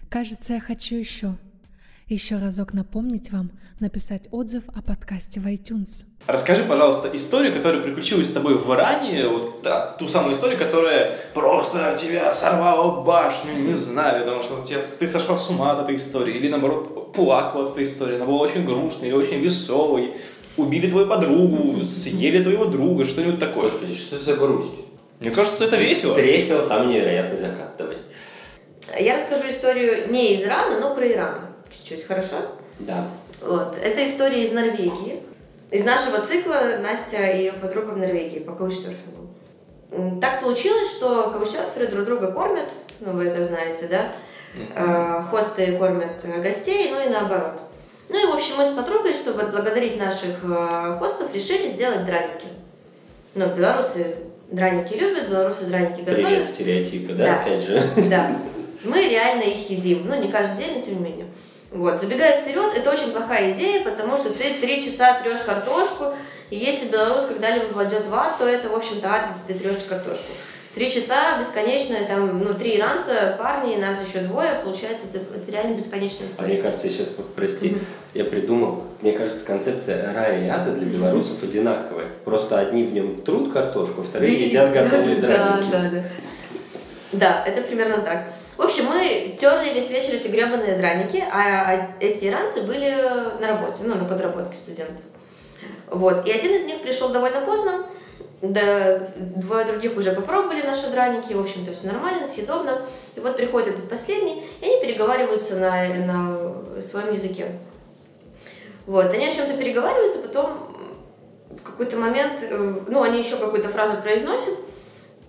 кажется, 0.09 0.53
я 0.53 0.61
хочу 0.61 0.95
еще. 0.95 1.35
Еще 2.07 2.37
разок 2.37 2.73
напомнить 2.73 3.29
вам 3.29 3.51
написать 3.81 4.21
отзыв 4.31 4.63
о 4.73 4.81
подкасте 4.81 5.41
в 5.41 5.47
iTunes. 5.47 6.05
Расскажи, 6.27 6.63
пожалуйста, 6.63 7.09
историю, 7.13 7.53
которая 7.53 7.83
приключилась 7.83 8.27
с 8.27 8.31
тобой 8.31 8.57
в 8.57 8.73
Иране, 8.73 9.27
вот 9.27 9.63
та- 9.63 9.87
ту 9.99 10.07
самую 10.07 10.33
историю, 10.33 10.57
которая 10.57 11.13
просто 11.33 11.93
тебя 11.97 12.31
сорвала 12.31 13.03
башню, 13.03 13.51
не 13.67 13.73
знаю, 13.73 14.23
потому 14.23 14.43
что 14.43 14.65
тебя- 14.65 14.79
ты 14.97 15.05
сошел 15.05 15.37
с 15.37 15.49
ума 15.49 15.73
от 15.73 15.83
этой 15.83 15.97
истории, 15.97 16.37
или 16.37 16.47
наоборот 16.47 17.11
плакал 17.11 17.65
от 17.65 17.71
этой 17.73 17.83
истории, 17.83 18.15
она 18.15 18.25
была 18.25 18.37
очень 18.37 18.63
грустной 18.63 19.09
или 19.09 19.15
очень 19.15 19.41
веселой. 19.41 20.15
убили 20.55 20.89
твою 20.89 21.05
подругу, 21.05 21.83
съели 21.83 22.41
твоего 22.41 22.65
друга, 22.65 23.03
что-нибудь 23.03 23.39
такое. 23.39 23.63
Господи, 23.69 23.93
что 23.93 24.15
это 24.15 24.25
за 24.25 24.35
грусть? 24.37 24.71
Мне 25.19 25.31
кажется, 25.31 25.65
это 25.65 25.75
весело. 25.75 26.15
Встретил 26.15 26.65
самый 26.65 26.95
невероятный 26.95 27.37
закат. 27.37 27.75
Давай. 27.77 27.96
Я 28.99 29.15
расскажу 29.15 29.49
историю 29.49 30.09
не 30.11 30.35
из 30.35 30.43
Ирана, 30.43 30.79
но 30.79 30.95
про 30.95 31.07
Иран. 31.11 31.35
Чуть-чуть, 31.71 32.05
хорошо? 32.05 32.35
Да. 32.79 33.07
Вот. 33.41 33.77
Это 33.83 34.05
история 34.05 34.43
из 34.43 34.51
Норвегии. 34.53 35.21
Из 35.71 35.83
нашего 35.83 36.25
цикла 36.25 36.77
Настя 36.81 37.25
и 37.31 37.39
ее 37.39 37.53
подруга 37.53 37.91
в 37.91 37.97
Норвегии 37.97 38.39
по 38.39 38.53
каучсерфингу. 38.53 39.27
Так 40.21 40.41
получилось, 40.41 40.91
что 40.91 41.31
каучсерферы 41.31 41.87
друг 41.87 42.05
друга 42.05 42.31
кормят, 42.31 42.69
ну 42.99 43.13
вы 43.13 43.25
это 43.25 43.43
знаете, 43.43 43.87
да? 43.87 44.11
Э, 44.75 45.23
Хосты 45.29 45.77
кормят 45.77 46.23
э, 46.23 46.41
гостей, 46.41 46.91
ну 46.91 47.05
и 47.05 47.09
наоборот. 47.09 47.61
Ну 48.09 48.17
и, 48.17 48.25
в 48.31 48.35
общем, 48.35 48.55
мы 48.57 48.65
с 48.65 48.73
подругой, 48.73 49.13
чтобы 49.13 49.41
отблагодарить 49.41 49.97
наших 49.99 50.37
э, 50.43 50.95
хостов, 50.99 51.33
решили 51.33 51.67
сделать 51.69 52.05
драники. 52.05 52.47
Ну, 53.35 53.47
белорусы 53.53 54.15
драники 54.49 54.93
любят, 54.93 55.29
белорусы 55.29 55.65
драники 55.65 55.99
готовят. 55.99 56.25
Привет, 56.25 56.45
стереотипы, 56.47 57.13
да, 57.13 57.25
Да. 57.25 57.39
опять 57.41 57.63
же? 57.63 57.89
Да. 58.09 58.31
Мы 58.83 59.07
реально 59.09 59.43
их 59.43 59.69
едим. 59.69 60.03
Ну, 60.07 60.21
не 60.21 60.31
каждый 60.31 60.57
день, 60.63 60.77
но 60.77 60.81
тем 60.81 60.93
не 60.95 61.09
менее. 61.09 61.25
Вот. 61.71 61.99
Забегая 61.99 62.41
вперед, 62.41 62.71
это 62.75 62.91
очень 62.91 63.11
плохая 63.11 63.53
идея, 63.53 63.83
потому 63.83 64.17
что 64.17 64.29
ты 64.31 64.53
три 64.61 64.83
часа 64.83 65.19
трешь 65.21 65.41
картошку, 65.45 66.13
и 66.49 66.55
если 66.55 66.87
белорус 66.87 67.25
когда-либо 67.25 67.73
войдет 67.73 68.05
в 68.05 68.13
ад, 68.15 68.37
то 68.37 68.47
это, 68.47 68.69
в 68.69 68.75
общем-то, 68.75 69.07
ад, 69.09 69.25
если 69.35 69.53
ты 69.53 69.59
трешь 69.59 69.83
картошку. 69.83 70.31
Три 70.73 70.91
часа 70.91 71.39
бесконечно, 71.39 71.97
там, 72.07 72.37
ну, 72.43 72.53
три 72.53 72.77
иранца, 72.77 73.35
парни, 73.39 73.77
нас 73.77 73.97
еще 74.07 74.19
двое, 74.25 74.61
получается, 74.63 75.07
это, 75.11 75.23
это 75.35 75.51
реально 75.51 75.75
бесконечная 75.75 76.27
А 76.37 76.43
мне 76.43 76.57
история. 76.57 76.61
кажется, 76.61 76.87
я 76.87 76.93
сейчас, 76.93 77.07
прости, 77.35 77.77
я 78.13 78.23
придумал, 78.25 78.83
мне 79.01 79.11
кажется, 79.13 79.43
концепция 79.43 80.13
рая 80.13 80.45
и 80.45 80.47
ада 80.47 80.71
для 80.73 80.85
белорусов 80.85 81.41
одинаковая. 81.41 82.05
Просто 82.23 82.59
одни 82.59 82.83
в 82.83 82.93
нем 82.93 83.19
трут 83.23 83.51
картошку, 83.51 84.03
вторые 84.03 84.45
едят 84.49 84.71
готовые 84.71 85.15
Да, 85.15 85.27
драники. 85.27 85.71
да, 85.71 85.89
да. 85.91 86.03
Да, 87.11 87.43
это 87.47 87.61
примерно 87.63 87.97
так. 88.03 88.25
В 88.57 88.61
общем, 88.63 88.85
мы 88.85 89.37
терли 89.39 89.73
весь 89.73 89.91
вечер 89.91 90.15
эти 90.15 90.29
гребаные 90.29 90.77
драники, 90.77 91.23
а 91.31 91.71
а 91.71 91.91
эти 91.99 92.25
иранцы 92.25 92.63
были 92.63 92.89
на 93.39 93.47
работе, 93.47 93.83
ну, 93.83 93.95
на 93.95 94.05
подработке 94.05 94.57
студентов. 94.57 95.03
Вот. 95.91 96.25
И 96.25 96.31
один 96.31 96.55
из 96.55 96.65
них 96.65 96.81
пришел 96.81 97.09
довольно 97.09 97.41
поздно, 97.41 97.85
да, 98.41 99.09
двое 99.17 99.65
других 99.65 99.95
уже 99.95 100.11
попробовали 100.11 100.63
наши 100.63 100.89
драники, 100.89 101.33
в 101.33 101.39
общем-то, 101.39 101.71
все 101.73 101.87
нормально, 101.87 102.27
съедобно. 102.27 102.81
И 103.15 103.19
вот 103.19 103.37
приходит 103.37 103.75
этот 103.75 103.89
последний, 103.89 104.43
и 104.59 104.65
они 104.65 104.81
переговариваются 104.81 105.55
на, 105.57 105.87
на 105.87 106.81
своем 106.81 107.13
языке. 107.13 107.51
Вот, 108.87 109.11
они 109.13 109.27
о 109.27 109.35
чем-то 109.35 109.55
переговариваются, 109.55 110.19
потом 110.19 110.75
в 111.49 111.63
какой-то 111.63 111.97
момент, 111.97 112.33
э, 112.41 112.75
ну, 112.87 113.03
они 113.03 113.19
еще 113.19 113.37
какую-то 113.37 113.69
фразу 113.69 113.97
произносят, 114.01 114.55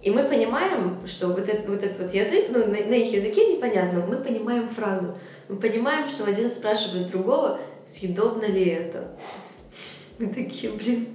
и 0.03 0.11
мы 0.11 0.24
понимаем, 0.24 1.01
что 1.07 1.28
вот 1.28 1.49
этот 1.49 1.66
вот, 1.68 1.82
этот 1.82 1.99
вот 1.99 2.14
язык, 2.14 2.46
ну, 2.51 2.61
на, 2.61 2.72
на 2.72 2.94
их 2.94 3.12
языке 3.12 3.57
непонятно, 3.57 4.05
мы 4.07 4.16
понимаем 4.16 4.68
фразу. 4.68 5.18
Мы 5.49 5.57
понимаем, 5.57 6.09
что 6.09 6.24
один 6.24 6.51
спрашивает 6.51 7.11
другого, 7.11 7.59
съедобно 7.84 8.44
ли 8.44 8.66
это. 8.66 9.09
Мы 10.18 10.28
такие, 10.28 10.72
блин. 10.72 11.09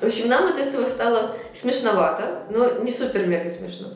В 0.00 0.06
общем, 0.06 0.28
нам 0.28 0.46
от 0.46 0.58
этого 0.58 0.88
стало 0.88 1.36
смешновато, 1.54 2.44
но 2.50 2.78
не 2.82 2.92
супер-мега 2.92 3.50
смешно. 3.50 3.88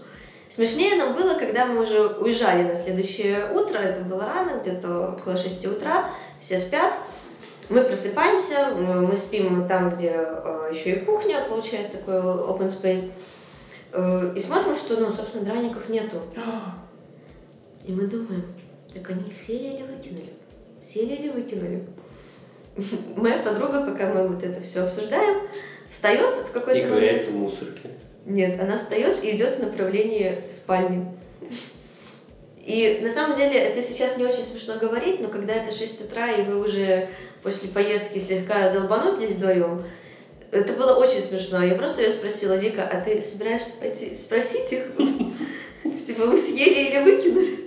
Смешнее 0.51 0.97
нам 0.97 1.15
было, 1.15 1.39
когда 1.39 1.65
мы 1.65 1.83
уже 1.83 2.09
уезжали 2.09 2.65
на 2.65 2.75
следующее 2.75 3.51
утро, 3.55 3.79
это 3.79 4.03
было 4.03 4.27
рано, 4.27 4.61
где-то 4.61 5.17
около 5.17 5.39
6 5.39 5.67
утра, 5.67 6.11
все 6.41 6.59
спят, 6.59 6.93
мы 7.71 7.83
просыпаемся, 7.83 8.75
мы 8.77 9.17
спим 9.17 9.67
там, 9.67 9.91
где 9.95 10.13
э, 10.15 10.71
еще 10.75 10.91
и 10.91 11.05
кухня, 11.05 11.47
получается, 11.49 11.97
такой 11.97 12.17
open 12.17 12.69
space, 12.69 13.13
и 13.95 14.41
смотрим, 14.41 14.77
что, 14.77 15.01
ну, 15.01 15.13
собственно, 15.13 15.45
драников 15.45 15.89
нету. 15.89 16.23
И 17.85 17.93
мы 17.93 18.07
думаем, 18.07 18.45
так 18.95 19.11
они 19.11 19.31
их 19.31 19.41
съели 19.41 19.75
или 19.77 19.83
выкинули? 19.83 20.33
Съели 20.83 21.15
или 21.15 21.29
выкинули? 21.29 21.85
Моя 23.17 23.39
подруга, 23.39 23.85
пока 23.85 24.13
мы 24.13 24.29
вот 24.29 24.43
это 24.43 24.61
все 24.63 24.85
обсуждаем, 24.85 25.43
встает 25.91 26.35
в 26.35 26.53
какой-то 26.53 26.79
И 26.81 26.85
ковыряется 26.85 27.31
в 27.31 27.37
мусорке. 27.37 27.91
Нет, 28.25 28.61
она 28.61 28.79
встает 28.79 29.23
и 29.23 29.37
идет 29.37 29.57
в 29.57 29.63
направлении 29.63 30.45
спальни. 30.51 31.07
И 32.65 33.01
на 33.03 33.11
самом 33.11 33.37
деле 33.37 33.59
это 33.59 33.83
сейчас 33.83 34.17
не 34.17 34.25
очень 34.25 34.45
смешно 34.45 34.77
говорить, 34.79 35.21
но 35.21 35.29
когда 35.29 35.55
это 35.55 35.75
6 35.75 36.07
утра, 36.07 36.31
и 36.31 36.43
вы 36.43 36.61
уже 36.61 37.09
после 37.43 37.69
поездки 37.71 38.19
слегка 38.19 38.73
долбанулись 38.73 39.35
вдвоем, 39.35 39.83
это 40.53 40.75
было 40.75 40.95
очень 40.95 41.21
смешно. 41.21 41.63
Я 41.65 41.75
просто 41.75 42.03
ее 42.03 42.11
спросила, 42.11 42.55
Вика, 42.57 42.87
а 42.87 43.01
ты 43.01 43.21
собираешься 43.23 43.73
пойти 43.81 44.15
спросить 44.15 44.71
их? 44.73 44.83
Типа, 46.07 46.27
вы 46.27 46.39
съели 46.39 46.91
или 46.91 47.03
выкинули? 47.03 47.59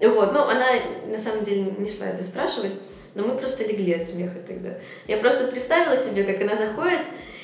Вот, 0.00 0.32
ну, 0.32 0.40
она 0.42 0.66
на 1.06 1.18
самом 1.18 1.44
деле 1.44 1.72
не 1.78 1.90
шла 1.90 2.08
это 2.08 2.22
спрашивать, 2.24 2.72
но 3.14 3.24
мы 3.24 3.36
просто 3.38 3.64
легли 3.64 3.92
от 3.94 4.06
смеха 4.06 4.36
тогда. 4.46 4.70
Я 5.06 5.16
просто 5.18 5.46
представила 5.46 5.96
себе, 5.96 6.24
как 6.24 6.42
она 6.42 6.56
заходит, 6.56 7.00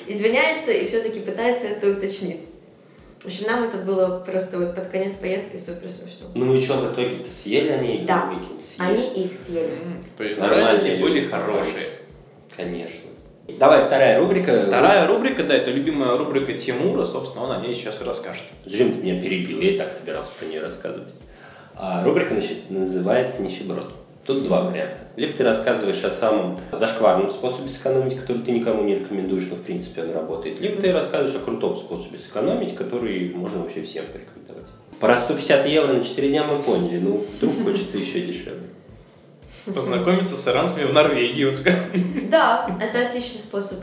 извиняется 0.07 0.71
и 0.71 0.87
все-таки 0.87 1.19
пытается 1.21 1.67
это 1.67 1.89
уточнить. 1.89 2.41
В 3.21 3.27
общем, 3.27 3.47
нам 3.47 3.63
это 3.63 3.77
было 3.77 4.19
просто 4.19 4.59
вот 4.59 4.75
под 4.75 4.89
конец 4.89 5.13
поездки 5.13 5.55
супер 5.55 5.89
смешно. 5.89 6.27
Ну 6.35 6.53
и 6.53 6.61
что 6.61 6.73
в 6.77 6.93
итоге-то 6.93 7.29
съели 7.41 7.69
они 7.69 7.97
их 8.01 8.05
Да. 8.05 8.29
или 8.29 8.39
выкинули? 8.39 8.63
Съели. 8.65 8.87
Они 8.91 9.23
их 9.25 9.33
съели. 9.33 9.77
То 10.17 10.23
есть 10.25 10.39
Нормальные 10.39 10.97
были 11.01 11.27
хорошие. 11.27 11.73
Конечно. 12.55 13.12
Давай, 13.47 13.83
вторая 13.83 14.19
рубрика. 14.19 14.57
Вторая 14.57 15.05
рубрика, 15.05 15.43
да, 15.43 15.55
это 15.55 15.69
любимая 15.69 16.17
рубрика 16.17 16.53
Тимура, 16.53 17.03
собственно, 17.03 17.43
он 17.43 17.51
о 17.51 17.59
ней 17.59 17.73
сейчас 17.73 18.01
и 18.01 18.05
расскажет. 18.05 18.43
Зачем 18.65 18.93
ты 18.93 19.03
меня 19.03 19.19
перебил? 19.19 19.59
Я 19.59 19.71
и 19.71 19.77
так 19.77 19.91
собирался 19.91 20.31
про 20.39 20.45
нее 20.45 20.61
рассказывать. 20.61 21.13
А, 21.75 22.03
рубрика 22.05 22.35
значит, 22.35 22.69
называется 22.69 23.41
«Нищеброд». 23.41 23.91
Тут 24.25 24.43
два 24.43 24.61
варианта. 24.61 24.99
Либо 25.17 25.35
ты 25.35 25.43
рассказываешь 25.43 26.01
о 26.05 26.09
самом 26.09 26.57
зашкварном 26.71 27.29
способе 27.29 27.67
сэкономить, 27.67 28.17
который 28.17 28.41
ты 28.43 28.53
никому 28.53 28.83
не 28.83 28.95
рекомендуешь, 28.95 29.47
но 29.49 29.57
в 29.57 29.63
принципе 29.63 30.03
он 30.03 30.13
работает. 30.13 30.61
Либо 30.61 30.81
ты 30.81 30.93
рассказываешь 30.93 31.35
о 31.35 31.43
крутом 31.43 31.75
способе 31.75 32.17
сэкономить, 32.19 32.75
который 32.75 33.33
можно 33.35 33.59
вообще 33.59 33.81
всем 33.81 34.05
порекомендовать. 34.05 34.63
Про 35.01 35.17
150 35.17 35.67
евро 35.67 35.91
на 35.91 36.03
4 36.05 36.29
дня 36.29 36.45
мы 36.45 36.63
поняли, 36.63 36.99
ну 36.99 37.21
вдруг 37.37 37.53
хочется 37.65 37.97
еще 37.97 38.21
дешевле. 38.21 38.69
Познакомиться 39.65 40.35
с 40.35 40.47
иранцами 40.47 40.85
в 40.85 40.93
Норвегии. 40.93 41.45
вот. 41.45 41.55
Да, 42.29 42.69
это 42.81 43.05
отличный 43.05 43.39
способ. 43.39 43.79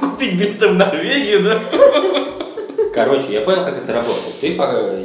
Купить 0.00 0.38
билеты 0.38 0.68
в 0.68 0.74
Норвегию, 0.74 1.42
да? 1.42 1.60
Короче, 2.94 3.30
я 3.32 3.42
понял, 3.42 3.62
как 3.62 3.76
это 3.76 3.92
работает. 3.92 4.40
Ты 4.40 4.46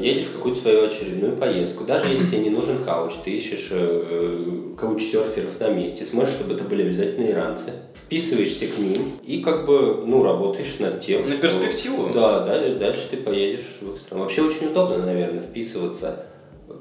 едешь 0.01 0.23
в 0.27 0.35
какую-то 0.35 0.61
свою 0.61 0.85
очередную 0.87 1.35
поездку. 1.35 1.83
Даже 1.83 2.07
если 2.13 2.27
тебе 2.27 2.39
не 2.39 2.49
нужен 2.49 2.85
кауч, 2.85 3.11
ты 3.25 3.31
ищешь 3.31 3.67
э, 3.71 4.73
каучсерферов 4.79 5.59
на 5.59 5.67
месте, 5.71 6.05
смотришь, 6.05 6.35
чтобы 6.35 6.53
это 6.53 6.63
были 6.63 6.83
обязательно 6.83 7.29
иранцы. 7.29 7.71
Вписываешься 7.95 8.67
к 8.67 8.77
ним 8.77 8.95
и 9.25 9.41
как 9.41 9.65
бы, 9.65 10.03
ну, 10.05 10.23
работаешь 10.23 10.77
над 10.79 11.01
тем, 11.01 11.23
На 11.23 11.33
что- 11.33 11.41
перспективу. 11.41 12.11
Да, 12.13 12.39
да, 12.45 12.69
дальше 12.75 13.07
ты 13.11 13.17
поедешь 13.17 13.65
в 13.81 13.91
их 13.93 13.99
страну. 13.99 14.23
Вообще 14.23 14.41
очень 14.43 14.67
удобно, 14.67 15.05
наверное, 15.05 15.41
вписываться 15.41 16.25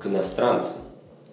к 0.00 0.06
иностранцам. 0.06 0.70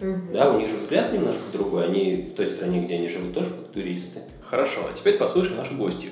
Мгм. 0.00 0.32
Да, 0.32 0.50
у 0.50 0.58
них 0.58 0.70
же 0.70 0.76
взгляд 0.76 1.12
немножко 1.12 1.40
другой. 1.52 1.86
Они 1.86 2.28
в 2.30 2.34
той 2.34 2.46
стране, 2.46 2.82
где 2.82 2.94
они 2.94 3.08
живут, 3.08 3.34
тоже 3.34 3.50
как 3.50 3.72
туристы. 3.72 4.20
Хорошо, 4.42 4.80
а 4.88 4.94
теперь 4.94 5.18
послушаем 5.18 5.58
нашу 5.58 5.74
гостью. 5.74 6.10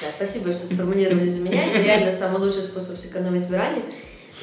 Да, 0.00 0.08
спасибо, 0.14 0.52
что 0.52 0.66
сформулировали 0.66 1.28
за 1.28 1.44
меня. 1.44 1.66
Это 1.66 1.82
реально 1.82 2.10
самый 2.10 2.40
лучший 2.40 2.62
способ 2.62 2.96
сэкономить 2.98 3.42
в 3.42 3.52
Иране. 3.52 3.82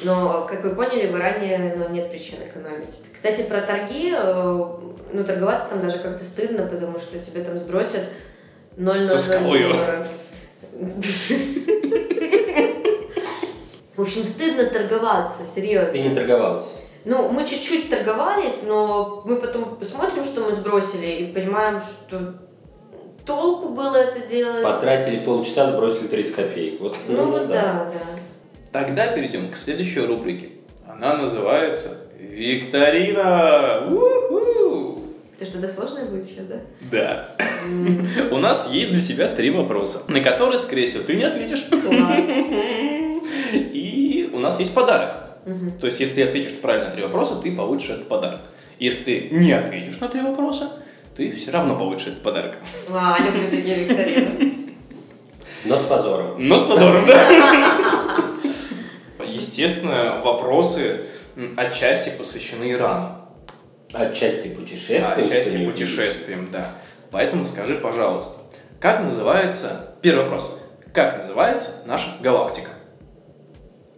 Но, 0.04 0.46
как 0.48 0.64
вы 0.64 0.74
поняли, 0.74 1.08
в 1.08 1.16
Иране 1.16 1.74
ну, 1.76 1.88
нет 1.88 2.10
причин 2.10 2.36
экономить. 2.46 2.94
Кстати, 3.12 3.42
про 3.42 3.60
торги, 3.62 4.12
э, 4.16 4.66
ну, 5.12 5.24
торговаться 5.24 5.70
там 5.70 5.82
даже 5.82 5.98
как-то 5.98 6.24
стыдно, 6.24 6.66
потому 6.66 6.98
что 6.98 7.18
тебе 7.18 7.42
там 7.42 7.58
сбросят 7.58 8.04
0 8.76 9.08
Со 9.08 9.18
скалою. 9.18 9.74
В 13.96 14.02
общем, 14.02 14.24
стыдно 14.24 14.66
торговаться, 14.66 15.44
серьезно. 15.44 15.90
Ты 15.90 16.00
не 16.00 16.14
торговался. 16.14 16.76
Ну, 17.08 17.30
мы 17.30 17.48
чуть-чуть 17.48 17.88
торговались, 17.88 18.64
но 18.66 19.22
мы 19.24 19.36
потом 19.36 19.78
смотрим, 19.82 20.26
что 20.26 20.42
мы 20.42 20.52
сбросили, 20.52 21.06
и 21.06 21.32
понимаем, 21.32 21.80
что 21.80 22.34
толку 23.24 23.70
было 23.70 23.96
это 23.96 24.28
делать. 24.28 24.62
Потратили 24.62 25.20
полчаса, 25.20 25.72
сбросили 25.72 26.06
30 26.06 26.34
копеек. 26.34 26.80
Вот, 26.82 26.98
Ну, 27.08 27.30
вот 27.30 27.48
да, 27.48 27.90
да. 27.94 28.00
Тогда 28.72 29.06
перейдем 29.06 29.50
к 29.50 29.56
следующей 29.56 30.00
рубрике. 30.00 30.50
Она 30.86 31.16
называется 31.16 32.08
«Викторина». 32.20 33.86
У-ху! 33.90 35.04
Ты 35.38 35.46
что-то 35.46 35.70
сложное 35.70 36.04
будет 36.04 36.28
еще, 36.28 36.42
да? 36.42 36.60
Да. 36.90 37.28
У 38.30 38.36
нас 38.36 38.68
есть 38.70 38.90
для 38.90 39.00
тебя 39.00 39.34
три 39.34 39.48
вопроса, 39.50 40.02
на 40.08 40.20
которые, 40.20 40.58
скорее 40.58 40.86
всего, 40.86 41.04
ты 41.04 41.16
не 41.16 41.24
ответишь. 41.24 41.64
Класс. 41.70 42.24
И 43.54 44.28
у 44.30 44.40
нас 44.40 44.58
есть 44.58 44.74
подарок. 44.74 45.27
То 45.80 45.86
есть, 45.86 46.00
если 46.00 46.14
ты 46.14 46.22
ответишь 46.24 46.54
правильно 46.60 46.86
на 46.86 46.92
три 46.92 47.02
вопроса, 47.02 47.36
ты 47.36 47.54
получишь 47.54 47.90
этот 47.90 48.08
подарок. 48.08 48.40
Если 48.78 49.04
ты 49.04 49.28
не 49.34 49.52
ответишь 49.52 49.98
на 50.00 50.08
три 50.08 50.20
вопроса, 50.20 50.70
ты 51.16 51.32
все 51.32 51.50
равно 51.50 51.76
получишь 51.76 52.08
этот 52.08 52.22
подарок. 52.22 52.56
А, 52.92 53.18
люблю 53.18 53.50
такие 53.50 53.84
викторины. 53.84 54.74
Но 55.64 55.76
с 55.76 55.84
позором. 55.84 56.36
Но 56.38 56.58
с 56.58 56.62
позором, 56.62 57.04
да. 57.06 57.28
Естественно, 59.26 60.20
вопросы 60.24 61.00
отчасти 61.56 62.10
посвящены 62.10 62.72
Ирану. 62.72 63.16
Отчасти 63.92 64.48
путешествием. 64.48 65.02
что 65.02 65.22
Отчасти 65.22 65.56
не 65.56 65.66
путешествием, 65.66 66.48
да. 66.52 66.72
Поэтому 67.10 67.46
скажи, 67.46 67.76
пожалуйста, 67.76 68.38
как 68.80 69.02
называется... 69.02 69.96
Первый 70.02 70.24
вопрос. 70.24 70.60
Как 70.92 71.18
называется 71.18 71.82
наша 71.86 72.10
галактика? 72.20 72.70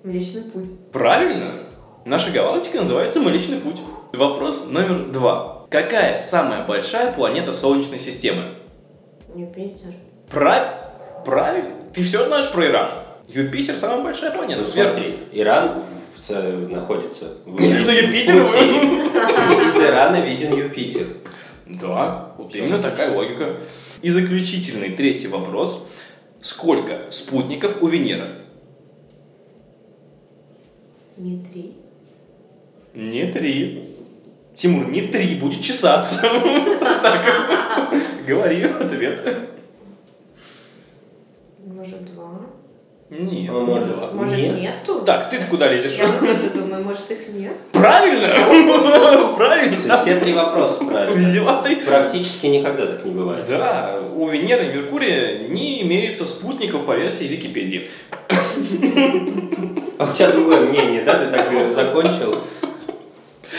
Млечный 0.02 0.42
путь. 0.42 0.70
Правильно. 0.92 1.52
Наша 2.06 2.30
галактика 2.30 2.78
называется 2.80 3.20
Млечный 3.20 3.58
Путь. 3.58 3.76
Вопрос 4.14 4.64
номер 4.68 5.08
два. 5.10 5.66
Какая 5.70 6.20
самая 6.20 6.64
большая 6.66 7.12
планета 7.12 7.52
Солнечной 7.52 7.98
системы? 7.98 8.42
Юпитер. 9.34 9.94
Прав... 10.30 11.24
Правильно. 11.24 11.74
Ты 11.92 12.02
все 12.02 12.26
знаешь 12.26 12.50
про 12.50 12.66
Иран. 12.66 12.90
Юпитер 13.28 13.76
самая 13.76 14.02
большая 14.02 14.30
планета. 14.30 14.62
Ну, 14.62 14.66
смотри, 14.66 15.18
Иран 15.32 15.82
находится 16.70 17.36
в 17.44 17.56
Что, 17.78 17.92
Юпитер? 17.92 18.46
пути. 18.46 19.68
Из 19.68 19.76
Ирана 19.86 20.20
виден 20.20 20.56
Юпитер. 20.56 21.06
Да, 21.66 22.32
вот 22.38 22.54
именно 22.54 22.78
такая 22.78 23.14
логика. 23.14 23.56
И 24.00 24.08
заключительный 24.08 24.90
третий 24.90 25.28
вопрос. 25.28 25.90
Сколько 26.40 27.02
спутников 27.10 27.82
у 27.82 27.86
Венеры? 27.86 28.36
Не 31.20 31.38
три. 31.44 31.74
Не 32.94 33.26
три. 33.30 33.94
Тимур, 34.56 34.88
не 34.88 35.02
три, 35.02 35.34
будет 35.34 35.60
чесаться. 35.60 36.22
Так, 36.80 37.94
говори 38.26 38.62
ответ. 38.62 39.50
Может, 41.66 42.04
два. 42.06 42.19
Нет, 43.10 43.50
А 43.50 43.52
не 43.54 43.60
может, 43.66 43.98
два. 43.98 44.10
Может, 44.12 44.38
Нет. 44.38 44.60
нету? 44.60 45.00
Так, 45.00 45.30
ты 45.30 45.38
куда 45.50 45.66
лезешь? 45.66 45.94
Я 45.94 46.06
тоже 46.12 46.50
думаю, 46.54 46.84
может, 46.84 47.10
их 47.10 47.28
нет. 47.30 47.52
Правильно! 47.72 48.28
Правильно! 49.36 49.96
Все 49.96 50.14
три 50.20 50.32
вопроса 50.32 50.84
правильно. 50.84 51.20
Взяла 51.20 51.60
ты. 51.60 51.74
Практически 51.76 52.46
никогда 52.46 52.86
так 52.86 53.04
не 53.04 53.10
бывает. 53.10 53.46
Да, 53.48 53.98
у 54.14 54.28
Венеры 54.28 54.66
и 54.66 54.72
Меркурия 54.74 55.48
не 55.48 55.82
имеются 55.82 56.24
спутников 56.24 56.86
по 56.86 56.92
версии 56.92 57.24
Википедии. 57.24 57.90
А 59.98 60.04
у 60.10 60.14
тебя 60.14 60.30
другое 60.30 60.60
мнение, 60.60 61.02
да? 61.02 61.18
Ты 61.18 61.30
так 61.32 61.52
э, 61.52 61.68
закончил. 61.68 62.38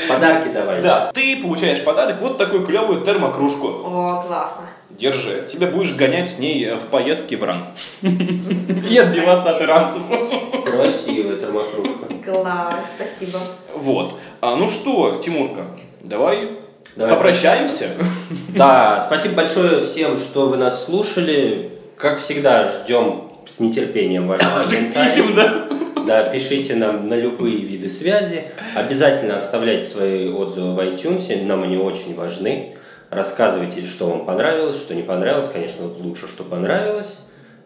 Подарки 0.08 0.48
давай. 0.54 0.82
Да, 0.82 1.12
ты 1.14 1.42
получаешь 1.42 1.84
подарок 1.84 2.22
вот 2.22 2.38
такую 2.38 2.66
клевую 2.66 3.02
термокружку. 3.02 3.68
О, 3.68 4.24
классно. 4.26 4.68
Держи, 5.02 5.48
тебя 5.52 5.66
будешь 5.66 5.96
гонять 5.96 6.30
с 6.30 6.38
ней 6.38 6.64
э, 6.64 6.76
в 6.76 6.84
поездке 6.84 7.36
в 7.36 7.44
Иран. 7.44 7.66
И 8.04 8.98
отбиваться 9.00 9.56
от 9.56 9.62
иранцев. 9.64 10.04
Красивая 10.64 11.40
термокружка. 11.40 12.06
Класс, 12.24 12.86
спасибо. 12.96 13.40
Вот. 13.74 14.14
А, 14.42 14.56
ну 14.56 14.70
что, 14.70 15.20
Тимурка, 15.20 15.66
давай 16.02 16.52
Давай 16.96 17.16
попрощаемся. 17.16 17.88
Да, 18.50 19.02
спасибо 19.04 19.36
большое 19.36 19.86
всем, 19.86 20.20
что 20.20 20.50
вы 20.50 20.58
нас 20.58 20.86
слушали. 20.86 21.72
Как 21.98 22.20
всегда, 22.20 22.72
ждем 22.72 23.32
с 23.50 23.60
нетерпением 23.60 24.28
ваших 24.28 24.94
писем, 24.94 25.34
да? 25.36 25.68
Да, 26.06 26.24
пишите 26.26 26.76
нам 26.76 27.08
на 27.08 27.16
любые 27.16 27.58
виды 27.58 27.90
связи. 27.90 28.44
Обязательно 28.76 29.38
оставляйте 29.38 29.90
свои 29.90 30.30
отзывы 30.30 30.76
в 30.76 30.80
iTunes, 30.80 31.44
нам 31.44 31.64
они 31.64 31.78
очень 31.78 32.14
важны. 32.14 32.76
Рассказывайте, 33.12 33.86
что 33.86 34.08
вам 34.08 34.26
понравилось, 34.26 34.78
что 34.78 34.96
не 34.96 35.04
понравилось. 35.04 35.50
Конечно, 35.52 35.86
лучше, 35.86 36.30
что 36.30 36.46
понравилось. 36.46 37.20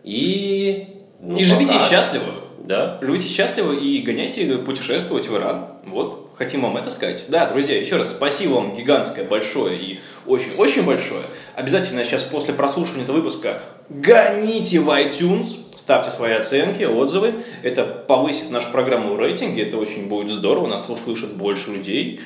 И... 0.03 0.87
ну, 1.19 1.37
И 1.37 1.43
живите 1.43 1.73
пока. 1.73 1.87
счастливо. 1.87 2.25
Да. 2.63 2.97
Живите 2.99 3.27
счастливо 3.27 3.71
и 3.73 3.99
гоняйте 4.01 4.57
путешествовать 4.57 5.29
в 5.29 5.35
Иран. 5.35 5.67
Вот, 5.85 6.31
хотим 6.35 6.63
вам 6.63 6.77
это 6.77 6.89
сказать. 6.89 7.23
Да, 7.27 7.45
друзья, 7.45 7.79
еще 7.79 7.97
раз 7.97 8.09
спасибо 8.09 8.53
вам 8.53 8.75
гигантское, 8.75 9.23
большое 9.23 9.77
и 9.77 9.99
очень-очень 10.25 10.83
большое. 10.83 11.21
Обязательно 11.55 12.03
сейчас 12.03 12.23
после 12.23 12.55
прослушивания 12.55 13.03
этого 13.03 13.17
выпуска 13.17 13.59
гоните 13.89 14.79
в 14.79 14.89
iTunes, 14.89 15.57
ставьте 15.75 16.09
свои 16.09 16.33
оценки, 16.33 16.81
отзывы. 16.83 17.35
Это 17.61 17.83
повысит 17.85 18.49
нашу 18.49 18.71
программу 18.71 19.13
в 19.13 19.19
рейтинге, 19.19 19.67
это 19.67 19.77
очень 19.77 20.07
будет 20.07 20.31
здорово, 20.31 20.65
нас 20.65 20.89
услышат 20.89 21.35
больше 21.35 21.69
людей. 21.69 22.21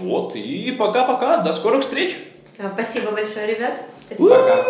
Вот, 0.00 0.36
и 0.36 0.70
пока-пока, 0.72 1.38
до 1.38 1.54
скорых 1.54 1.80
встреч! 1.80 2.14
Спасибо 2.74 3.12
большое, 3.12 3.54
ребят. 3.54 3.74
Спасибо. 4.06 4.28
Пока. 4.30 4.64